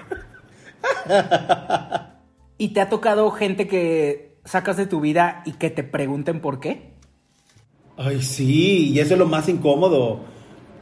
¿Y 2.58 2.68
te 2.68 2.80
ha 2.80 2.88
tocado 2.88 3.30
gente 3.30 3.66
que 3.66 4.38
sacas 4.44 4.76
de 4.76 4.86
tu 4.86 5.00
vida 5.00 5.42
y 5.44 5.52
que 5.52 5.70
te 5.70 5.82
pregunten 5.82 6.40
por 6.40 6.60
qué? 6.60 6.92
Ay, 7.96 8.22
sí, 8.22 8.90
y 8.92 9.00
eso 9.00 9.14
es 9.14 9.18
lo 9.18 9.26
más 9.26 9.48
incómodo. 9.48 10.20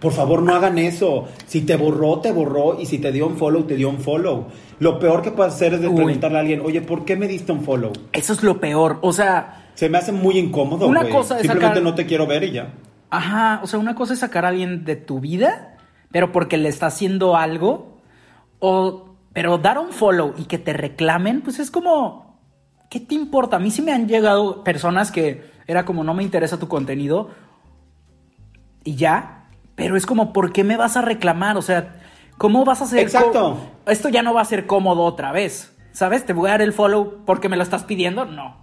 Por 0.04 0.12
favor, 0.12 0.42
no 0.42 0.54
hagan 0.54 0.78
eso. 0.78 1.24
Si 1.46 1.62
te 1.62 1.74
borró, 1.76 2.20
te 2.20 2.30
borró. 2.30 2.78
Y 2.80 2.86
si 2.86 2.98
te 2.98 3.10
dio 3.10 3.26
un 3.26 3.36
follow, 3.36 3.64
te 3.64 3.74
dio 3.74 3.88
un 3.88 3.98
follow. 3.98 4.46
Lo 4.78 4.98
peor 5.00 5.22
que 5.22 5.30
puedes 5.32 5.54
hacer 5.54 5.74
es 5.74 5.80
de 5.80 5.88
Uy. 5.88 5.94
preguntarle 5.96 6.36
a 6.36 6.40
alguien, 6.42 6.60
oye, 6.64 6.80
¿por 6.82 7.04
qué 7.04 7.16
me 7.16 7.26
diste 7.26 7.50
un 7.52 7.62
follow? 7.64 7.92
Eso 8.12 8.32
es 8.34 8.42
lo 8.42 8.60
peor. 8.60 8.98
O 9.00 9.12
sea, 9.12 9.70
Se 9.74 9.88
me 9.88 9.98
hace 9.98 10.12
muy 10.12 10.38
incómodo. 10.38 10.86
Una 10.86 11.00
güey. 11.00 11.12
cosa 11.12 11.36
es 11.36 11.40
Simplemente 11.42 11.78
sacar- 11.80 11.82
no 11.82 11.94
te 11.96 12.06
quiero 12.06 12.26
ver 12.26 12.44
y 12.44 12.52
ya. 12.52 12.74
ajá, 13.10 13.60
o 13.62 13.66
sea, 13.66 13.78
una 13.80 13.94
cosa 13.94 14.12
es 14.12 14.18
sacar 14.20 14.44
a 14.44 14.48
alguien 14.48 14.84
de 14.84 14.96
tu 14.96 15.18
vida, 15.20 15.78
pero 16.12 16.30
porque 16.30 16.56
le 16.58 16.68
está 16.68 16.86
haciendo 16.86 17.34
algo, 17.36 17.98
o, 18.60 19.16
pero 19.32 19.58
dar 19.58 19.78
un 19.78 19.90
follow 19.92 20.34
y 20.36 20.44
que 20.44 20.58
te 20.58 20.72
reclamen, 20.74 21.40
pues 21.40 21.58
es 21.58 21.70
como, 21.70 22.38
¿qué 22.90 23.00
te 23.00 23.14
importa? 23.14 23.56
A 23.56 23.58
mí 23.58 23.70
sí 23.70 23.82
me 23.82 23.92
han 23.92 24.06
llegado 24.06 24.62
personas 24.64 25.10
que 25.10 25.42
era 25.66 25.84
como, 25.84 26.04
no 26.04 26.12
me 26.14 26.22
interesa 26.22 26.58
tu 26.58 26.68
contenido, 26.68 27.30
y 28.84 28.96
ya, 28.96 29.43
pero 29.74 29.96
es 29.96 30.06
como, 30.06 30.32
¿por 30.32 30.52
qué 30.52 30.64
me 30.64 30.76
vas 30.76 30.96
a 30.96 31.02
reclamar? 31.02 31.56
O 31.56 31.62
sea, 31.62 31.96
¿cómo 32.38 32.64
vas 32.64 32.80
a 32.80 32.84
hacer? 32.84 33.00
Exacto. 33.00 33.58
Esto 33.86 34.08
ya 34.08 34.22
no 34.22 34.34
va 34.34 34.40
a 34.40 34.44
ser 34.44 34.66
cómodo 34.66 35.02
otra 35.02 35.32
vez, 35.32 35.74
¿sabes? 35.92 36.24
Te 36.24 36.32
voy 36.32 36.48
a 36.48 36.52
dar 36.52 36.62
el 36.62 36.72
follow 36.72 37.24
porque 37.24 37.48
me 37.48 37.56
lo 37.56 37.62
estás 37.62 37.84
pidiendo, 37.84 38.24
no. 38.24 38.56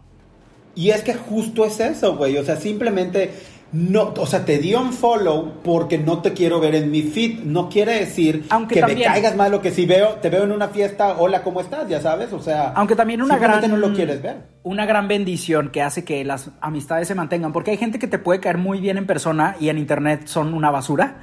Y 0.76 0.92
es 0.92 1.04
que 1.04 1.14
justo 1.14 1.66
es 1.66 1.80
eso, 1.80 2.16
güey. 2.16 2.38
O 2.38 2.46
sea, 2.46 2.56
simplemente 2.56 3.34
no, 3.74 4.14
o 4.18 4.26
sea, 4.26 4.44
te 4.44 4.58
dio 4.58 4.82
un 4.82 4.92
follow 4.92 5.62
porque 5.64 5.98
no 5.98 6.22
te 6.22 6.34
quiero 6.34 6.60
ver 6.60 6.76
en 6.76 6.92
mi 6.92 7.04
feed. 7.04 7.40
No 7.46 7.70
quiere 7.70 8.00
decir 8.00 8.46
Aunque 8.50 8.76
que 8.76 8.82
me 8.82 8.88
también- 8.88 9.10
caigas 9.12 9.36
mal 9.38 9.54
o 9.54 9.62
que 9.62 9.72
si 9.72 9.86
veo, 9.86 10.16
te 10.22 10.30
veo 10.30 10.44
en 10.44 10.52
una 10.52 10.68
fiesta, 10.68 11.16
hola, 11.18 11.42
¿cómo 11.42 11.62
estás? 11.62 11.88
Ya 11.88 12.02
sabes, 12.02 12.34
o 12.34 12.40
sea. 12.42 12.74
Aunque 12.76 12.96
también 12.98 13.22
una 13.22 13.38
gran 13.38 13.62
no 13.70 13.78
lo 13.78 13.94
quieres 13.94 14.22
ver. 14.22 14.38
Una 14.64 14.86
gran 14.86 15.08
bendición 15.08 15.70
que 15.70 15.82
hace 15.82 16.04
que 16.04 16.24
las 16.26 16.50
amistades 16.60 17.08
se 17.08 17.16
mantengan, 17.16 17.54
porque 17.54 17.72
hay 17.72 17.78
gente 17.78 17.98
que 17.98 18.08
te 18.08 18.20
puede 18.20 18.42
caer 18.42 18.58
muy 18.58 18.82
bien 18.82 18.98
en 18.98 19.08
persona 19.08 19.56
y 19.60 19.70
en 19.70 19.78
internet 19.78 20.24
son 20.26 20.54
una 20.54 20.70
basura. 20.70 21.16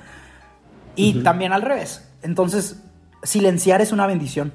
Y 0.97 1.23
también 1.23 1.53
al 1.53 1.63
revés. 1.63 2.11
Entonces, 2.23 2.83
silenciar 3.23 3.81
es 3.83 3.93
una 3.93 4.07
bendición. 4.07 4.53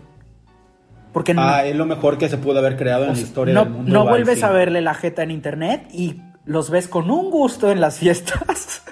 Porque 1.14 1.34
no, 1.36 1.44
Ah, 1.44 1.64
es 1.64 1.76
lo 1.76 1.86
mejor 1.86 2.18
que 2.18 2.28
se 2.28 2.38
pudo 2.40 2.58
haber 2.58 2.76
creado 2.76 3.06
en 3.06 3.14
la 3.14 3.20
historia 3.20 3.54
no, 3.54 3.64
del 3.66 3.70
mundo. 3.74 3.94
no 3.94 4.08
vuelves 4.08 4.42
a 4.44 4.50
verle 4.50 4.82
la 4.82 4.96
jeta 4.96 5.22
en 5.22 5.30
internet 5.30 5.88
y 5.94 6.20
los 6.46 6.70
ves 6.70 6.88
con 6.88 7.10
un 7.10 7.30
gusto 7.32 7.72
en 7.72 7.82
las 7.82 8.00
fiestas. 8.00 8.84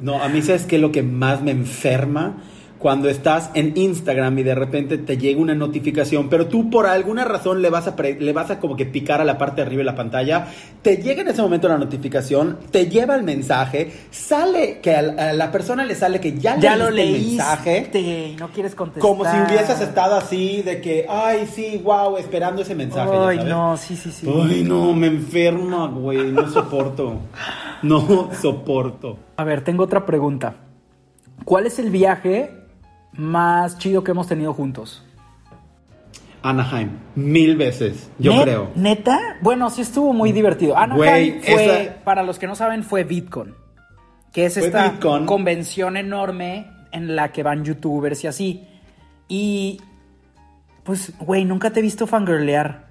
No, 0.00 0.22
a 0.22 0.28
mí 0.28 0.42
sabes 0.42 0.64
que 0.66 0.78
lo 0.78 0.92
que 0.92 1.02
más 1.02 1.40
me 1.42 1.50
enferma 1.50 2.36
cuando 2.84 3.08
estás 3.08 3.50
en 3.54 3.72
Instagram 3.78 4.40
y 4.40 4.42
de 4.42 4.54
repente 4.54 4.98
te 4.98 5.16
llega 5.16 5.40
una 5.40 5.54
notificación, 5.54 6.28
pero 6.28 6.48
tú 6.48 6.68
por 6.68 6.86
alguna 6.86 7.24
razón 7.24 7.62
le 7.62 7.70
vas 7.70 7.88
a 7.88 7.94
le 7.96 8.32
vas 8.34 8.50
a 8.50 8.60
como 8.60 8.76
que 8.76 8.84
picar 8.84 9.22
a 9.22 9.24
la 9.24 9.38
parte 9.38 9.62
de 9.62 9.68
arriba 9.68 9.78
de 9.78 9.84
la 9.84 9.94
pantalla, 9.94 10.48
te 10.82 10.98
llega 10.98 11.22
en 11.22 11.28
ese 11.28 11.40
momento 11.40 11.66
la 11.66 11.78
notificación, 11.78 12.58
te 12.70 12.90
lleva 12.90 13.14
el 13.14 13.22
mensaje, 13.22 13.90
sale 14.10 14.80
que 14.82 14.94
a 14.94 15.00
la, 15.00 15.30
a 15.30 15.32
la 15.32 15.50
persona 15.50 15.82
le 15.86 15.94
sale 15.94 16.20
que 16.20 16.38
ya, 16.38 16.58
ya 16.58 16.76
lo 16.76 16.90
leíste 16.90 17.14
el 17.14 17.22
leíste 17.22 17.42
mensaje. 17.42 17.98
y 17.98 18.36
no 18.38 18.48
quieres 18.48 18.74
contestar. 18.74 19.00
Como 19.00 19.24
si 19.24 19.34
hubieses 19.34 19.80
estado 19.80 20.16
así 20.16 20.60
de 20.60 20.82
que, 20.82 21.06
ay, 21.08 21.48
sí, 21.50 21.80
wow, 21.82 22.18
esperando 22.18 22.60
ese 22.60 22.74
mensaje. 22.74 23.16
Ay, 23.16 23.38
no, 23.46 23.78
sí, 23.78 23.96
sí, 23.96 24.12
sí. 24.12 24.28
Ay, 24.28 24.62
no, 24.62 24.92
me 24.92 25.06
enferma, 25.06 25.86
güey, 25.86 26.30
no 26.30 26.50
soporto. 26.50 27.18
No 27.82 28.28
soporto. 28.42 29.16
A 29.36 29.44
ver, 29.44 29.64
tengo 29.64 29.84
otra 29.84 30.04
pregunta. 30.04 30.56
¿Cuál 31.46 31.64
es 31.66 31.78
el 31.78 31.88
viaje 31.88 32.63
más 33.16 33.78
chido 33.78 34.04
que 34.04 34.10
hemos 34.12 34.26
tenido 34.28 34.52
juntos? 34.54 35.02
Anaheim, 36.42 36.90
mil 37.14 37.56
veces, 37.56 38.10
yo 38.18 38.32
¿Ne- 38.34 38.42
creo. 38.42 38.70
¿Neta? 38.74 39.36
Bueno, 39.40 39.70
sí 39.70 39.80
estuvo 39.80 40.12
muy 40.12 40.30
divertido. 40.32 40.76
Anaheim 40.76 41.40
fue, 41.40 41.64
esa- 41.86 42.04
para 42.04 42.22
los 42.22 42.38
que 42.38 42.46
no 42.46 42.54
saben, 42.54 42.82
fue 42.84 43.04
VidCon. 43.04 43.54
Que 44.32 44.46
es 44.46 44.56
esta 44.56 44.98
convención 45.26 45.96
enorme 45.96 46.66
en 46.92 47.14
la 47.16 47.30
que 47.32 47.42
van 47.42 47.64
youtubers 47.64 48.24
y 48.24 48.26
así. 48.26 48.66
Y, 49.28 49.80
pues, 50.82 51.14
güey, 51.20 51.44
nunca 51.44 51.70
te 51.70 51.78
he 51.80 51.82
visto 51.82 52.06
fangirlear 52.06 52.83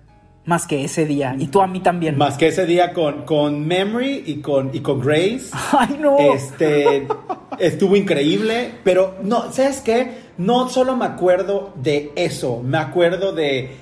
más 0.45 0.67
que 0.67 0.84
ese 0.84 1.06
día. 1.06 1.36
Y 1.39 1.47
tú 1.47 1.62
a 1.62 1.67
mí 1.67 1.79
también. 1.79 2.17
Más 2.17 2.38
que 2.38 2.47
ese 2.47 2.65
día 2.65 2.93
con, 2.93 3.23
con 3.23 3.65
Memory 3.65 4.23
y 4.25 4.36
con, 4.41 4.71
y 4.73 4.82
con 4.82 4.99
Grace. 4.99 5.49
Ay, 5.77 5.97
no. 5.99 6.17
Este 6.17 7.08
estuvo 7.60 7.95
increíble, 7.95 8.71
pero 8.84 9.15
no, 9.23 9.51
¿sabes 9.51 9.79
qué? 9.82 10.23
No 10.38 10.67
solo 10.69 10.97
me 10.97 11.06
acuerdo 11.06 11.73
de 11.75 12.12
eso, 12.15 12.62
me 12.63 12.79
acuerdo 12.79 13.32
de, 13.34 13.75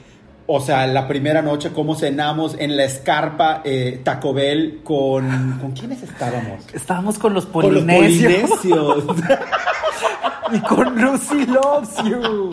o 0.45 0.59
sea, 0.59 0.85
la 0.85 1.07
primera 1.07 1.41
noche, 1.41 1.71
cómo 1.73 1.95
cenamos 1.95 2.55
en 2.59 2.75
la 2.75 2.83
escarpa 2.83 3.61
eh, 3.63 4.01
Taco 4.03 4.33
Bell 4.33 4.81
con. 4.83 5.57
¿Con 5.61 5.71
quiénes 5.71 6.03
estábamos? 6.03 6.65
Estábamos 6.73 7.17
con 7.17 7.33
los 7.33 7.45
Con 7.45 7.73
los 7.73 7.83
polinesios. 7.83 8.49
polinesios. 8.49 9.03
y 10.53 10.59
con 10.59 11.01
Lucy 11.01 11.45
Loves 11.45 11.95
You. 12.03 12.51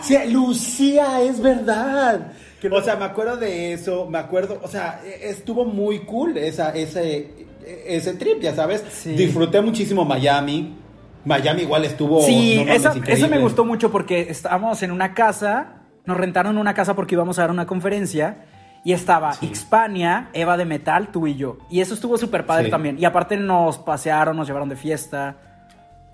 Sí, 0.00 0.16
Lucía, 0.30 1.20
es 1.20 1.40
verdad. 1.42 2.32
O 2.70 2.82
sea, 2.82 2.96
me 2.96 3.04
acuerdo 3.04 3.36
de 3.36 3.72
eso, 3.72 4.06
me 4.10 4.18
acuerdo, 4.18 4.60
o 4.62 4.68
sea, 4.68 5.00
e- 5.04 5.28
estuvo 5.30 5.64
muy 5.64 6.00
cool 6.00 6.36
esa, 6.36 6.70
ese, 6.74 7.46
ese 7.86 8.14
trip, 8.14 8.40
ya 8.40 8.54
sabes. 8.54 8.84
Sí. 8.90 9.12
Disfruté 9.12 9.60
muchísimo 9.60 10.04
Miami. 10.04 10.76
Miami 11.24 11.62
igual 11.62 11.84
estuvo. 11.84 12.22
Sí, 12.22 12.64
no 12.64 12.72
eso, 12.72 13.28
me 13.28 13.38
gustó 13.38 13.64
mucho 13.64 13.90
porque 13.90 14.22
estábamos 14.30 14.82
en 14.82 14.90
una 14.92 15.14
casa, 15.14 15.82
nos 16.06 16.16
rentaron 16.16 16.56
una 16.58 16.74
casa 16.74 16.94
porque 16.96 17.14
íbamos 17.14 17.38
a 17.38 17.42
dar 17.42 17.50
una 17.50 17.66
conferencia 17.66 18.46
y 18.84 18.92
estaba 18.92 19.32
Xpania, 19.34 20.30
Eva 20.32 20.56
de 20.56 20.64
Metal, 20.64 21.08
tú 21.12 21.26
y 21.26 21.34
yo. 21.36 21.58
Y 21.70 21.80
eso 21.80 21.94
estuvo 21.94 22.16
súper 22.16 22.46
padre 22.46 22.66
Sí. 22.66 22.70
también. 22.70 22.98
Y 22.98 23.04
aparte 23.04 23.36
nos 23.36 23.76
pasearon, 23.78 24.36
nos 24.36 24.46
llevaron 24.46 24.68
de 24.68 24.76
fiesta. 24.76 25.36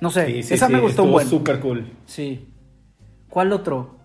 No 0.01 0.11
sé, 0.11 0.43
Sí, 0.43 0.55
esa 0.55 0.69
me 0.69 0.81
gustó 0.81 1.03
un 1.05 1.09
estuvo 1.09 1.13
buen. 1.13 1.29
súper 1.29 1.61
cool. 1.61 1.93
Sí. 2.07 2.49
¿Cuál 3.29 3.53
otro? 3.53 3.99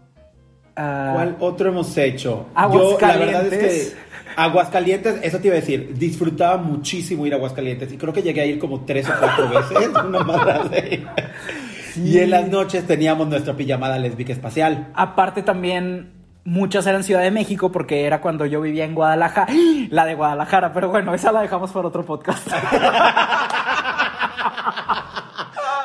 Ah, 0.82 1.12
¿Cuál 1.14 1.36
otro 1.42 1.68
hemos 1.68 1.98
hecho? 1.98 2.48
Aguascalientes. 2.56 3.02
Yo, 3.02 3.08
la 3.08 3.18
verdad 3.18 3.54
es 3.54 3.92
que 3.92 3.98
Aguascalientes, 4.38 5.20
eso 5.24 5.40
te 5.40 5.48
iba 5.48 5.58
a 5.58 5.60
decir, 5.60 5.94
disfrutaba 5.94 6.56
muchísimo 6.56 7.26
ir 7.28 7.34
a 7.34 7.36
Aguascalientes 7.36 7.92
y 7.92 7.98
creo 7.98 8.14
que 8.14 8.22
llegué 8.22 8.40
a 8.40 8.46
ir 8.46 8.60
como 8.60 8.86
tres 8.86 9.10
o 9.10 9.14
cuatro 9.20 9.50
veces, 9.72 9.90
una 10.06 10.24
madre 10.24 10.62
así. 10.72 12.02
Y 12.02 12.20
en 12.20 12.30
las 12.30 12.48
noches 12.48 12.88
teníamos 12.88 13.28
nuestra 13.28 13.58
pijamada 13.58 14.00
lésbica 14.00 14.32
espacial. 14.32 14.88
Aparte 14.94 15.44
también 15.44 16.14
muchas 16.46 16.88
eran 16.88 17.04
Ciudad 17.04 17.24
de 17.24 17.32
México 17.32 17.74
porque 17.74 18.06
era 18.06 18.22
cuando 18.22 18.46
yo 18.46 18.62
vivía 18.62 18.86
en 18.86 18.96
Guadalajara, 18.96 19.52
la 19.90 20.06
de 20.06 20.16
Guadalajara, 20.16 20.72
pero 20.72 20.88
bueno, 20.88 21.14
esa 21.14 21.34
la 21.34 21.42
dejamos 21.42 21.74
para 21.74 21.90
otro 21.90 22.06
podcast. 22.06 22.48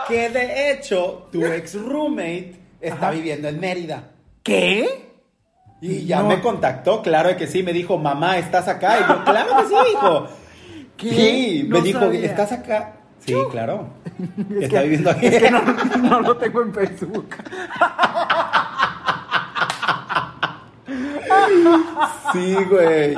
Que 0.06 0.28
de 0.28 0.70
hecho, 0.70 1.28
tu 1.32 1.42
ex 1.46 1.80
roommate 1.80 2.56
está 2.78 3.10
viviendo 3.10 3.48
en 3.48 3.58
Mérida. 3.58 4.13
¿Qué? 4.44 5.10
Y 5.80 6.06
ya 6.06 6.22
No. 6.22 6.28
me 6.28 6.40
contactó, 6.40 7.02
claro 7.02 7.36
que 7.36 7.46
sí, 7.48 7.62
me 7.64 7.72
dijo, 7.72 7.98
mamá, 7.98 8.38
¿estás 8.38 8.68
acá? 8.68 8.98
Y 9.00 9.08
yo, 9.08 9.24
claro 9.24 9.56
que 9.56 9.66
sí, 9.66 9.74
hijo. 9.92 10.28
¿Qué? 10.96 11.10
Sí, 11.10 11.66
me 11.68 11.80
dijo, 11.80 11.98
sabía. 11.98 12.24
¿estás 12.26 12.52
acá? 12.52 12.92
Sí, 13.26 13.34
claro. 13.50 13.88
Es 14.50 14.64
está 14.64 14.78
que- 14.78 14.82
viviendo 14.84 15.10
aquí. 15.10 15.26
Es 15.26 15.42
que 15.42 15.50
no, 15.50 15.60
no 15.62 16.20
lo 16.20 16.36
tengo 16.36 16.62
en 16.62 16.72
Facebook. 16.74 17.28
Sí, 22.32 22.54
güey. 22.70 23.14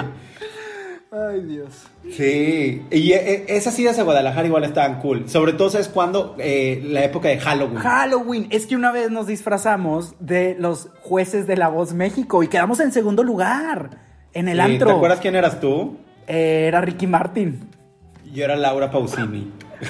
Ay, 1.11 1.41
Dios. 1.43 1.87
Sí, 2.13 2.83
y 2.91 3.13
eh, 3.13 3.45
esas 3.49 3.79
idas 3.79 3.99
a 3.99 4.03
Guadalajara 4.03 4.47
igual 4.47 4.65
estaban 4.65 5.01
cool. 5.01 5.29
Sobre 5.29 5.53
todo, 5.53 5.71
¿sabes 5.71 5.89
cuándo? 5.89 6.37
Eh, 6.39 6.81
la 6.85 7.05
época 7.05 7.29
de 7.29 7.39
Halloween. 7.39 7.79
Halloween. 7.79 8.47
Es 8.51 8.67
que 8.67 8.77
una 8.77 8.93
vez 8.93 9.11
nos 9.11 9.27
disfrazamos 9.27 10.15
de 10.21 10.57
los 10.59 10.89
jueces 11.03 11.47
de 11.47 11.57
La 11.57 11.69
Voz 11.69 11.93
México 11.95 12.43
y 12.43 12.49
quedamos 12.49 12.81
en 12.81 12.93
segundo 12.93 13.23
lugar 13.25 13.91
en 14.33 14.49
el 14.49 14.57
Sí, 14.59 14.63
antro. 14.63 14.89
¿Te 14.89 14.95
acuerdas 14.95 15.21
quién 15.21 15.37
eras 15.37 15.61
tú? 15.61 15.97
Eh, 16.27 16.65
era 16.69 16.81
Ricky 16.81 17.07
Martin. 17.07 17.69
Yo 18.33 18.45
era 18.45 18.57
Laura 18.57 18.91
Pausini. 18.91 19.51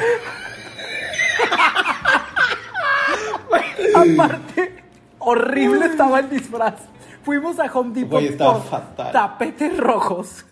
Aparte, 3.94 4.72
horrible 5.18 5.86
estaba 5.86 6.20
el 6.20 6.30
disfraz. 6.30 6.74
Fuimos 7.22 7.58
a 7.58 7.64
Home 7.72 7.92
Depot 7.94 8.36
por 8.36 8.62
fatal. 8.64 9.12
tapetes 9.12 9.76
rojos 9.76 10.44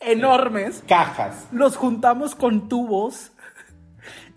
enormes. 0.00 0.82
Cajas. 0.86 1.46
Los 1.52 1.76
juntamos 1.76 2.34
con 2.34 2.68
tubos 2.68 3.32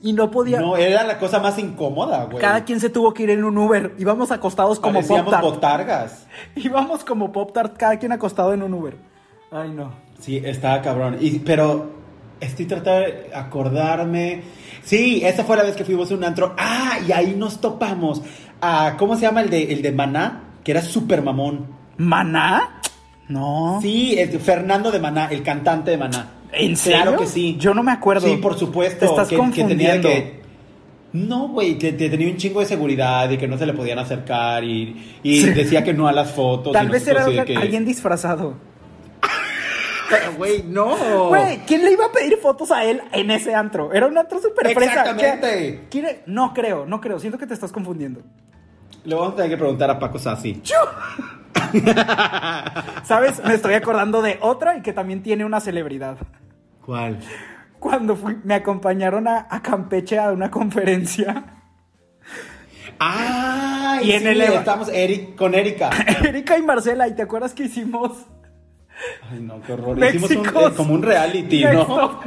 y 0.01 0.13
no 0.13 0.29
podía. 0.31 0.59
No, 0.59 0.75
era 0.75 1.03
la 1.03 1.17
cosa 1.17 1.39
más 1.39 1.57
incómoda, 1.57 2.25
güey. 2.25 2.39
Cada 2.39 2.65
quien 2.65 2.79
se 2.79 2.89
tuvo 2.89 3.13
que 3.13 3.23
ir 3.23 3.29
en 3.29 3.43
un 3.43 3.57
Uber. 3.57 3.95
Íbamos 3.97 4.31
acostados 4.31 4.79
como 4.79 4.95
Parecíamos 4.95 5.25
Pop 5.25 5.31
Tart. 5.33 5.43
botargas. 5.43 6.27
Íbamos 6.55 7.03
como 7.03 7.31
Pop 7.31 7.53
Tart, 7.53 7.77
cada 7.77 7.97
quien 7.97 8.11
acostado 8.11 8.53
en 8.53 8.63
un 8.63 8.73
Uber. 8.73 8.97
Ay, 9.51 9.69
no. 9.69 9.91
Sí, 10.19 10.41
estaba 10.43 10.81
cabrón. 10.81 11.17
Y, 11.19 11.39
pero 11.39 11.91
estoy 12.39 12.65
tratando 12.65 13.01
de 13.01 13.31
acordarme. 13.33 14.43
Sí, 14.83 15.21
esa 15.23 15.43
fue 15.45 15.55
la 15.55 15.63
vez 15.63 15.75
que 15.75 15.85
fuimos 15.85 16.11
a 16.11 16.15
un 16.15 16.23
antro. 16.23 16.53
Ah, 16.57 16.97
y 17.07 17.11
ahí 17.13 17.35
nos 17.37 17.61
topamos. 17.61 18.21
a 18.61 18.95
¿Cómo 18.97 19.15
se 19.15 19.21
llama 19.21 19.41
el 19.41 19.49
de, 19.49 19.71
el 19.71 19.81
de 19.81 19.91
Maná? 19.93 20.43
Que 20.63 20.71
era 20.71 20.81
súper 20.81 21.21
mamón. 21.21 21.67
¿Maná? 21.97 22.81
No. 23.29 23.79
Sí, 23.81 24.15
es 24.19 24.37
Fernando 24.41 24.91
de 24.91 24.99
Maná, 24.99 25.27
el 25.31 25.43
cantante 25.43 25.91
de 25.91 25.97
Maná. 25.97 26.29
¿En 26.51 26.75
serio? 26.77 27.01
Claro 27.01 27.17
que 27.17 27.25
sí. 27.27 27.55
Yo 27.59 27.73
no 27.73 27.81
me 27.83 27.91
acuerdo. 27.91 28.27
Sí, 28.27 28.37
por 28.37 28.57
supuesto. 28.57 28.99
Te 28.99 29.05
estás 29.05 29.27
que, 29.27 29.35
que 29.35 29.41
tenía 29.41 29.57
confundiendo. 29.93 30.09
que. 30.09 30.43
No, 31.13 31.47
güey, 31.49 31.77
que, 31.77 31.95
que 31.95 32.09
tenía 32.09 32.27
un 32.27 32.37
chingo 32.37 32.59
de 32.59 32.65
seguridad 32.65 33.29
y 33.29 33.37
que 33.37 33.47
no 33.47 33.57
se 33.57 33.65
le 33.67 33.73
podían 33.73 33.99
acercar 33.99 34.63
y, 34.63 35.17
y 35.23 35.41
Sí. 35.41 35.49
decía 35.51 35.83
que 35.83 35.93
no 35.93 36.07
a 36.07 36.11
las 36.11 36.31
fotos. 36.31 36.73
Tal 36.73 36.89
vez 36.89 37.07
era 37.07 37.25
que- 37.45 37.55
alguien 37.55 37.85
disfrazado. 37.85 38.55
Pero, 40.09 40.33
Güey, 40.37 40.63
no. 40.63 41.27
Güey, 41.29 41.59
¿quién 41.65 41.83
le 41.83 41.91
iba 41.91 42.05
a 42.05 42.11
pedir 42.11 42.37
fotos 42.37 42.71
a 42.71 42.83
él 42.85 43.01
en 43.13 43.31
ese 43.31 43.55
antro? 43.55 43.91
Era 43.93 44.05
un 44.07 44.17
antro 44.17 44.39
súper 44.41 44.73
fresa. 44.73 44.91
Exactamente. 45.01 45.47
¿Qué- 45.47 45.87
quiere- 45.89 46.23
No 46.27 46.53
creo, 46.53 46.85
no 46.85 46.99
creo. 47.01 47.19
Siento 47.19 47.37
que 47.39 47.47
te 47.47 47.53
estás 47.53 47.71
confundiendo. 47.71 48.21
Le 49.05 49.15
vamos 49.15 49.33
a 49.33 49.35
tener 49.37 49.51
que 49.51 49.57
preguntar 49.57 49.89
a 49.89 49.97
Paco 49.99 50.19
Sassi. 50.19 50.61
¿Sabes? 53.03 53.43
Me 53.43 53.53
estoy 53.53 53.73
acordando 53.73 54.21
de 54.21 54.37
otra 54.41 54.77
y 54.77 54.81
que 54.81 54.93
también 54.93 55.23
tiene 55.23 55.45
una 55.45 55.59
celebridad. 55.59 56.17
¿Cuál? 56.85 57.19
Cuando 57.79 58.15
fui, 58.15 58.37
me 58.43 58.53
acompañaron 58.53 59.27
a, 59.27 59.47
a 59.49 59.61
Campeche 59.61 60.17
a 60.19 60.31
una 60.31 60.49
conferencia. 60.49 61.43
Ah, 62.99 63.99
Y 64.01 64.11
en 64.11 64.27
el 64.27 64.41
estamos 64.41 64.89
Eric, 64.89 65.35
con 65.35 65.55
Erika. 65.55 65.89
Erika 66.23 66.57
y 66.57 66.61
Marcela, 66.61 67.07
¿y 67.07 67.15
te 67.15 67.23
acuerdas 67.23 67.53
que 67.53 67.63
hicimos? 67.63 68.25
Ay, 69.29 69.41
no, 69.41 69.61
qué 69.61 69.73
horror. 69.73 70.01
Hicimos 70.03 70.31
un, 70.31 70.45
eh, 70.45 70.73
como 70.75 70.93
un 70.93 71.01
reality, 71.01 71.65
¿no? 71.65 72.21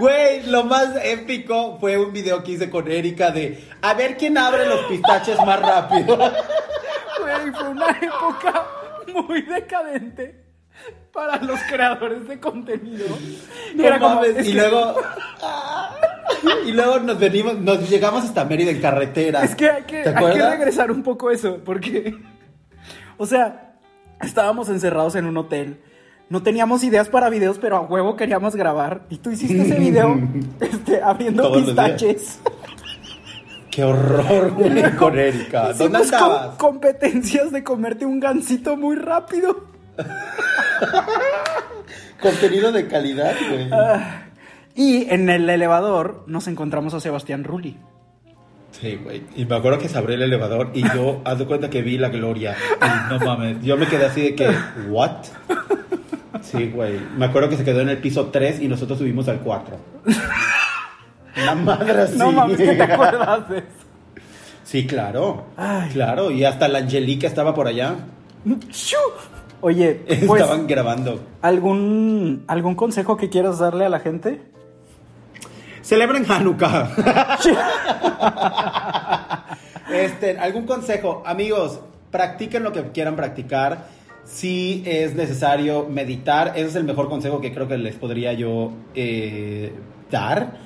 Güey, 0.00 0.46
lo 0.46 0.64
más 0.64 0.88
épico 1.04 1.76
fue 1.78 1.98
un 1.98 2.12
video 2.12 2.42
que 2.42 2.52
hice 2.52 2.70
con 2.70 2.90
Erika 2.90 3.30
de 3.30 3.68
a 3.82 3.94
ver 3.94 4.16
quién 4.16 4.38
abre 4.38 4.66
los 4.66 4.80
pistaches 4.86 5.36
más 5.44 5.60
rápido. 5.60 6.16
Güey, 6.16 7.52
fue 7.52 7.68
una 7.68 7.90
época 7.90 8.66
muy 9.28 9.42
decadente 9.42 10.44
para 11.12 11.36
los 11.38 11.60
creadores 11.68 12.26
de 12.26 12.40
contenido. 12.40 13.06
No 13.74 13.84
Era 13.84 13.98
como, 13.98 14.14
mames, 14.16 14.36
es 14.38 14.48
y 14.48 14.52
que- 14.52 14.58
luego 14.58 14.94
y 16.66 16.72
luego 16.72 16.98
nos 17.00 17.18
venimos, 17.18 17.58
nos 17.58 17.88
llegamos 17.90 18.24
hasta 18.24 18.44
Mérida 18.44 18.70
en 18.70 18.80
carretera. 18.80 19.44
Es 19.44 19.54
que 19.54 19.68
hay 19.70 19.82
que, 19.82 20.02
¿Te 20.02 20.08
hay 20.10 20.32
que 20.34 20.50
regresar 20.50 20.90
un 20.90 21.02
poco 21.02 21.30
eso, 21.30 21.58
porque, 21.64 22.16
o 23.18 23.26
sea, 23.26 23.74
estábamos 24.22 24.68
encerrados 24.70 25.14
en 25.16 25.26
un 25.26 25.36
hotel, 25.36 25.82
no 26.30 26.42
teníamos 26.42 26.82
ideas 26.84 27.08
para 27.08 27.28
videos, 27.28 27.58
pero 27.58 27.76
a 27.76 27.80
huevo 27.80 28.16
queríamos 28.16 28.56
grabar, 28.56 29.02
y 29.10 29.18
tú 29.18 29.30
hiciste 29.32 29.60
ese 29.60 29.78
video 29.78 30.18
este, 30.60 31.02
abriendo 31.02 31.42
Todos 31.42 31.64
pistaches. 31.64 32.38
Qué 33.70 33.84
horror, 33.84 34.52
güey, 34.52 34.96
con 34.96 35.18
Erika. 35.18 35.72
¿Dónde 35.74 35.98
com- 36.18 36.56
competencias 36.56 37.52
de 37.52 37.62
comerte 37.62 38.06
un 38.06 38.18
gansito 38.18 38.76
muy 38.76 38.96
rápido. 38.96 39.64
Contenido 42.20 42.72
de 42.72 42.86
calidad, 42.86 43.34
güey. 43.50 43.68
Ah, 43.72 44.22
y 44.74 45.08
en 45.10 45.28
el 45.30 45.48
elevador 45.48 46.24
nos 46.26 46.48
encontramos 46.48 46.94
a 46.94 47.00
Sebastián 47.00 47.44
Rulli. 47.44 47.76
Sí, 48.72 48.96
güey. 49.02 49.22
Y 49.36 49.44
me 49.46 49.56
acuerdo 49.56 49.78
que 49.78 49.88
se 49.88 49.98
abrió 49.98 50.16
el 50.16 50.22
elevador 50.22 50.70
y 50.74 50.82
yo, 50.94 51.20
haz 51.24 51.38
de 51.38 51.46
cuenta 51.46 51.70
que 51.70 51.82
vi 51.82 51.98
la 51.98 52.08
gloria. 52.08 52.56
Y 52.80 53.12
no 53.12 53.18
mames. 53.20 53.62
Yo 53.62 53.76
me 53.76 53.86
quedé 53.86 54.06
así 54.06 54.22
de 54.22 54.34
que, 54.34 54.48
¿what? 54.88 55.26
Sí, 56.42 56.70
güey. 56.70 56.98
Me 57.16 57.26
acuerdo 57.26 57.48
que 57.48 57.56
se 57.56 57.64
quedó 57.64 57.80
en 57.80 57.88
el 57.88 57.98
piso 57.98 58.26
3 58.26 58.60
y 58.60 58.68
nosotros 58.68 58.98
subimos 58.98 59.28
al 59.28 59.40
4. 59.40 59.76
Una 61.42 61.54
madre 61.54 62.02
así. 62.02 62.18
No 62.18 62.32
mames, 62.32 62.56
¿qué 62.56 62.74
te 62.74 62.82
acuerdas 62.82 63.48
de 63.48 63.58
eso? 63.58 63.66
Sí, 64.64 64.86
claro. 64.86 65.46
Ay. 65.56 65.90
Claro. 65.90 66.30
Y 66.30 66.44
hasta 66.44 66.68
la 66.68 66.78
Angelica 66.78 67.26
estaba 67.26 67.54
por 67.54 67.66
allá. 67.66 67.96
¡Shu! 68.44 68.96
Oye, 69.60 70.02
pues, 70.26 70.42
Estaban 70.42 70.66
grabando. 70.66 71.20
¿algún, 71.42 72.44
¿algún 72.46 72.74
consejo 72.74 73.16
que 73.16 73.28
quieras 73.28 73.58
darle 73.58 73.84
a 73.84 73.88
la 73.88 74.00
gente? 74.00 74.42
Celebren 75.82 76.30
Hanukkah. 76.30 76.90
este, 79.92 80.38
algún 80.38 80.66
consejo, 80.66 81.22
amigos, 81.26 81.80
practiquen 82.10 82.62
lo 82.62 82.72
que 82.72 82.90
quieran 82.92 83.16
practicar. 83.16 83.86
Si 84.24 84.82
es 84.86 85.14
necesario 85.14 85.86
meditar, 85.88 86.52
ese 86.56 86.66
es 86.66 86.76
el 86.76 86.84
mejor 86.84 87.08
consejo 87.08 87.40
que 87.40 87.52
creo 87.52 87.66
que 87.66 87.78
les 87.78 87.96
podría 87.96 88.32
yo 88.32 88.72
eh, 88.94 89.72
dar. 90.10 90.58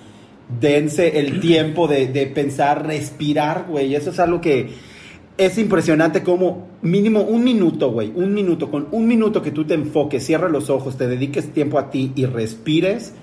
Dense 0.61 1.19
el 1.19 1.41
tiempo 1.41 1.89
de, 1.89 2.09
de 2.09 2.27
pensar, 2.27 2.87
respirar, 2.87 3.67
güey. 3.69 3.95
Eso 3.95 4.11
es 4.11 4.21
algo 4.21 4.41
que 4.41 4.71
es 5.37 5.59
impresionante 5.59 6.23
como 6.23 6.69
mínimo 6.83 7.23
un 7.23 7.43
minuto, 7.43 7.91
güey. 7.91 8.13
Un 8.15 8.35
minuto, 8.35 8.71
con 8.71 8.89
un 8.93 9.07
minuto 9.07 9.43
que 9.43 9.51
tú 9.51 9.65
te 9.65 9.75
enfoques, 9.75 10.25
cierres 10.25 10.51
los 10.51 10.71
ojos, 10.71 10.97
te 10.97 11.07
dediques 11.07 11.53
tiempo 11.53 11.79
a 11.79 11.91
ti 11.91 12.13
y 12.15 12.27
respires, 12.27 13.15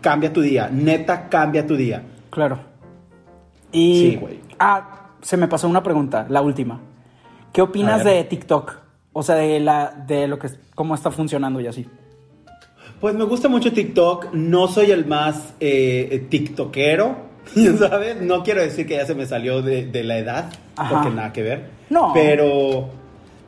cambia 0.00 0.32
tu 0.32 0.40
día. 0.40 0.68
Neta, 0.70 1.28
cambia 1.28 1.66
tu 1.66 1.76
día. 1.76 2.02
Claro. 2.30 2.58
Y. 3.72 4.00
Sí, 4.00 4.16
güey. 4.16 4.40
Ah, 4.58 5.12
se 5.22 5.36
me 5.36 5.48
pasó 5.48 5.68
una 5.68 5.82
pregunta, 5.82 6.26
la 6.28 6.42
última. 6.42 6.80
¿Qué 7.52 7.62
opinas 7.62 8.04
de 8.04 8.24
TikTok? 8.24 8.87
O 9.12 9.22
sea, 9.22 9.34
de 9.36 9.60
la, 9.60 10.04
de 10.06 10.28
lo 10.28 10.38
que 10.38 10.48
cómo 10.74 10.94
está 10.94 11.10
funcionando 11.10 11.60
y 11.60 11.66
así. 11.66 11.86
Pues 13.00 13.14
me 13.14 13.24
gusta 13.24 13.48
mucho 13.48 13.72
TikTok. 13.72 14.32
No 14.32 14.68
soy 14.68 14.90
el 14.90 15.06
más 15.06 15.54
eh, 15.60 16.26
TikTokero, 16.28 17.16
¿sabes? 17.78 18.20
No 18.20 18.42
quiero 18.42 18.60
decir 18.60 18.86
que 18.86 18.94
ya 18.96 19.06
se 19.06 19.14
me 19.14 19.26
salió 19.26 19.62
de, 19.62 19.86
de 19.86 20.02
la 20.04 20.18
edad, 20.18 20.52
Ajá. 20.76 20.94
porque 21.02 21.10
nada 21.14 21.32
que 21.32 21.42
ver. 21.42 21.70
No. 21.90 22.12
Pero, 22.12 22.88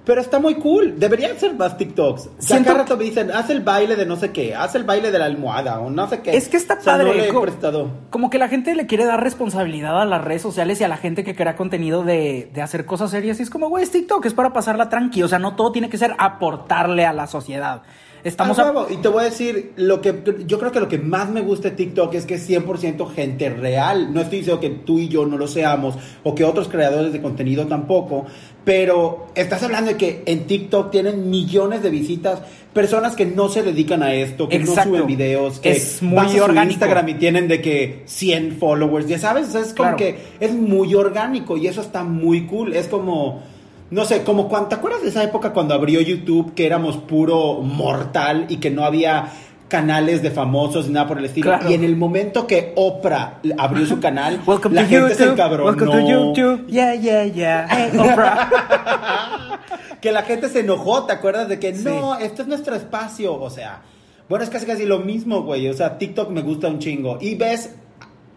pero 0.04 0.20
está 0.20 0.38
muy 0.38 0.54
cool. 0.56 0.98
Deberían 0.98 1.38
ser 1.38 1.54
más 1.54 1.76
TikToks. 1.76 2.30
Siento 2.38 2.66
cada 2.68 2.78
rato 2.80 2.96
me 2.96 3.04
dicen, 3.04 3.30
haz 3.30 3.50
el 3.50 3.60
baile 3.60 3.96
de 3.96 4.06
no 4.06 4.16
sé 4.16 4.30
qué, 4.32 4.54
haz 4.54 4.74
el 4.74 4.84
baile 4.84 5.10
de 5.10 5.18
la 5.18 5.26
almohada 5.26 5.78
o 5.80 5.90
no 5.90 6.08
sé 6.08 6.20
qué. 6.20 6.36
Es 6.36 6.48
que 6.48 6.56
está 6.56 6.74
O 6.74 6.80
sea, 6.82 6.92
padre. 6.94 7.06
no 7.08 7.14
le 7.14 7.28
he 7.28 7.32
co- 7.32 7.42
prestado. 7.42 7.90
Como 8.10 8.30
que 8.30 8.38
la 8.38 8.48
gente 8.48 8.74
le 8.74 8.86
quiere 8.86 9.04
dar 9.04 9.22
responsabilidad 9.22 10.00
a 10.00 10.04
las 10.04 10.22
redes 10.24 10.42
sociales 10.42 10.80
y 10.80 10.84
a 10.84 10.88
la 10.88 10.96
gente 10.96 11.22
que 11.24 11.34
crea 11.36 11.54
contenido 11.56 12.02
de, 12.02 12.50
de 12.52 12.62
hacer 12.62 12.86
cosas 12.86 13.10
serias. 13.10 13.38
Y 13.40 13.42
es 13.44 13.50
como, 13.50 13.68
güey, 13.68 13.84
es 13.84 13.90
TikTok, 13.90 14.24
es 14.26 14.34
para 14.34 14.52
pasarla 14.52 14.88
tranqui. 14.88 15.22
O 15.22 15.28
sea, 15.28 15.38
no 15.38 15.54
todo 15.54 15.72
tiene 15.72 15.88
que 15.88 15.98
ser 15.98 16.14
aportarle 16.18 17.04
a 17.06 17.12
la 17.12 17.26
sociedad. 17.26 17.82
Estamos 18.24 18.58
Ah, 18.58 18.72
a-. 18.88 18.92
Y 18.92 18.96
te 18.98 19.08
voy 19.08 19.22
a 19.22 19.24
decir, 19.24 19.72
lo 19.76 20.00
que 20.00 20.14
yo 20.46 20.58
creo 20.58 20.72
que 20.72 20.80
lo 20.80 20.88
que 20.88 20.98
más 20.98 21.30
me 21.30 21.40
gusta 21.40 21.70
de 21.70 21.76
TikTok 21.76 22.14
es 22.14 22.26
que 22.26 22.34
es 22.34 22.48
100% 22.48 23.06
gente 23.14 23.48
real. 23.50 24.12
No 24.12 24.20
estoy 24.20 24.38
diciendo 24.40 24.60
que 24.60 24.70
tú 24.70 24.98
y 24.98 25.08
yo 25.08 25.26
no 25.26 25.36
lo 25.38 25.46
seamos 25.48 25.94
o 26.24 26.34
que 26.34 26.44
otros 26.44 26.68
creadores 26.68 27.12
de 27.12 27.20
contenido 27.22 27.66
tampoco, 27.66 28.26
pero 28.64 29.28
estás 29.34 29.62
hablando 29.62 29.92
de 29.92 29.96
que 29.96 30.22
en 30.26 30.46
TikTok 30.46 30.90
tienen 30.90 31.30
millones 31.30 31.82
de 31.82 31.90
visitas, 31.90 32.40
personas 32.74 33.16
que 33.16 33.24
no 33.26 33.48
se 33.48 33.62
dedican 33.62 34.02
a 34.02 34.12
esto, 34.14 34.48
que 34.48 34.56
Exacto. 34.56 34.90
no 34.90 34.96
suben 34.96 35.06
videos, 35.06 35.58
que 35.58 35.70
Es 35.72 36.02
muy 36.02 36.16
vas 36.16 36.32
a 36.34 36.36
su 36.38 36.44
orgánico. 36.44 36.72
Instagram 36.74 37.08
y 37.08 37.14
tienen 37.14 37.48
de 37.48 37.60
que 37.62 38.02
100 38.04 38.58
followers, 38.58 39.08
ya 39.08 39.18
sabes, 39.18 39.48
o 39.48 39.52
sea, 39.52 39.60
es 39.62 39.68
como 39.74 39.96
Claro. 39.96 39.96
que 39.96 40.18
es 40.40 40.52
muy 40.54 40.94
orgánico 40.94 41.56
y 41.56 41.66
eso 41.66 41.80
está 41.80 42.04
muy 42.04 42.46
cool. 42.46 42.74
Es 42.74 42.86
como, 42.86 43.42
no 43.90 44.04
sé, 44.04 44.22
como 44.22 44.48
cuando, 44.48 44.68
¿te 44.68 44.74
acuerdas 44.76 45.02
de 45.02 45.08
esa 45.08 45.22
época 45.24 45.52
cuando 45.52 45.74
abrió 45.74 46.00
YouTube 46.00 46.54
que 46.54 46.66
éramos 46.66 46.96
puro 46.96 47.54
mortal 47.62 48.46
y 48.48 48.58
que 48.58 48.70
no 48.70 48.84
había 48.84 49.32
canales 49.68 50.22
de 50.22 50.30
famosos 50.30 50.86
ni 50.86 50.92
nada 50.92 51.08
por 51.08 51.18
el 51.18 51.24
estilo? 51.24 51.48
Claro. 51.50 51.70
Y 51.70 51.74
en 51.74 51.82
el 51.84 51.96
momento 51.96 52.46
que 52.46 52.72
Oprah 52.76 53.40
abrió 53.58 53.86
su 53.86 53.98
canal, 54.00 54.40
Welcome 54.46 54.74
la 54.76 54.82
to 54.82 54.88
gente 54.88 55.14
se 55.14 55.20
YouTube. 55.22 55.32
encabronó. 55.32 55.64
Welcome 55.64 55.90
to 55.92 56.08
YouTube. 56.08 56.66
Yeah, 56.68 56.94
yeah, 56.94 57.24
yeah. 57.24 57.66
Hey, 57.68 57.90
Oprah. 57.98 59.60
que 60.00 60.12
la 60.12 60.22
gente 60.22 60.48
se 60.48 60.60
enojó, 60.60 61.04
¿te 61.04 61.12
acuerdas 61.12 61.48
de 61.48 61.58
que 61.58 61.72
no, 61.72 62.16
esto 62.16 62.42
es 62.42 62.48
nuestro 62.48 62.76
espacio? 62.76 63.34
O 63.40 63.50
sea, 63.50 63.82
bueno, 64.28 64.44
es 64.44 64.50
casi 64.50 64.66
casi 64.66 64.86
lo 64.86 65.00
mismo, 65.00 65.42
güey. 65.42 65.68
O 65.68 65.74
sea, 65.74 65.98
TikTok 65.98 66.30
me 66.30 66.42
gusta 66.42 66.68
un 66.68 66.78
chingo. 66.78 67.18
Y 67.20 67.34
ves 67.34 67.74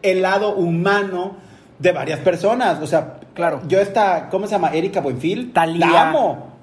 el 0.01 0.23
lado 0.23 0.55
humano 0.55 1.35
de 1.77 1.91
varias 1.91 2.19
personas. 2.21 2.81
O 2.81 2.87
sea, 2.87 3.19
Claro. 3.33 3.61
Yo 3.67 3.79
esta, 3.79 4.29
¿cómo 4.29 4.45
se 4.45 4.51
llama? 4.51 4.69
Erika 4.69 5.01
Buenfil. 5.01 5.51
Thalía. 5.53 5.87
La 5.87 6.09
amo. 6.09 6.53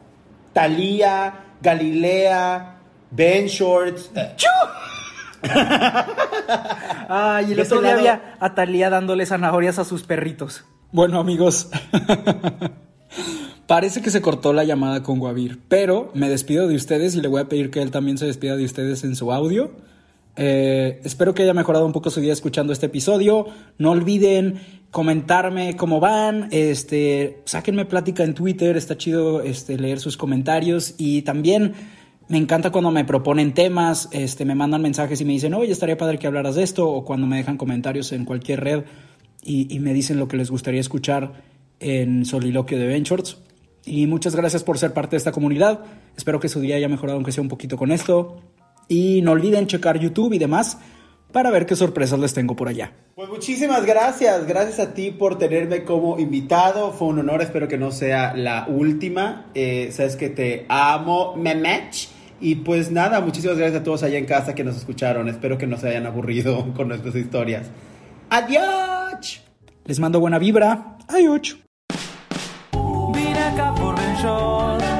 Talía, 0.53 1.35
Galilea, 1.61 2.77
Ben 3.11 3.47
Shorts. 3.47 4.11
eh, 4.15 4.35
Ay, 7.09 7.47
y 7.49 7.53
el 7.53 7.61
otro 7.61 7.79
ese 7.79 7.85
día 7.87 7.95
había 7.95 8.37
a 8.41 8.55
Talía 8.55 8.91
dándole 8.91 9.27
zanahorias 9.27 9.79
a 9.79 9.85
sus 9.85 10.03
perritos. 10.03 10.65
Bueno, 10.93 11.19
amigos. 11.19 11.69
Parece 13.67 14.03
que 14.03 14.11
se 14.11 14.21
cortó 14.21 14.53
la 14.53 14.65
llamada 14.65 15.03
con 15.03 15.21
Guavir, 15.21 15.61
pero 15.69 16.11
me 16.15 16.29
despido 16.29 16.67
de 16.67 16.75
ustedes 16.75 17.15
y 17.15 17.21
le 17.21 17.29
voy 17.29 17.41
a 17.41 17.49
pedir 17.49 17.71
que 17.71 17.81
él 17.81 17.93
también 17.93 18.19
se 18.19 18.27
despida 18.27 18.57
de 18.57 18.65
ustedes 18.65 19.05
en 19.05 19.15
su 19.15 19.33
audio. 19.33 19.71
Eh, 20.37 21.01
espero 21.05 21.35
que 21.35 21.43
haya 21.43 21.55
mejorado 21.55 21.87
un 21.87 21.93
poco 21.93 22.11
su 22.11 22.21
día 22.21 22.33
escuchando 22.33 22.73
este 22.73 22.87
episodio. 22.87 23.47
No 23.79 23.91
olviden 23.91 24.61
comentarme 24.91 25.77
cómo 25.77 26.01
van. 26.01 26.49
Este, 26.51 27.43
sáquenme 27.45 27.85
plática 27.85 28.25
en 28.25 28.35
Twitter. 28.35 28.77
Está 28.77 28.97
chido 28.97 29.43
este, 29.43 29.79
leer 29.79 30.01
sus 30.01 30.17
comentarios. 30.17 30.95
Y 30.99 31.23
también 31.23 31.75
me 32.29 32.39
encanta 32.39 32.71
cuando 32.71 32.91
me 32.91 33.05
proponen 33.05 33.55
temas. 33.55 34.09
Este, 34.13 34.45
me 34.45 34.55
mandan 34.55 34.83
mensajes 34.83 35.21
y 35.21 35.25
me 35.25 35.33
dicen, 35.33 35.55
oye, 35.55 35.73
estaría 35.73 35.97
padre 35.97 36.19
que 36.19 36.27
hablaras 36.27 36.55
de 36.55 36.63
esto. 36.63 36.89
O 36.89 37.05
cuando 37.05 37.27
me 37.27 37.37
dejan 37.37 37.57
comentarios 37.57 38.13
en 38.13 38.25
cualquier 38.25 38.61
red 38.61 38.85
y, 39.43 39.75
y 39.75 39.81
me 39.81 39.93
dicen 39.95 40.19
lo 40.19 40.29
que 40.29 40.37
les 40.37 40.51
gustaría 40.51 40.81
escuchar 40.81 41.33
en 41.81 42.25
Soliloquio 42.25 42.79
de 42.79 42.87
Ventures. 42.87 43.39
Y 43.85 44.07
muchas 44.07 44.37
gracias 44.37 44.63
por 44.63 44.79
ser 44.79 44.93
parte 44.93 45.13
de 45.13 45.19
esta 45.19 45.33
comunidad. 45.33 45.81
Espero 46.17 46.39
que 46.39 46.49
su 46.49 46.61
día 46.61 46.77
haya 46.77 46.89
mejorado, 46.89 47.17
aunque 47.17 47.33
sea 47.33 47.43
un 47.43 47.49
poquito 47.49 47.77
con 47.77 47.91
esto. 47.93 48.43
Y 48.91 49.23
no 49.23 49.31
olviden 49.31 49.69
checar 49.69 50.01
YouTube 50.01 50.33
y 50.33 50.39
demás 50.39 50.79
para 51.33 51.51
ver 51.51 51.65
qué 51.65 51.77
sorpresas 51.77 52.19
les 52.19 52.35
tengo 52.35 52.57
por 52.57 52.67
allá. 52.67 52.93
Pues 53.15 53.29
muchísimas 53.29 53.87
gracias, 53.87 54.49
gracias 54.49 54.81
a 54.81 54.95
ti 54.95 55.13
por 55.13 55.39
tenerme 55.39 55.85
como 55.85 56.19
invitado, 56.19 56.91
fue 56.91 57.07
un 57.07 57.21
honor, 57.21 57.41
espero 57.41 57.69
que 57.69 57.79
no 57.79 57.93
sea 57.93 58.35
la 58.35 58.67
última, 58.69 59.47
Eh, 59.55 59.91
sabes 59.93 60.17
que 60.17 60.29
te 60.29 60.67
amo, 60.69 61.37
me 61.37 61.55
match. 61.55 62.09
Y 62.41 62.57
pues 62.57 62.91
nada, 62.91 63.21
muchísimas 63.21 63.59
gracias 63.59 63.81
a 63.81 63.85
todos 63.85 64.03
allá 64.03 64.19
en 64.19 64.25
casa 64.27 64.57
que 64.57 64.65
nos 64.65 64.77
escucharon, 64.77 65.29
espero 65.29 65.57
que 65.57 65.69
no 65.69 65.77
se 65.77 65.89
hayan 65.89 66.07
aburrido 66.07 66.73
con 66.77 66.89
nuestras 66.89 67.15
historias. 67.15 67.69
Adiós. 68.29 69.41
Les 69.85 70.01
mando 70.01 70.19
buena 70.19 70.41
vibra. 70.41 70.97
Adiós. 71.07 71.59
Vine 73.15 73.39
acá 73.39 73.73
por 73.77 73.95
Ben 73.97 74.17
Shorts. 74.17 75.00